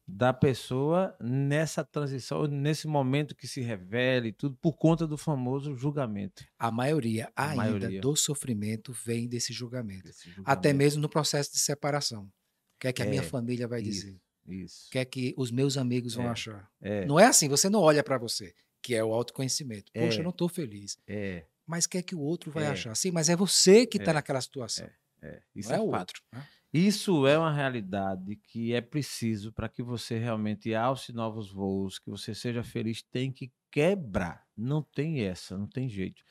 [0.07, 5.75] da pessoa nessa transição, nesse momento que se revela e tudo, por conta do famoso
[5.75, 6.45] julgamento.
[6.59, 8.01] A maioria a ainda maioria.
[8.01, 10.03] do sofrimento vem desse julgamento.
[10.03, 10.49] desse julgamento.
[10.49, 12.25] Até mesmo no processo de separação.
[12.25, 14.21] O que é que a minha é, família vai isso, dizer?
[14.47, 14.87] Isso.
[14.87, 16.69] O que é que os meus amigos vão é, achar?
[16.81, 17.05] É.
[17.05, 19.91] Não é assim, você não olha para você, que é o autoconhecimento.
[19.93, 20.05] É.
[20.05, 20.97] Poxa, eu não estou feliz.
[21.07, 21.45] É.
[21.65, 22.95] Mas o que é que o outro vai achar?
[22.95, 24.13] Sim, mas é você que está É.
[24.13, 24.87] naquela situação.
[25.21, 25.41] É.
[25.55, 26.21] Isso não é, é o outro.
[26.31, 26.47] né?
[26.71, 32.09] Isso é uma realidade que é preciso para que você realmente alce novos voos, que
[32.09, 34.45] você seja feliz, tem que quebrar.
[34.55, 36.21] Não tem essa, não tem jeito.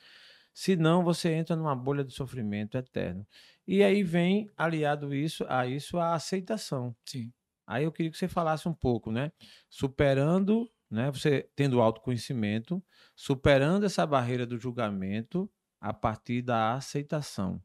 [0.53, 3.27] Senão você entra numa bolha de sofrimento eterno.
[3.67, 6.95] E aí vem aliado isso a isso a aceitação.
[7.05, 7.33] Sim.
[7.67, 9.31] Aí eu queria que você falasse um pouco, né?
[9.69, 11.11] Superando, né?
[11.11, 12.83] Você tendo autoconhecimento,
[13.15, 17.61] superando essa barreira do julgamento a partir da aceitação.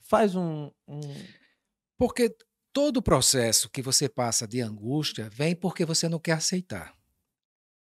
[0.00, 1.00] Faz um, um
[1.98, 2.34] Porque
[2.72, 6.94] todo o processo que você passa de angústia vem porque você não quer aceitar.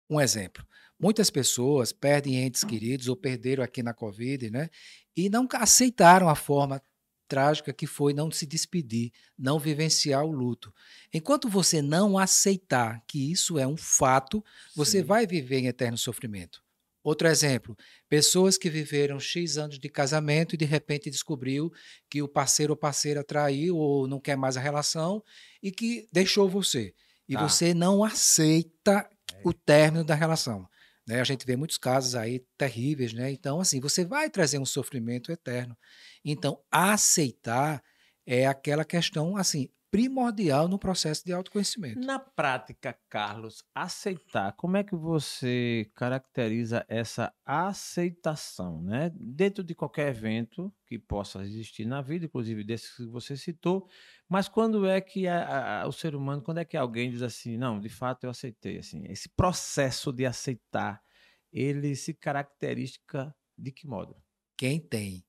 [0.09, 0.65] Um exemplo:
[0.99, 4.69] muitas pessoas perdem entes queridos ou perderam aqui na Covid, né?
[5.15, 6.81] E não aceitaram a forma
[7.29, 10.73] trágica que foi não se despedir, não vivenciar o luto.
[11.13, 14.43] Enquanto você não aceitar que isso é um fato,
[14.75, 15.03] você Sim.
[15.05, 16.61] vai viver em eterno sofrimento.
[17.01, 17.77] Outro exemplo,
[18.09, 21.71] pessoas que viveram X anos de casamento e de repente descobriu
[22.09, 25.23] que o parceiro ou parceira traiu ou não quer mais a relação
[25.63, 26.93] e que deixou você.
[27.27, 27.47] E Tá.
[27.47, 29.07] você não aceita
[29.45, 30.67] o término da relação.
[31.09, 31.19] Né?
[31.19, 33.31] A gente vê muitos casos aí terríveis, né?
[33.31, 35.75] Então, assim, você vai trazer um sofrimento eterno.
[36.23, 37.81] Então, aceitar
[38.27, 41.99] é aquela questão, assim, primordial no processo de autoconhecimento.
[41.99, 49.11] Na prática, Carlos, aceitar, como é que você caracteriza essa aceitação, né?
[49.15, 53.89] Dentro de qualquer evento que possa existir na vida, inclusive desse que você citou,
[54.29, 57.57] mas quando é que a- a- o ser humano, quando é que alguém diz assim,
[57.57, 61.01] não, de fato eu aceitei, assim, esse processo de aceitar,
[61.51, 62.99] ele se caracteriza
[63.57, 64.15] de que modo?
[64.57, 65.25] Quem tem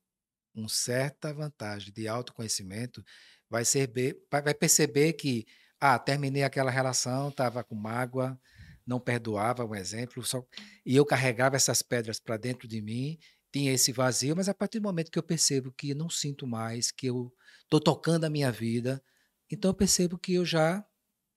[0.55, 3.03] uma certa vantagem de autoconhecimento
[3.49, 3.91] vai, ser,
[4.31, 5.45] vai perceber que,
[5.79, 8.39] ah, terminei aquela relação, estava com mágoa,
[8.85, 10.43] não perdoava, um exemplo, só,
[10.85, 13.17] e eu carregava essas pedras para dentro de mim,
[13.53, 16.91] tinha esse vazio, mas a partir do momento que eu percebo que não sinto mais,
[16.91, 17.33] que eu
[17.71, 19.01] estou tocando a minha vida,
[19.49, 20.85] então eu percebo que eu já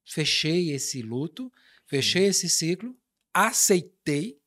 [0.04, 1.50] fechei esse luto,
[1.86, 2.96] fechei esse ciclo,
[3.32, 4.40] aceitei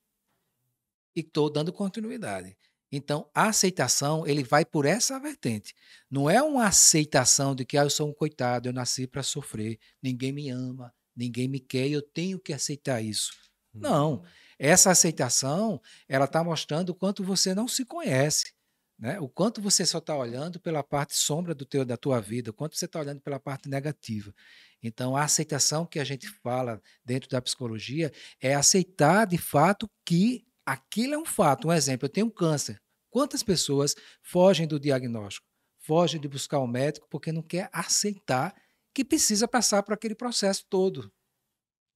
[1.15, 2.57] e estou dando continuidade.
[2.91, 5.73] Então, a aceitação, ele vai por essa vertente.
[6.09, 9.79] Não é uma aceitação de que ah, eu sou um coitado, eu nasci para sofrer,
[10.01, 13.31] ninguém me ama, ninguém me quer, e eu tenho que aceitar isso.
[13.73, 14.23] Não.
[14.59, 18.53] Essa aceitação, ela está mostrando o quanto você não se conhece,
[18.97, 19.19] né?
[19.19, 22.53] O quanto você só está olhando pela parte sombra do teu, da tua vida, o
[22.53, 24.33] quanto você está olhando pela parte negativa.
[24.81, 28.11] Então, a aceitação que a gente fala dentro da psicologia
[28.41, 31.67] é aceitar de fato que aquilo é um fato.
[31.67, 32.81] Um exemplo, eu tenho câncer.
[33.09, 35.45] Quantas pessoas fogem do diagnóstico?
[35.79, 38.53] Fogem de buscar o médico porque não quer aceitar
[38.93, 41.11] que precisa passar por aquele processo todo.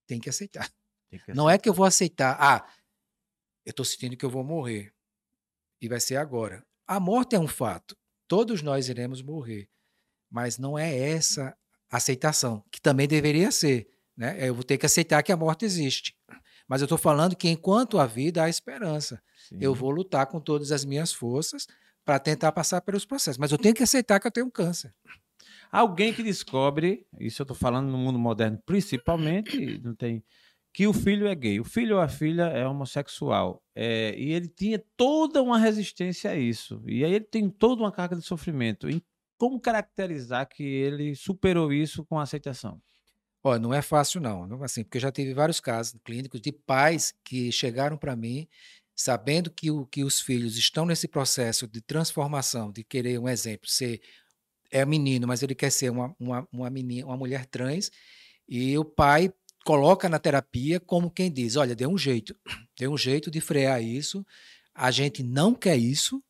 [0.08, 0.72] Tem que aceitar.
[1.10, 2.66] Tem que Não é que eu vou aceitar, ah,
[3.66, 4.94] eu estou sentindo que eu vou morrer.
[5.82, 6.64] E vai ser agora.
[6.92, 7.96] A morte é um fato.
[8.28, 9.70] Todos nós iremos morrer.
[10.30, 11.56] Mas não é essa
[11.90, 13.88] aceitação, que também deveria ser.
[14.18, 14.36] Né?
[14.46, 16.14] Eu vou ter que aceitar que a morte existe.
[16.68, 19.24] Mas eu estou falando que enquanto há vida, há esperança.
[19.54, 19.80] Eu Sim.
[19.80, 21.66] vou lutar com todas as minhas forças
[22.04, 23.38] para tentar passar pelos processos.
[23.38, 24.94] Mas eu tenho que aceitar que eu tenho câncer.
[25.72, 30.22] Alguém que descobre, isso eu estou falando no mundo moderno principalmente, não tem
[30.74, 34.48] que o filho é gay, o filho ou a filha é homossexual, é, e ele
[34.48, 38.90] tinha toda uma resistência a isso, e aí ele tem toda uma carga de sofrimento.
[38.90, 39.04] E
[39.38, 42.82] como caracterizar que ele superou isso com aceitação?
[43.44, 46.52] Olha, não é fácil não, não assim, porque eu já tive vários casos clínicos de
[46.52, 48.48] pais que chegaram para mim
[48.96, 53.68] sabendo que, o, que os filhos estão nesse processo de transformação, de querer, um exemplo,
[53.68, 54.00] ser
[54.70, 57.92] é menino, mas ele quer ser uma, uma, uma, menina, uma mulher trans,
[58.48, 59.32] e o pai
[59.66, 62.36] coloca na terapia como quem diz: olha, dê um jeito,
[62.78, 64.26] dê um jeito de frear isso,
[64.74, 66.24] a gente não quer isso,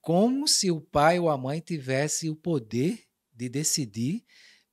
[0.00, 3.02] como se o pai ou a mãe tivesse o poder
[3.32, 4.24] de decidir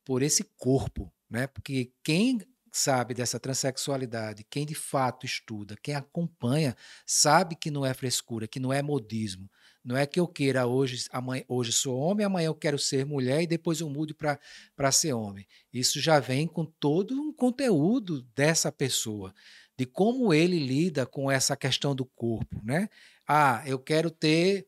[0.05, 1.47] por esse corpo, né?
[1.47, 2.39] Porque quem
[2.71, 6.75] sabe dessa transexualidade, quem de fato estuda, quem acompanha,
[7.05, 9.49] sabe que não é frescura, que não é modismo.
[9.83, 13.41] Não é que eu queira hoje, amanhã, hoje sou homem, amanhã eu quero ser mulher
[13.41, 15.45] e depois eu mudo para ser homem.
[15.73, 19.33] Isso já vem com todo um conteúdo dessa pessoa,
[19.77, 22.87] de como ele lida com essa questão do corpo, né?
[23.27, 24.67] Ah, eu quero ter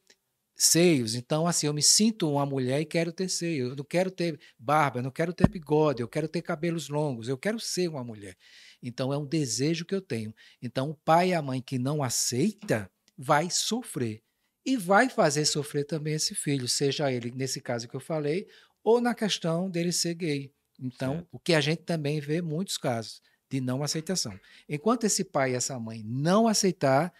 [0.55, 1.15] seios.
[1.15, 3.69] Então, assim, eu me sinto uma mulher e quero ter seio.
[3.69, 7.27] Eu não quero ter barba, eu não quero ter bigode, eu quero ter cabelos longos,
[7.27, 8.35] eu quero ser uma mulher.
[8.81, 10.33] Então, é um desejo que eu tenho.
[10.61, 14.24] Então, o pai e a mãe que não aceita vai sofrer.
[14.65, 18.47] E vai fazer sofrer também esse filho, seja ele, nesse caso que eu falei,
[18.83, 20.51] ou na questão dele ser gay.
[20.79, 21.27] Então, certo.
[21.31, 24.37] o que a gente também vê muitos casos de não aceitação.
[24.67, 27.13] Enquanto esse pai e essa mãe não aceitar,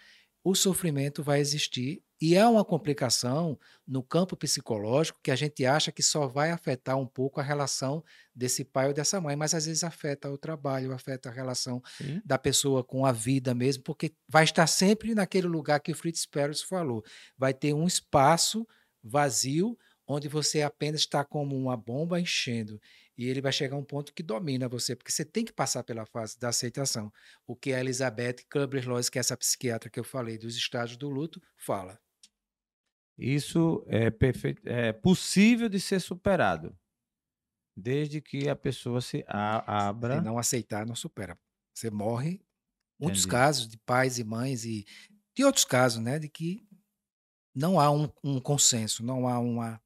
[0.44, 5.92] o sofrimento vai existir e é uma complicação no campo psicológico que a gente acha
[5.92, 9.66] que só vai afetar um pouco a relação desse pai ou dessa mãe, mas às
[9.66, 12.22] vezes afeta o trabalho, afeta a relação Sim.
[12.26, 16.26] da pessoa com a vida mesmo, porque vai estar sempre naquele lugar que o Fritz
[16.26, 17.04] Perls falou.
[17.38, 18.66] Vai ter um espaço
[19.04, 19.78] vazio
[20.08, 22.80] onde você apenas está como uma bomba enchendo.
[23.18, 25.84] E ele vai chegar a um ponto que domina você, porque você tem que passar
[25.84, 27.12] pela fase da aceitação.
[27.48, 31.10] O que a Elizabeth Kubler-Ross, que é essa psiquiatra que eu falei dos estágios do
[31.10, 32.00] luto, fala.
[33.18, 36.78] Isso é, perfeito, é possível de ser superado,
[37.76, 40.18] desde que a pessoa se a, abra.
[40.18, 41.38] Se não aceitar, não supera.
[41.74, 42.42] Você morre.
[43.00, 43.32] Muitos Entendi.
[43.32, 44.86] casos de pais e mães e
[45.36, 46.66] de outros casos, né, de que
[47.56, 49.82] não há um, um consenso, não há uma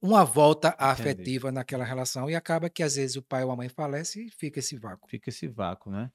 [0.00, 1.32] uma volta Entendi.
[1.32, 4.30] afetiva naquela relação e acaba que às vezes o pai ou a mãe falece e
[4.30, 5.08] fica esse vácuo.
[5.08, 6.10] Fica esse vácuo, né?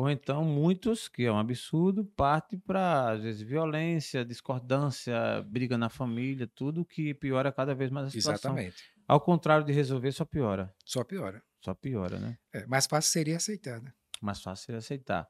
[0.00, 5.14] Ou então muitos, que é um absurdo, partem para, às vezes, violência, discordância,
[5.46, 8.52] briga na família, tudo que piora cada vez mais a situação.
[8.52, 8.82] Exatamente.
[9.06, 10.74] Ao contrário de resolver, só piora.
[10.86, 11.42] Só piora.
[11.62, 12.38] Só piora, né?
[12.50, 13.92] É, mais fácil seria aceitar, né?
[14.22, 15.28] Mais fácil seria aceitar.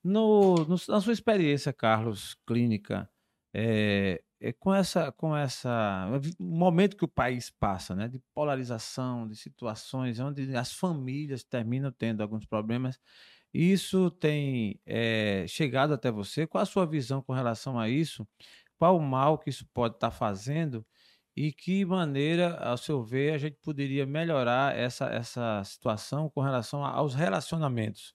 [0.00, 3.10] No, no, na sua experiência, Carlos, clínica,
[3.52, 6.08] é, é com essa com essa
[6.38, 12.22] momento que o país passa, né, de polarização, de situações onde as famílias terminam tendo
[12.22, 13.00] alguns problemas
[13.54, 16.46] isso tem é, chegado até você?
[16.46, 18.26] Qual a sua visão com relação a isso?
[18.76, 20.84] Qual o mal que isso pode estar tá fazendo?
[21.36, 26.84] E que maneira, ao seu ver, a gente poderia melhorar essa, essa situação com relação
[26.84, 28.14] aos relacionamentos?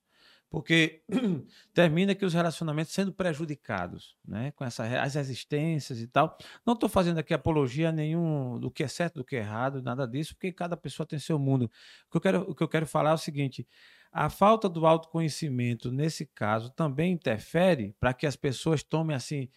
[0.50, 1.02] Porque
[1.72, 4.50] termina que os relacionamentos sendo prejudicados, né?
[4.52, 6.36] Com essa, as resistências e tal.
[6.66, 10.08] Não estou fazendo aqui apologia nenhum do que é certo, do que é errado, nada
[10.08, 11.70] disso, porque cada pessoa tem seu mundo.
[12.08, 13.66] O que eu quero, o que eu quero falar é o seguinte:
[14.12, 19.48] a falta do autoconhecimento, nesse caso, também interfere para que as pessoas tomem assim,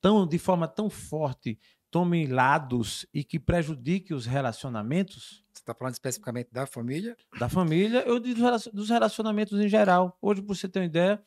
[0.00, 1.58] tão, de forma tão forte,
[1.90, 5.44] tomem lados e que prejudiquem os relacionamentos?
[5.52, 7.16] Você está falando especificamente da família?
[7.38, 8.40] Da família, eu digo
[8.72, 10.16] dos relacionamentos em geral.
[10.20, 11.22] Hoje, para você ter uma ideia,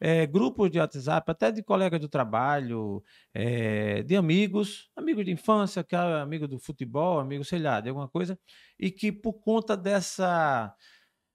[0.00, 3.02] é, grupos de WhatsApp, até de colegas do trabalho,
[3.32, 7.88] é, de amigos, amigos de infância, que é amigo do futebol, amigo, sei lá, de
[7.88, 8.38] alguma coisa,
[8.78, 10.74] e que por conta dessa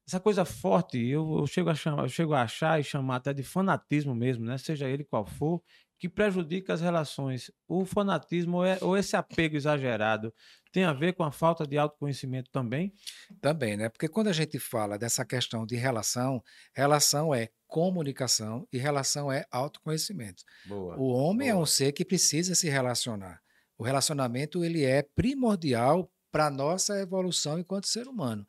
[0.10, 3.32] essa coisa forte, eu, eu, chego a chamar, eu chego a achar e chamar até
[3.32, 4.58] de fanatismo mesmo, né?
[4.58, 5.62] Seja ele qual for,
[6.00, 7.52] que prejudica as relações.
[7.68, 10.34] O fanatismo ou, é, ou esse apego exagerado
[10.72, 12.92] tem a ver com a falta de autoconhecimento também?
[13.40, 13.88] Também, né?
[13.88, 19.46] Porque quando a gente fala dessa questão de relação, relação é comunicação e relação é
[19.52, 20.44] autoconhecimento.
[20.66, 21.60] Boa, o homem boa.
[21.60, 23.40] é um ser que precisa se relacionar.
[23.78, 28.46] O relacionamento ele é primordial para a nossa evolução enquanto ser humano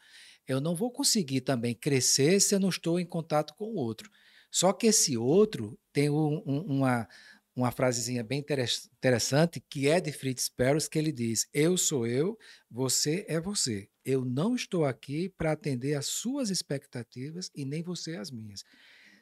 [0.53, 4.11] eu não vou conseguir também crescer se eu não estou em contato com o outro.
[4.51, 7.09] Só que esse outro tem um, um, uma,
[7.55, 12.37] uma frasezinha bem interessante que é de Fritz Perls, que ele diz: Eu sou eu,
[12.69, 13.89] você é você.
[14.05, 18.65] Eu não estou aqui para atender às suas expectativas e nem você às minhas.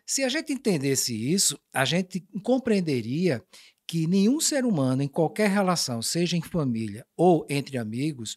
[0.06, 3.44] Se a gente entendesse isso, a gente compreenderia
[3.86, 8.36] que nenhum ser humano, em qualquer relação, seja em família ou entre amigos,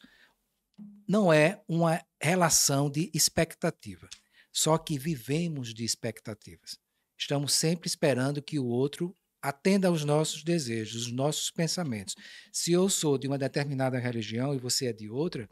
[1.12, 4.08] não é uma relação de expectativa.
[4.50, 6.78] Só que vivemos de expectativas.
[7.20, 12.16] Estamos sempre esperando que o outro atenda aos nossos desejos, os nossos pensamentos.
[12.50, 15.50] Se eu sou de uma determinada religião e você é de outra,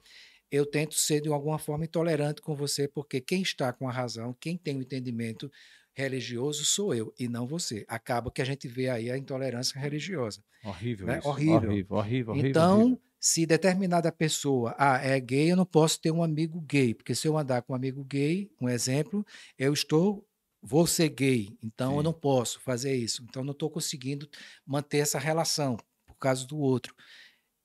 [0.49, 4.33] eu tento ser de alguma forma intolerante com você, porque quem está com a razão,
[4.39, 5.51] quem tem o entendimento
[5.93, 7.83] religioso sou eu e não você.
[7.89, 10.41] Acaba que a gente vê aí a intolerância religiosa.
[10.63, 11.19] Horrível né?
[11.19, 11.27] isso.
[11.27, 11.69] Horrível.
[11.69, 12.49] Horrível, horrível, horrível.
[12.49, 13.08] Então, horrível.
[13.19, 17.27] Se determinada pessoa ah, é gay, eu não posso ter um amigo gay, porque se
[17.27, 19.25] eu andar com um amigo gay, um exemplo,
[19.57, 20.25] eu estou
[20.61, 22.03] vou ser gay, então eu Sim.
[22.03, 23.23] não posso fazer isso.
[23.23, 24.29] Então não estou conseguindo
[24.65, 26.93] manter essa relação por causa do outro.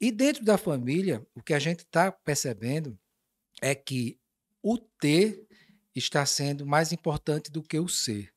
[0.00, 2.98] E dentro da família, o que a gente está percebendo
[3.60, 4.18] é que
[4.62, 5.46] o ter
[5.94, 8.32] está sendo mais importante do que o ser.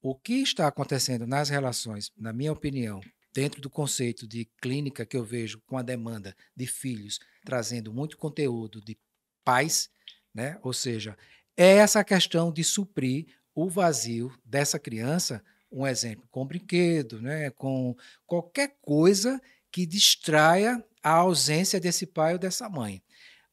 [0.00, 3.00] O que está acontecendo nas relações, na minha opinião,
[3.32, 8.18] dentro do conceito de clínica que eu vejo com a demanda de filhos trazendo muito
[8.18, 8.98] conteúdo de
[9.44, 9.90] pais,
[10.34, 10.58] né?
[10.62, 11.16] Ou seja,
[11.56, 15.42] é essa questão de suprir o vazio dessa criança,
[15.72, 17.50] um exemplo, com brinquedo, né?
[17.50, 17.96] com
[18.26, 19.40] qualquer coisa
[19.72, 23.02] que distraia a ausência desse pai ou dessa mãe.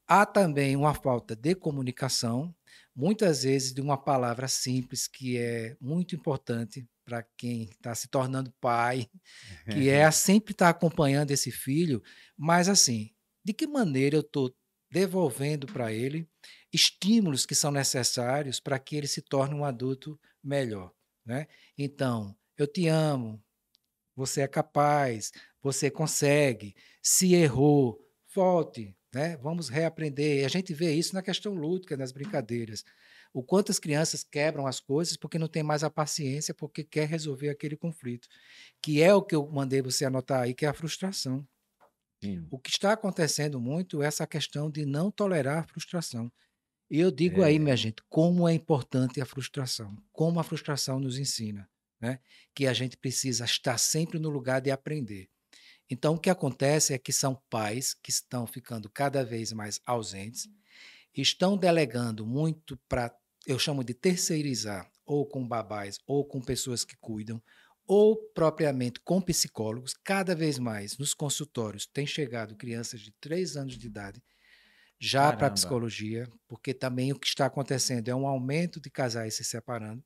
[0.07, 2.53] Há também uma falta de comunicação,
[2.95, 8.51] muitas vezes de uma palavra simples que é muito importante para quem está se tornando
[8.59, 9.07] pai,
[9.69, 12.01] que é sempre estar tá acompanhando esse filho,
[12.35, 13.11] mas assim,
[13.43, 14.53] de que maneira eu estou
[14.91, 16.27] devolvendo para ele
[16.73, 20.91] estímulos que são necessários para que ele se torne um adulto melhor,
[21.25, 21.47] né?
[21.77, 23.41] Então, eu te amo,
[24.15, 27.99] você é capaz, você consegue, se errou,
[28.33, 29.37] volte, né?
[29.37, 30.41] Vamos reaprender.
[30.41, 32.83] E a gente vê isso na questão lúdica, nas brincadeiras.
[33.35, 37.05] O quanto as crianças quebram as coisas porque não tem mais a paciência, porque quer
[37.05, 38.29] resolver aquele conflito,
[38.81, 41.45] que é o que eu mandei você anotar aí, que é a frustração.
[42.23, 42.47] Sim.
[42.49, 46.31] O que está acontecendo muito é essa questão de não tolerar a frustração.
[46.89, 47.47] E eu digo é.
[47.47, 52.21] aí, minha gente, como é importante a frustração, como a frustração nos ensina, né?
[52.53, 55.27] Que a gente precisa estar sempre no lugar de aprender.
[55.89, 60.47] Então, o que acontece é que são pais que estão ficando cada vez mais ausentes,
[61.13, 63.13] estão delegando muito para,
[63.47, 67.41] eu chamo de terceirizar, ou com babás, ou com pessoas que cuidam,
[67.87, 69.93] ou propriamente com psicólogos.
[70.03, 74.23] Cada vez mais nos consultórios tem chegado crianças de 3 anos de idade
[74.99, 79.35] já para a psicologia, porque também o que está acontecendo é um aumento de casais
[79.35, 80.03] se separando.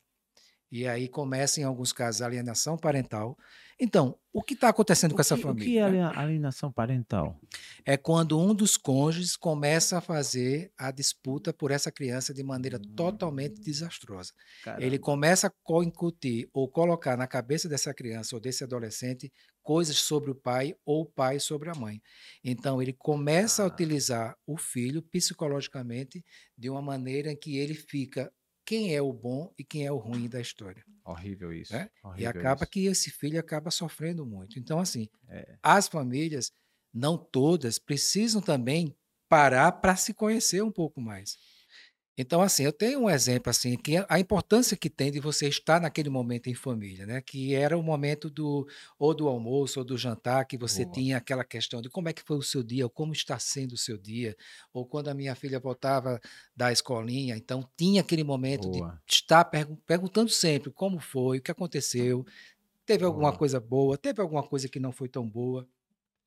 [0.71, 3.37] E aí começa, em alguns casos, a alienação parental.
[3.79, 5.87] Então, o que está acontecendo o com essa que, família?
[5.87, 7.39] O que é alienação parental?
[7.85, 12.77] É quando um dos cônjuges começa a fazer a disputa por essa criança de maneira
[12.77, 12.93] hum.
[12.95, 14.33] totalmente desastrosa.
[14.63, 14.83] Caramba.
[14.85, 19.31] Ele começa a incutir ou colocar na cabeça dessa criança ou desse adolescente
[19.63, 22.01] coisas sobre o pai ou o pai sobre a mãe.
[22.43, 23.65] Então, ele começa ah.
[23.65, 26.23] a utilizar o filho psicologicamente
[26.57, 28.31] de uma maneira em que ele fica
[28.69, 30.85] quem é o bom e quem é o ruim da história.
[31.03, 31.73] Horrível isso.
[31.73, 31.89] Né?
[32.03, 32.71] Horrível e acaba isso.
[32.71, 34.59] que esse filho acaba sofrendo muito.
[34.59, 35.57] Então, assim, é.
[35.63, 36.51] as famílias,
[36.93, 38.95] não todas, precisam também
[39.27, 41.35] parar para se conhecer um pouco mais.
[42.21, 45.79] Então, assim, eu tenho um exemplo, assim, que a importância que tem de você estar
[45.79, 47.21] naquele momento em família, né?
[47.21, 48.67] Que era o momento do,
[48.99, 50.93] ou do almoço, ou do jantar, que você Boa.
[50.93, 53.71] tinha aquela questão de como é que foi o seu dia, ou como está sendo
[53.71, 54.35] o seu dia,
[54.73, 56.19] ou quando a minha filha voltava
[56.53, 59.01] da escolinha, então tinha aquele momento Boa.
[59.07, 62.25] de estar pergun perguntando sempre como foi, o que aconteceu,
[62.85, 65.65] teve alguma coisa boa, teve alguma coisa que não foi tão boa.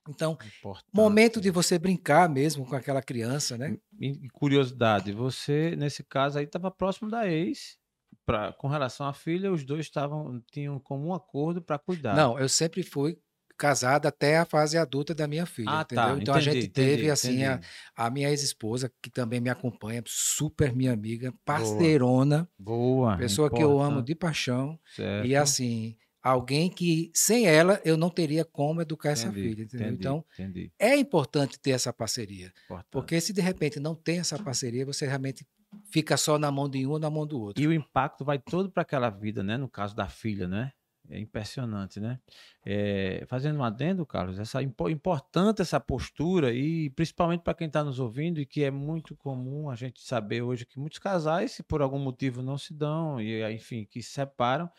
[0.08, 0.90] Então, Importante.
[0.92, 3.76] momento de você brincar mesmo com aquela criança, né?
[4.00, 7.78] E, curiosidade, você nesse caso aí estava próximo da ex,
[8.26, 12.16] pra, com relação à filha, os dois estavam tinham como um acordo para cuidar.
[12.16, 13.16] Não, eu sempre fui
[13.56, 16.04] casado até a fase adulta da minha filha, ah, entendeu?
[16.04, 17.60] Tá, então entendi, a gente teve entendi, assim a,
[17.94, 23.80] a, minha ex-esposa que também me acompanha, super minha amiga, parceirona, boa, pessoa que eu
[23.80, 25.26] amo de paixão certo.
[25.26, 29.86] e assim alguém que sem ela eu não teria como educar essa filha, entendeu?
[29.86, 30.72] Entendi, então entendi.
[30.78, 32.88] é importante ter essa parceria, importante.
[32.90, 35.46] porque se de repente não tem essa parceria, você realmente
[35.90, 37.62] fica só na mão de um ou na mão do outro.
[37.62, 39.56] E o impacto vai todo para aquela vida, né?
[39.56, 40.72] No caso da filha, né?
[41.10, 42.20] É impressionante, né?
[42.64, 47.98] É, fazendo um adendo, Carlos, essa importante essa postura e principalmente para quem está nos
[47.98, 51.82] ouvindo e que é muito comum a gente saber hoje que muitos casais, se por
[51.82, 54.70] algum motivo não se dão e enfim que se separam,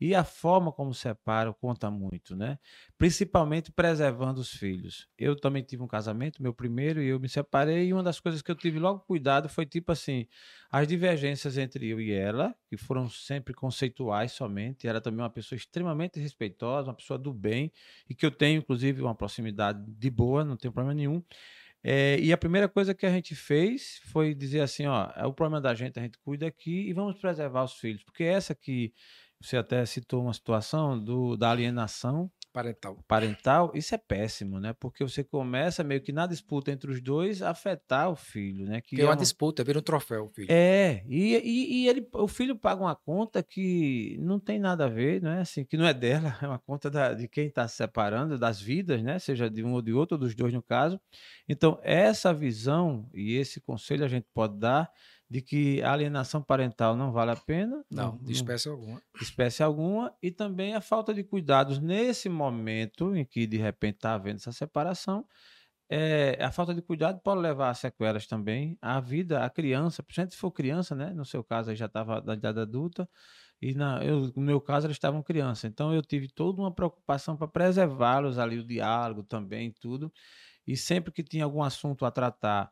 [0.00, 2.58] e a forma como separa conta muito, né?
[2.96, 5.06] Principalmente preservando os filhos.
[5.18, 8.40] Eu também tive um casamento, meu primeiro, e eu me separei, e uma das coisas
[8.40, 10.26] que eu tive logo cuidado foi tipo assim,
[10.70, 15.30] as divergências entre eu e ela, que foram sempre conceituais somente, ela também é uma
[15.30, 17.70] pessoa extremamente respeitosa, uma pessoa do bem,
[18.08, 21.22] e que eu tenho, inclusive, uma proximidade de boa, não tenho problema nenhum.
[21.82, 25.60] É, e a primeira coisa que a gente fez foi dizer assim, ó, o problema
[25.60, 28.92] da gente, a gente cuida aqui e vamos preservar os filhos, porque essa que
[29.40, 32.98] você até citou uma situação do, da alienação parental.
[33.06, 34.74] Parental, isso é péssimo, né?
[34.78, 38.80] Porque você começa meio que na disputa entre os dois afetar o filho, né?
[38.80, 40.48] Que, que é uma, uma disputa, vira um troféu o filho.
[40.50, 44.88] É, e, e, e, ele, o filho paga uma conta que não tem nada a
[44.88, 47.66] ver, não é assim, que não é dela, é uma conta da, de quem está
[47.66, 49.18] se separando, das vidas, né?
[49.18, 51.00] Seja de um ou de outro, ou dos dois no caso.
[51.48, 54.90] Então, essa visão e esse conselho a gente pode dar
[55.30, 57.84] de que a alienação parental não vale a pena.
[57.88, 59.00] Não, de espécie alguma.
[59.20, 60.12] Espécie alguma.
[60.20, 64.50] E também a falta de cuidados nesse momento em que, de repente, está havendo essa
[64.50, 65.24] separação.
[65.88, 70.34] É, a falta de cuidado pode levar a sequelas também à vida, à criança, principalmente
[70.34, 71.12] se for criança, né?
[71.12, 73.08] No seu caso, aí já estava da idade adulta,
[73.62, 75.66] e na, eu, no meu caso, eles estavam criança.
[75.66, 80.12] Então, eu tive toda uma preocupação para preservá-los ali, o diálogo também, tudo.
[80.66, 82.70] E sempre que tinha algum assunto a tratar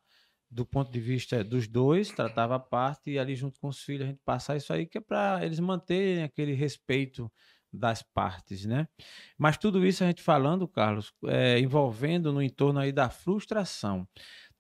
[0.51, 4.05] do ponto de vista dos dois, tratava a parte e ali junto com os filhos
[4.05, 7.31] a gente passar isso aí, que é para eles manterem aquele respeito
[7.73, 8.89] das partes, né?
[9.37, 14.09] Mas tudo isso a gente falando, Carlos, é, envolvendo no entorno aí da frustração.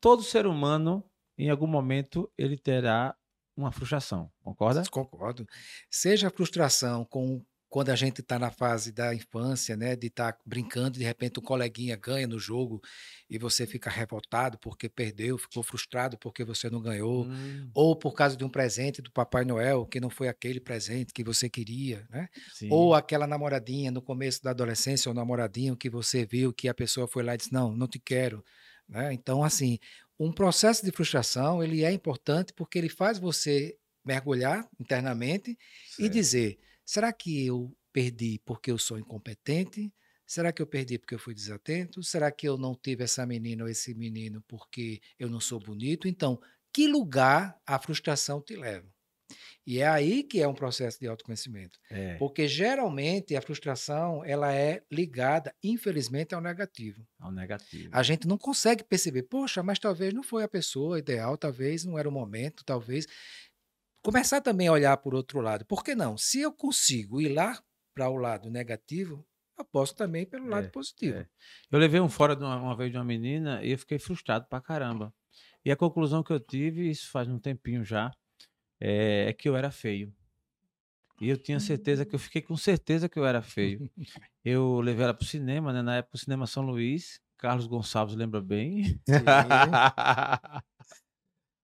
[0.00, 1.02] Todo ser humano,
[1.36, 3.16] em algum momento, ele terá
[3.56, 4.82] uma frustração, concorda?
[4.90, 5.46] Concordo.
[5.90, 10.32] Seja a frustração com quando a gente está na fase da infância, né, de estar
[10.32, 12.80] tá brincando, de repente um coleguinha ganha no jogo
[13.28, 17.70] e você fica revoltado porque perdeu, ficou frustrado porque você não ganhou, hum.
[17.74, 21.22] ou por causa de um presente do Papai Noel que não foi aquele presente que
[21.22, 22.28] você queria, né?
[22.70, 27.06] Ou aquela namoradinha no começo da adolescência, ou namoradinho que você viu que a pessoa
[27.06, 28.42] foi lá e disse não, não te quero,
[28.88, 29.12] né?
[29.12, 29.78] Então assim,
[30.18, 36.00] um processo de frustração ele é importante porque ele faz você mergulhar internamente certo.
[36.00, 36.58] e dizer
[36.88, 39.92] Será que eu perdi porque eu sou incompetente?
[40.26, 42.02] Será que eu perdi porque eu fui desatento?
[42.02, 46.08] Será que eu não tive essa menina ou esse menino porque eu não sou bonito?
[46.08, 46.40] Então,
[46.72, 48.88] que lugar a frustração te leva?
[49.66, 51.78] E é aí que é um processo de autoconhecimento.
[51.90, 52.14] É.
[52.14, 57.06] Porque geralmente a frustração ela é ligada, infelizmente, ao negativo.
[57.20, 57.90] Ao negativo.
[57.92, 61.98] A gente não consegue perceber, poxa, mas talvez não foi a pessoa ideal, talvez não
[61.98, 63.06] era o momento, talvez
[64.02, 65.64] começar também a olhar por outro lado.
[65.64, 66.16] Por que não?
[66.16, 67.60] Se eu consigo ir lá
[67.94, 69.26] para o lado negativo,
[69.58, 71.18] eu posso também pelo é, lado positivo.
[71.18, 71.28] É.
[71.70, 74.46] Eu levei um fora de uma, uma, vez de uma menina e eu fiquei frustrado
[74.48, 75.12] pra caramba.
[75.64, 78.12] E a conclusão que eu tive, isso faz um tempinho já,
[78.80, 80.14] é, é que eu era feio.
[81.20, 83.90] E eu tinha certeza que eu fiquei com certeza que eu era feio.
[84.44, 85.82] Eu levei ela pro cinema, né?
[85.82, 87.20] Na época o cinema São Luís.
[87.36, 88.98] Carlos Gonçalves lembra bem.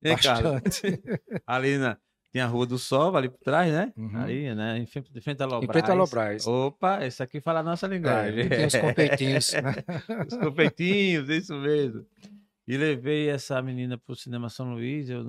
[0.03, 1.01] Bastante.
[1.47, 1.97] Ali na,
[2.35, 3.93] tem a Rua do Sol ali por trás, né?
[3.97, 4.17] Uhum.
[4.17, 4.79] Ali, né?
[4.79, 5.63] Em frente, em frente Lobras.
[5.63, 6.47] Em frente Lobras.
[6.49, 8.47] Opa, esse aqui fala a nossa linguagem.
[8.47, 9.53] É, tem os confeitinhos.
[9.53, 9.75] Né?
[10.27, 12.05] os confeitinhos, isso mesmo.
[12.67, 15.25] E levei essa menina pro Cinema São Luís, eu,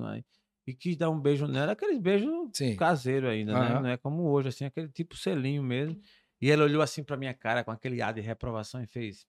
[0.65, 3.59] e quis dar um beijo nela, aqueles beijos caseiros ainda, uhum.
[3.59, 3.79] né?
[3.81, 6.01] Não é como hoje, assim, aquele tipo selinho mesmo.
[6.41, 9.27] E ela olhou assim pra minha cara com aquele ar de reprovação e fez.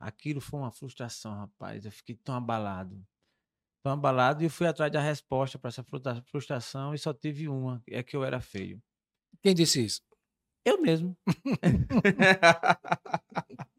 [0.00, 1.84] Aquilo foi uma frustração, rapaz.
[1.84, 3.00] Eu fiquei tão abalado
[3.82, 5.84] tão abalado e fui atrás da resposta para essa
[6.24, 8.82] frustração e só tive uma, é que eu era feio.
[9.42, 10.00] Quem disse isso?
[10.64, 11.16] Eu mesmo.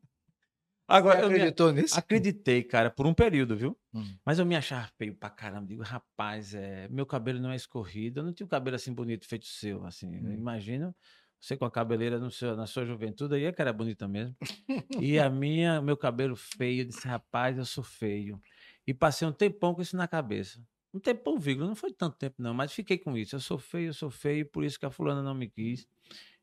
[0.88, 1.82] Agora, Você acreditou eu me...
[1.82, 1.98] nisso?
[1.98, 3.80] Acreditei, cara, por um período, viu?
[3.94, 4.18] Hum.
[4.26, 5.68] Mas eu me achava feio pra caramba.
[5.68, 6.90] Digo, rapaz, é...
[6.90, 8.20] meu cabelo não é escorrido.
[8.20, 9.86] Eu não tinha um cabelo assim bonito, feito seu.
[9.86, 10.34] Assim, hum.
[10.34, 10.94] imagino
[11.42, 14.36] você com a cabeleira no seu, na sua juventude aí, é que era bonita mesmo.
[15.02, 18.40] e a minha, meu cabelo feio, eu disse, rapaz, eu sou feio.
[18.88, 20.60] E passei um tempão com isso na cabeça.
[20.94, 23.36] Um tempão, vírgula, não foi tanto tempo não, mas fiquei com isso.
[23.36, 25.88] Eu sou feio, eu sou feio, por isso que a fulana não me quis.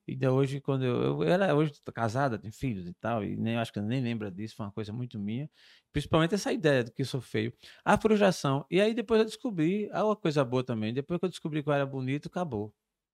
[0.07, 3.59] E de hoje, quando eu, eu era hoje casada, tenho filhos e tal, e nem
[3.59, 5.51] acho que nem lembra disso, foi uma coisa muito minha.
[5.93, 7.53] Principalmente essa ideia de que eu sou feio.
[7.85, 8.65] A frustração.
[8.71, 11.69] E aí depois eu descobri, a uma coisa boa também, depois que eu descobri que
[11.69, 12.73] eu era bonito, acabou.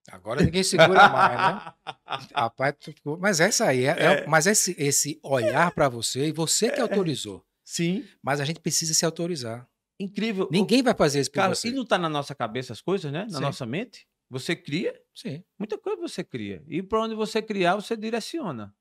[0.09, 1.73] Agora ninguém segura mais, né?
[2.33, 2.77] Rapaz,
[3.19, 4.05] mas essa aí, é, é.
[4.05, 6.83] É, mas esse, esse olhar para você, e você que é.
[6.83, 7.45] autorizou.
[7.65, 8.05] Sim.
[8.23, 9.69] Mas a gente precisa se autorizar.
[9.99, 10.49] Incrível.
[10.51, 11.69] Ninguém vai fazer isso por Cara, você.
[11.69, 13.25] e não está na nossa cabeça as coisas, né?
[13.31, 13.41] Na Sim.
[13.43, 14.07] nossa mente?
[14.29, 15.01] Você cria.
[15.15, 15.43] Sim.
[15.59, 16.63] Muita coisa você cria.
[16.67, 18.75] E para onde você criar, você direciona.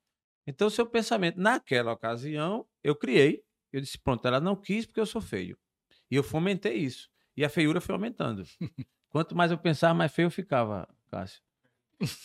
[0.46, 3.44] Então, o seu pensamento, naquela ocasião, eu criei.
[3.72, 5.58] Eu disse, pronto, ela não quis porque eu sou feio.
[6.12, 7.10] E eu fomentei isso.
[7.38, 8.44] E a feiura foi aumentando.
[9.10, 11.42] Quanto mais eu pensava, mais feio eu ficava, Cássio.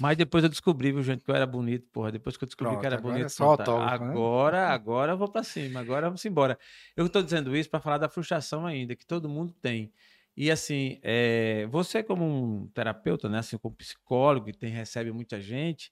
[0.00, 2.12] Mas depois eu descobri, viu, gente, que eu era bonito, porra.
[2.12, 3.26] Depois que eu descobri Pronto, que era bonito.
[3.26, 4.10] É só autógrafo, né?
[4.10, 4.72] agora, né?
[4.74, 6.58] agora eu vou para cima, agora vamos embora.
[6.96, 9.92] Eu estou dizendo isso para falar da frustração ainda, que todo mundo tem.
[10.36, 15.40] E assim, é, você como um terapeuta, né, assim, como psicólogo, que tem, recebe muita
[15.40, 15.90] gente,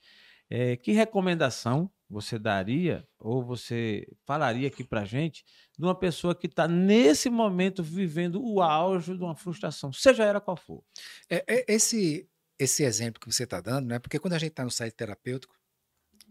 [0.49, 5.45] é, que recomendação você daria ou você falaria aqui para gente
[5.77, 10.41] de uma pessoa que está nesse momento vivendo o auge de uma frustração, seja ela
[10.41, 10.85] qual for?
[11.29, 13.99] É, é, esse esse exemplo que você está dando, né?
[13.99, 15.55] Porque quando a gente está no site terapêutico,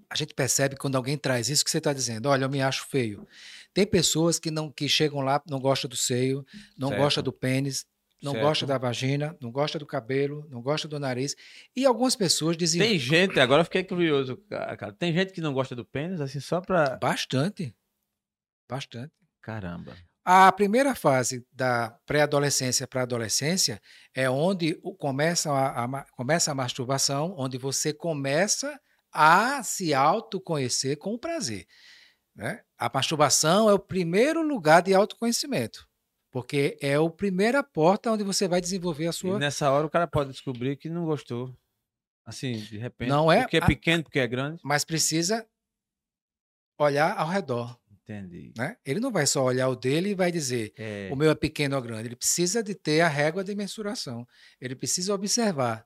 [0.10, 2.28] a gente percebe quando alguém traz isso que você está dizendo.
[2.30, 3.28] Olha, eu me acho feio.
[3.74, 6.46] Tem pessoas que não que chegam lá, não gostam do seio,
[6.78, 7.02] não Certo.
[7.02, 7.86] gostam do pênis,
[8.22, 8.44] não Certo.
[8.46, 11.36] gostam da vagina, não gostam do cabelo, não gostam do nariz.
[11.76, 14.94] E algumas pessoas dizem Tem gente, agora eu fiquei curioso, ca- cara.
[14.94, 16.98] Tem gente que não gosta do pênis, assim, só pra.
[16.98, 17.76] bastante.
[18.70, 19.12] Bastante.
[19.42, 19.96] Caramba.
[20.28, 23.80] A primeira fase da pré-adolescência para a adolescência
[24.14, 28.80] é onde começa a, a começa a masturbação, onde você começa
[29.14, 31.68] a se autoconhecer com prazer.
[32.36, 32.64] né?
[32.78, 35.88] A masturbação é o primeiro lugar de autoconhecimento,
[36.32, 39.38] porque é a primeira porta onde você vai desenvolver a E sua.
[39.40, 41.56] nessa hora o cara pode descobrir que não gostou.
[42.26, 43.10] Assim, de repente.
[43.10, 44.60] Não é Porque é pequeno, porque é grande.
[44.64, 45.48] Mas precisa
[46.80, 47.80] olhar ao redor.
[48.08, 48.54] Entendi.
[48.56, 48.78] Né?
[48.86, 51.76] Ele não vai só olhar o dele e vai dizer É, o meu é pequeno
[51.76, 52.08] ou grande.
[52.08, 54.28] Ele precisa de ter a régua de mensuração.
[54.62, 55.86] Ele precisa observar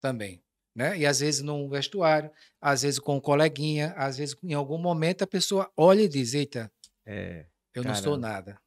[0.00, 0.42] também.
[0.74, 0.98] Né?
[0.98, 2.30] E às vezes num vestuário,
[2.60, 6.32] às vezes com um coleguinha, às vezes em algum momento a pessoa olha e diz:
[6.32, 6.72] Eita,
[7.04, 7.46] é.
[7.74, 8.58] eu não sou nada.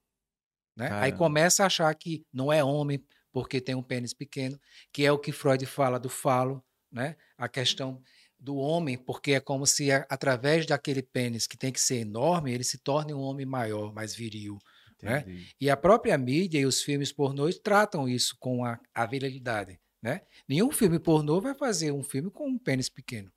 [0.75, 0.89] Né?
[0.91, 4.59] Aí começa a achar que não é homem porque tem um pênis pequeno,
[4.91, 7.15] que é o que Freud fala do falo, né?
[7.37, 8.01] a questão
[8.43, 12.63] do homem, porque é como se através daquele pênis que tem que ser enorme, ele
[12.63, 14.59] se torne um homem maior, mais viril.
[15.01, 15.23] né?
[15.59, 19.79] E a própria mídia e os filmes pornôs tratam isso com a, a virilidade.
[20.01, 20.21] Né?
[20.47, 23.31] Nenhum filme pornô vai fazer um filme com um pênis pequeno,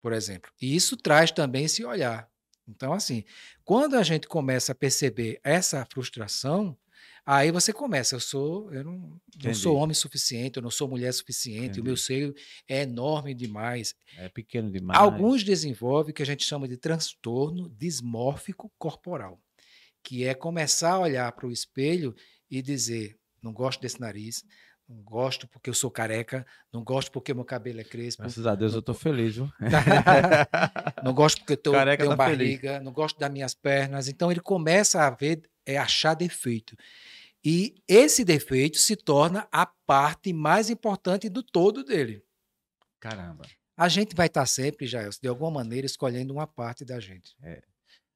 [0.00, 0.52] por exemplo.
[0.60, 2.30] E isso traz também esse olhar.
[2.68, 3.24] Então, assim,
[3.64, 6.78] quando a gente começa a perceber essa frustração,
[7.24, 9.54] aí você começa, eu sou, eu não, não Entendi.
[9.54, 12.06] sou homem suficiente, eu não sou mulher suficiente, o meu Entendi.
[12.06, 12.34] seio
[12.68, 13.94] é enorme demais.
[14.16, 14.98] É pequeno demais.
[14.98, 19.40] Alguns desenvolvem o que a gente chama de transtorno dismórfico corporal,
[20.02, 22.14] que é começar a olhar para o espelho
[22.50, 24.44] e dizer: não gosto desse nariz,
[24.92, 28.54] não gosto porque eu sou careca, não gosto porque meu cabelo é crespo, Graças a
[28.54, 29.50] Deus eu tô feliz, viu?
[31.02, 32.60] não gosto porque eu tô, Careca tenho tá feliz.
[32.60, 34.08] barriga, não gosto das minhas pernas.
[34.08, 36.76] Então ele começa a ver, é achar defeito.
[37.44, 42.22] E esse defeito se torna a parte mais importante do todo dele.
[43.00, 43.44] Caramba.
[43.76, 47.34] A gente vai estar sempre, Jair, de alguma maneira, escolhendo uma parte da gente.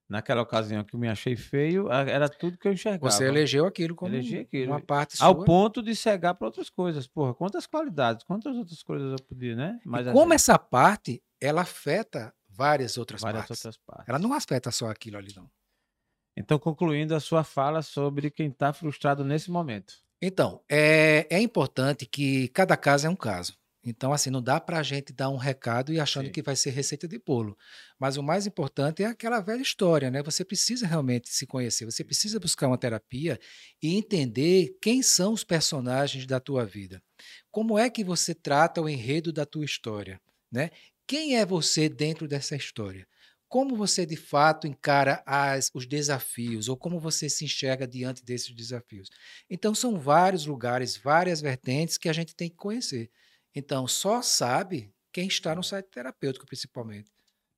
[0.08, 3.10] Naquela ocasião que eu me achei feio, era tudo que eu enxergava.
[3.10, 4.70] Você elegeu aquilo como Elegi aquilo.
[4.72, 5.26] uma parte sua.
[5.26, 7.08] Ao ponto de cegar para outras coisas.
[7.08, 9.80] Porra, quantas qualidades, quantas outras coisas eu podia, né?
[9.84, 13.64] Mas como essa parte, ela afeta várias outras várias partes.
[13.64, 14.08] outras partes.
[14.08, 15.50] Ela não afeta só aquilo ali, não.
[16.36, 19.94] Então, concluindo a sua fala sobre quem está frustrado nesse momento.
[20.20, 23.56] Então, é, é importante que cada caso é um caso.
[23.88, 26.32] Então, assim, não dá para a gente dar um recado e achando Sim.
[26.32, 27.56] que vai ser receita de bolo.
[27.98, 30.24] Mas o mais importante é aquela velha história, né?
[30.24, 33.38] Você precisa realmente se conhecer, você precisa buscar uma terapia
[33.80, 37.00] e entender quem são os personagens da tua vida.
[37.48, 40.70] Como é que você trata o enredo da tua história, né?
[41.06, 43.06] Quem é você dentro dessa história?
[43.48, 48.52] Como você de fato encara as, os desafios ou como você se enxerga diante desses
[48.52, 49.08] desafios?
[49.48, 53.08] Então, são vários lugares, várias vertentes que a gente tem que conhecer.
[53.56, 57.10] Então, só sabe quem está no site terapêutico, principalmente.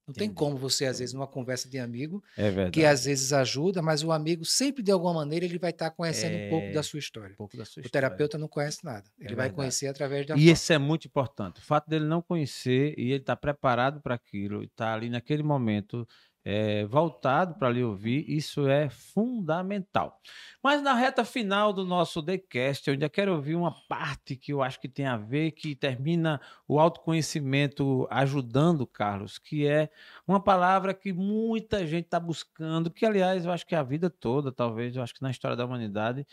[0.06, 0.34] Não tem Entendi.
[0.34, 4.12] como você, às vezes, numa conversa de amigo, É que às vezes ajuda, mas o
[4.12, 7.34] amigo sempre, de alguma maneira, ele vai estar conhecendo um pouco É, da sua história.
[7.34, 7.90] um pouco da sua O história.
[7.90, 9.10] terapeuta não conhece nada.
[9.20, 9.50] Ele vai verdade.
[9.50, 11.60] conhecer através da E isso é muito importante.
[11.60, 16.06] O fato dele não conhecer e ele estar preparado para aquilo, estar ali naquele momento
[16.44, 20.20] é, voltado para lhe ouvir, isso é fundamental.
[20.62, 24.62] Mas na reta final do nosso TheCast, eu ainda quero ouvir uma parte que eu
[24.62, 29.90] acho que tem a ver, que termina o autoconhecimento ajudando, Carlos, que é
[30.26, 34.50] uma palavra que muita gente está buscando, que aliás eu acho que a vida toda,
[34.50, 36.26] talvez, eu acho que na história da humanidade,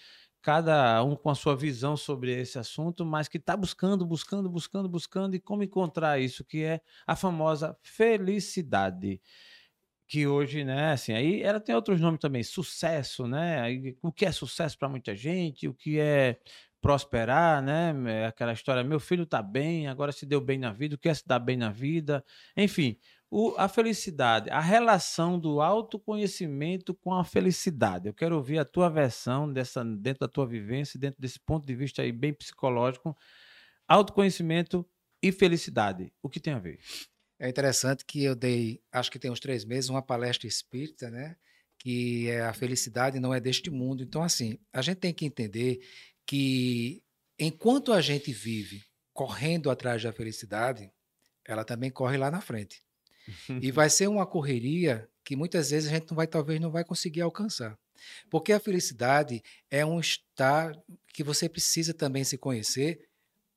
[0.45, 4.87] cada um com a sua visão sobre esse assunto, mas que está buscando, buscando, buscando,
[4.87, 9.19] buscando, e como encontrar isso, que é a famosa felicidade.
[10.07, 13.63] Que hoje, né, assim, aí ela tem outros nomes também, sucesso, né?
[14.03, 16.37] O que é sucesso para muita gente, o que é
[16.79, 17.91] prosperar, né?
[18.23, 21.09] é Aquela história, meu filho tá bem, agora se deu bem na vida, o que
[21.09, 22.23] é se dar bem na vida,
[22.55, 22.99] enfim,
[23.31, 28.07] o- a felicidade, a relação do autoconhecimento com a felicidade.
[28.07, 31.73] Eu quero ouvir a tua versão dessa, dentro da tua vivência, dentro desse ponto de
[31.75, 33.17] vista aí bem psicológico,
[33.87, 34.87] autoconhecimento
[35.23, 36.13] e felicidade.
[36.23, 36.79] O que tem a ver?
[37.39, 41.35] É interessante que eu dei, acho que tem uns três meses, uma palestra espírita, né?
[41.77, 44.03] Que é a felicidade não é deste mundo.
[44.03, 45.79] Então, assim, a gente tem que entender
[46.25, 47.03] que
[47.37, 48.83] enquanto a gente vive
[49.13, 50.91] correndo atrás da felicidade,
[51.45, 52.81] ela também corre lá na frente.
[53.61, 56.83] E vai ser uma correria que muitas vezes a gente não vai, talvez não vai
[56.83, 57.77] conseguir alcançar.
[58.29, 60.81] Porque a felicidade é um estado
[61.13, 63.04] que você precisa também se conhecer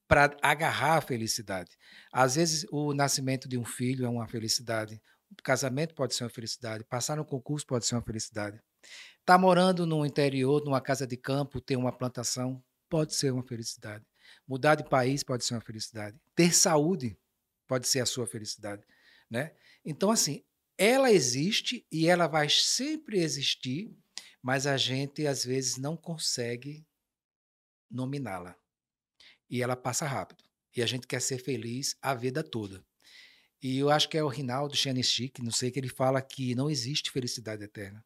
[0.09, 1.77] para agarrar a felicidade.
[2.11, 6.31] Às vezes, o nascimento de um filho é uma felicidade, o casamento pode ser uma
[6.31, 8.57] felicidade, passar no concurso pode ser uma felicidade.
[9.21, 13.43] Estar tá morando no interior, numa casa de campo, ter uma plantação, pode ser uma
[13.43, 14.05] felicidade.
[14.47, 16.19] Mudar de país pode ser uma felicidade.
[16.35, 17.19] Ter saúde
[17.67, 18.83] pode ser a sua felicidade,
[19.31, 19.55] né?
[19.85, 20.43] Então assim,
[20.79, 23.95] ela existe e ela vai sempre existir,
[24.43, 26.87] mas a gente às vezes não consegue
[27.91, 28.57] nominá-la.
[29.49, 30.45] E ela passa rápido.
[30.77, 32.85] E a gente quer ser feliz a vida toda.
[33.61, 36.71] E eu acho que é o Rinaldo Chanichik, não sei, que ele fala que não
[36.71, 38.05] existe felicidade eterna.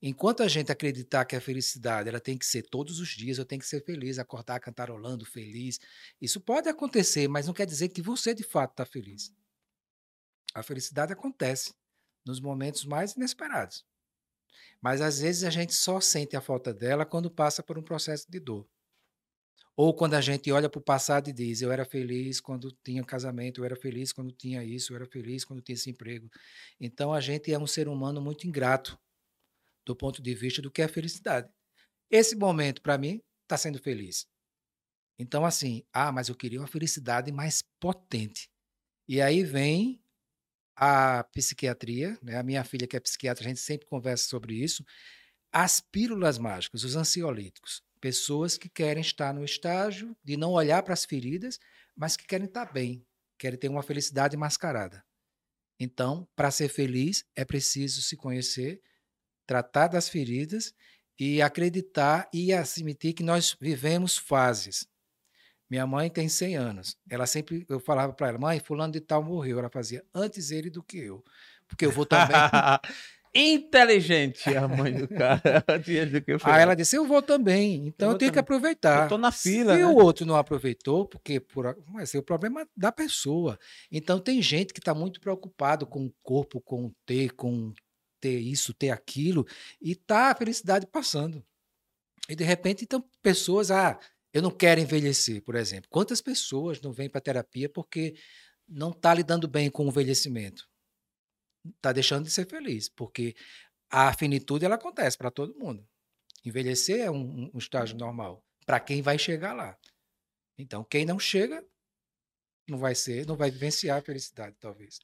[0.00, 3.46] Enquanto a gente acreditar que a felicidade ela tem que ser todos os dias, eu
[3.46, 5.80] tenho que ser feliz, acordar cantarolando, feliz.
[6.20, 9.32] Isso pode acontecer, mas não quer dizer que você de fato está feliz.
[10.54, 11.74] A felicidade acontece
[12.24, 13.84] nos momentos mais inesperados.
[14.80, 18.30] Mas às vezes a gente só sente a falta dela quando passa por um processo
[18.30, 18.68] de dor.
[19.76, 23.04] Ou quando a gente olha para o passado e diz: Eu era feliz quando tinha
[23.04, 26.30] casamento, eu era feliz quando tinha isso, eu era feliz quando tinha esse emprego.
[26.80, 28.98] Então a gente é um ser humano muito ingrato
[29.84, 31.48] do ponto de vista do que é felicidade.
[32.10, 34.26] Esse momento, para mim, está sendo feliz.
[35.18, 38.48] Então, assim, ah, mas eu queria uma felicidade mais potente.
[39.08, 40.02] E aí vem
[40.74, 42.36] a psiquiatria, né?
[42.36, 44.84] a minha filha que é psiquiatra, a gente sempre conversa sobre isso,
[45.50, 47.82] as pílulas mágicas, os ansiolíticos.
[48.06, 51.58] Pessoas que querem estar no estágio de não olhar para as feridas,
[51.96, 53.04] mas que querem estar bem,
[53.36, 55.04] querem ter uma felicidade mascarada.
[55.76, 58.80] Então, para ser feliz, é preciso se conhecer
[59.44, 60.72] tratar das feridas
[61.18, 64.86] e acreditar e admitir que nós vivemos fases.
[65.68, 66.96] Minha mãe tem 100 anos.
[67.10, 69.58] Ela sempre, eu falava para ela, mãe, fulano de tal morreu.
[69.58, 71.24] Ela fazia antes ele do que eu.
[71.66, 72.36] Porque eu vou também.
[73.38, 75.64] Inteligente a mãe do cara.
[76.44, 77.86] Aí ela disse, eu vou também.
[77.86, 78.32] Então eu, eu tenho também.
[78.32, 79.04] que aproveitar.
[79.04, 79.74] Eu tô na fila.
[79.74, 79.86] Se né?
[79.86, 83.58] o outro não aproveitou, porque por, mas é o problema da pessoa.
[83.92, 87.74] Então tem gente que está muito preocupado com o corpo, com o ter, com
[88.20, 89.46] ter isso, ter aquilo,
[89.80, 91.44] e tá a felicidade passando.
[92.28, 93.98] E de repente, então, pessoas, ah,
[94.32, 95.88] eu não quero envelhecer, por exemplo.
[95.90, 98.14] Quantas pessoas não vêm para terapia porque
[98.68, 100.68] não está lidando bem com o envelhecimento?
[101.76, 103.34] Está deixando de ser feliz, porque
[103.90, 105.86] a finitude ela acontece para todo mundo.
[106.44, 109.76] Envelhecer é um, um estágio normal para quem vai chegar lá.
[110.58, 111.64] Então, quem não chega
[112.68, 114.98] não vai ser, não vai vivenciar a felicidade, talvez.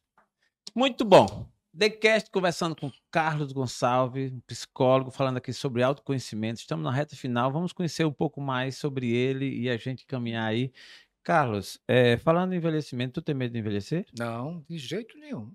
[0.74, 1.46] Muito bom.
[1.76, 6.60] TheCast conversando com Carlos Gonçalves, psicólogo, falando aqui sobre autoconhecimento.
[6.60, 10.48] Estamos na reta final, vamos conhecer um pouco mais sobre ele e a gente caminhar
[10.48, 10.72] aí.
[11.22, 14.06] Carlos, é, falando em envelhecimento, tu tem medo de envelhecer?
[14.18, 15.52] Não, de jeito nenhum.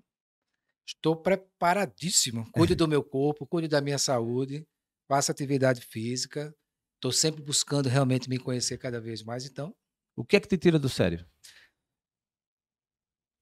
[0.88, 2.50] Estou preparadíssimo.
[2.50, 4.66] Cuide do meu corpo, cuide da minha saúde,
[5.06, 6.54] faça atividade física.
[6.94, 9.44] Estou sempre buscando realmente me conhecer cada vez mais.
[9.44, 9.76] Então,
[10.16, 11.28] o que é que te tira do sério?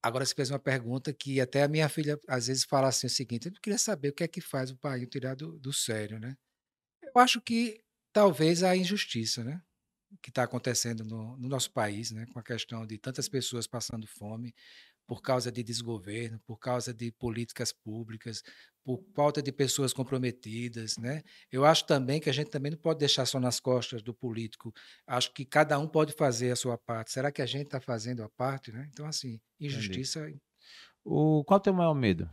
[0.03, 3.09] Agora você fez uma pergunta que até a minha filha às vezes fala assim o
[3.09, 6.19] seguinte: eu queria saber o que é que faz o pai tirar do, do sério,
[6.19, 6.35] né?
[7.01, 7.81] Eu acho que
[8.13, 9.61] talvez a injustiça, né?
[10.21, 12.25] Que está acontecendo no, no nosso país, né?
[12.27, 14.53] Com a questão de tantas pessoas passando fome,
[15.07, 18.43] por causa de desgoverno, por causa de políticas públicas,
[18.83, 21.23] por falta de pessoas comprometidas, né?
[21.49, 24.73] Eu acho também que a gente também não pode deixar só nas costas do político.
[25.07, 27.11] Acho que cada um pode fazer a sua parte.
[27.11, 28.87] Será que a gente está fazendo a parte, né?
[28.91, 30.19] Então, assim, injustiça.
[30.19, 30.41] Entendi.
[31.05, 32.29] O qual é o teu maior medo?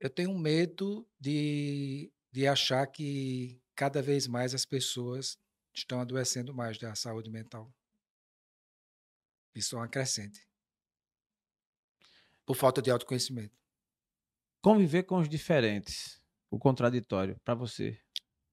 [0.00, 5.38] Eu tenho medo de, de achar que cada vez mais as pessoas
[5.72, 7.72] estão adoecendo mais da saúde mental.
[9.54, 10.47] Isso é uma crescente
[12.48, 13.54] por falta de autoconhecimento.
[14.62, 16.18] Conviver com os diferentes,
[16.50, 18.00] o contraditório, para você.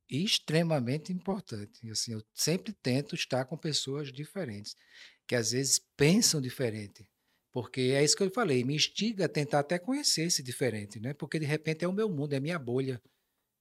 [0.09, 1.89] Extremamente importante.
[1.89, 4.75] Assim, eu sempre tento estar com pessoas diferentes,
[5.25, 7.09] que às vezes pensam diferente.
[7.53, 11.13] Porque é isso que eu falei, me instiga a tentar até conhecer esse diferente, né?
[11.13, 13.01] Porque de repente é o meu mundo, é a minha bolha.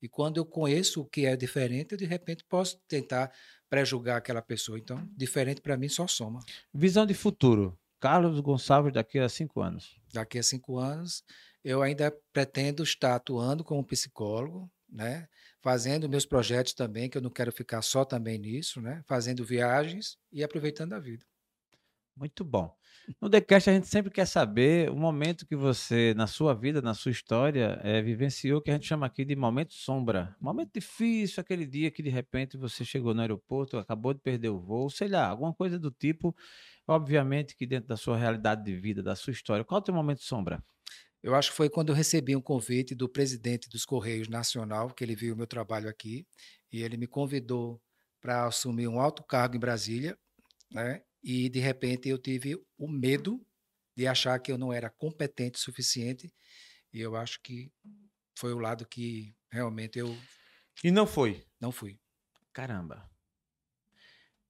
[0.03, 3.33] E quando eu conheço o que é diferente, eu de repente posso tentar
[3.71, 4.81] pré-julgar aquela pessoa.
[4.81, 6.41] Então, diferente para mim só soma.
[6.75, 7.79] Visão de futuro.
[8.05, 9.99] Carlos Gonçalves daqui a cinco anos?
[10.13, 11.25] Daqui a cinco anos,
[11.65, 15.27] eu ainda pretendo estar atuando como psicólogo, né?
[15.63, 19.03] Fazendo meus projetos também, que eu não quero ficar só também nisso, né?
[19.07, 21.25] Fazendo viagens e aproveitando a vida.
[22.15, 22.77] Muito bom.
[23.21, 26.95] No TheCast a gente sempre quer saber o momento que você, na sua vida, na
[26.95, 30.35] sua história, é, vivenciou, que a gente chama aqui de momento sombra.
[30.41, 34.59] Momento difícil, aquele dia que de repente você chegou no aeroporto, acabou de perder o
[34.59, 36.35] voo, sei lá, alguma coisa do tipo
[36.87, 39.95] Obviamente que dentro da sua realidade de vida, da sua história, qual é o teu
[39.95, 40.63] momento sombra?
[41.23, 45.03] Eu acho que foi quando eu recebi um convite do presidente dos Correios Nacional, que
[45.03, 46.27] ele viu o meu trabalho aqui,
[46.71, 47.81] e ele me convidou
[48.21, 50.17] para assumir um alto cargo em Brasília.
[50.71, 51.01] né?
[51.25, 53.45] E de repente eu tive o medo
[53.97, 56.33] de achar que eu não era competente o suficiente.
[56.93, 57.73] E eu acho que
[58.37, 60.15] foi o lado que realmente eu.
[60.83, 61.43] E não foi?
[61.59, 61.99] Não fui.
[62.53, 63.09] Caramba.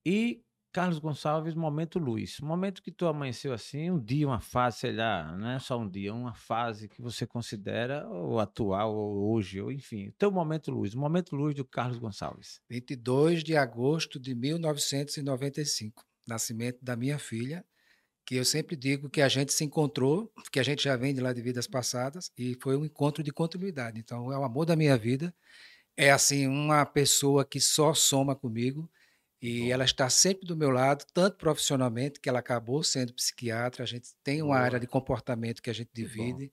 [0.04, 0.44] E
[0.74, 2.40] Carlos Gonçalves, momento luz.
[2.40, 5.88] Momento que tu amanheceu assim, um dia, uma fase, sei lá, não é só um
[5.88, 10.92] dia, uma fase que você considera ou atual, ou hoje, ou enfim, teu momento luz,
[10.92, 12.60] o momento luz do Carlos Gonçalves.
[12.68, 17.64] 22 de agosto de 1995, nascimento da minha filha,
[18.26, 21.20] que eu sempre digo que a gente se encontrou, que a gente já vem de
[21.20, 23.98] lá de vidas passadas, e foi um encontro de continuidade.
[23.98, 25.34] Então, é o amor da minha vida.
[25.96, 28.90] É assim, uma pessoa que só soma comigo,
[29.40, 29.72] e Bom.
[29.72, 34.08] ela está sempre do meu lado, tanto profissionalmente, que ela acabou sendo psiquiatra, a gente
[34.22, 34.60] tem uma Boa.
[34.60, 36.50] área de comportamento que a gente divide.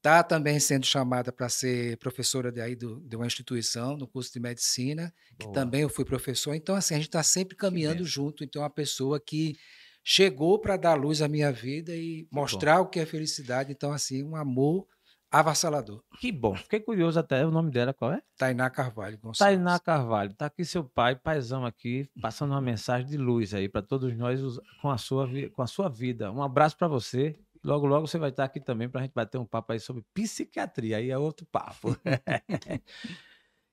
[0.00, 4.32] Está também sendo chamada para ser professora de, aí do, de uma instituição, no curso
[4.32, 5.38] de medicina, Boa.
[5.38, 6.54] que também eu fui professor.
[6.54, 8.42] Então, assim, a gente está sempre caminhando junto.
[8.42, 9.58] Então, é uma pessoa que
[10.02, 12.84] chegou para dar luz à minha vida e mostrar bom.
[12.84, 13.72] o que é felicidade.
[13.72, 14.86] Então, assim, um amor
[15.30, 16.02] avassalador.
[16.18, 16.56] Que bom.
[16.56, 17.44] Fiquei curioso até.
[17.46, 18.22] O nome dela qual é?
[18.38, 19.18] Tainá Carvalho.
[19.18, 19.38] Gonçalves.
[19.38, 20.30] Tainá Carvalho.
[20.32, 24.40] Está aqui seu pai, paizão aqui, passando uma mensagem de luz aí para todos nós
[24.80, 26.32] com a sua, com a sua vida.
[26.32, 27.36] Um abraço para você.
[27.62, 30.04] Logo, logo você vai estar aqui também para a gente bater um papo aí sobre
[30.14, 30.96] psiquiatria.
[30.96, 31.96] Aí é outro papo.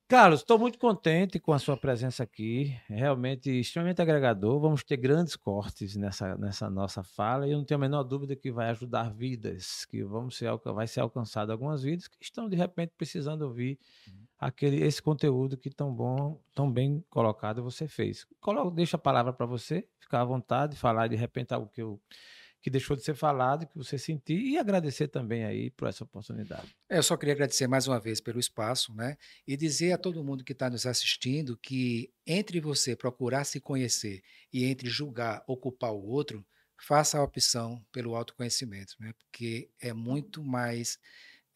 [0.10, 4.58] Carlos, estou muito contente com a sua presença aqui, realmente extremamente agregador.
[4.58, 8.34] Vamos ter grandes cortes nessa, nessa nossa fala e eu não tenho a menor dúvida
[8.34, 12.56] que vai ajudar vidas, que vamos ser, vai ser alcançado algumas vidas que estão de
[12.56, 13.78] repente precisando ouvir
[14.08, 14.14] uhum.
[14.40, 18.26] aquele, esse conteúdo que tão bom, tão bem colocado você fez.
[18.40, 22.00] Coloco, deixa a palavra para você, ficar à vontade, falar de repente algo que eu
[22.62, 26.76] que deixou de ser falado, que você sentir e agradecer também aí por essa oportunidade.
[26.90, 29.18] É, eu só queria agradecer mais uma vez pelo espaço, né?
[29.48, 34.22] E dizer a todo mundo que está nos assistindo que entre você procurar se conhecer
[34.52, 36.46] e entre julgar, ocupar o outro,
[36.80, 39.14] faça a opção pelo autoconhecimento, né?
[39.14, 41.00] Porque é muito mais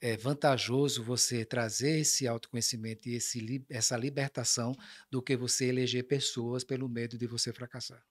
[0.01, 4.73] é, vantajoso você trazer esse autoconhecimento e esse, essa libertação
[5.09, 8.03] do que você eleger pessoas pelo medo de você fracassar.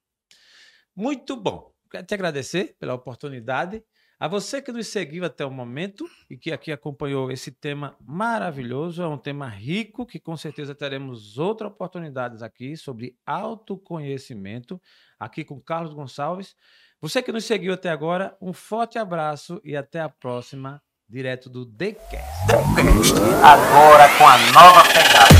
[0.95, 1.73] Muito bom.
[1.91, 3.83] Quero te agradecer pela oportunidade.
[4.17, 9.01] A você que nos seguiu até o momento e que aqui acompanhou esse tema maravilhoso,
[9.01, 14.79] é um tema rico que com certeza teremos outras oportunidades aqui sobre autoconhecimento,
[15.19, 16.55] aqui com Carlos Gonçalves.
[17.01, 21.65] Você que nos seguiu até agora, um forte abraço e até a próxima, direto do
[21.65, 22.47] TheCast.
[22.47, 25.33] TheCast, agora com a nova pegada.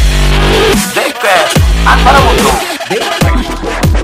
[0.93, 1.55] TheCast,
[1.87, 4.00] agora mudou.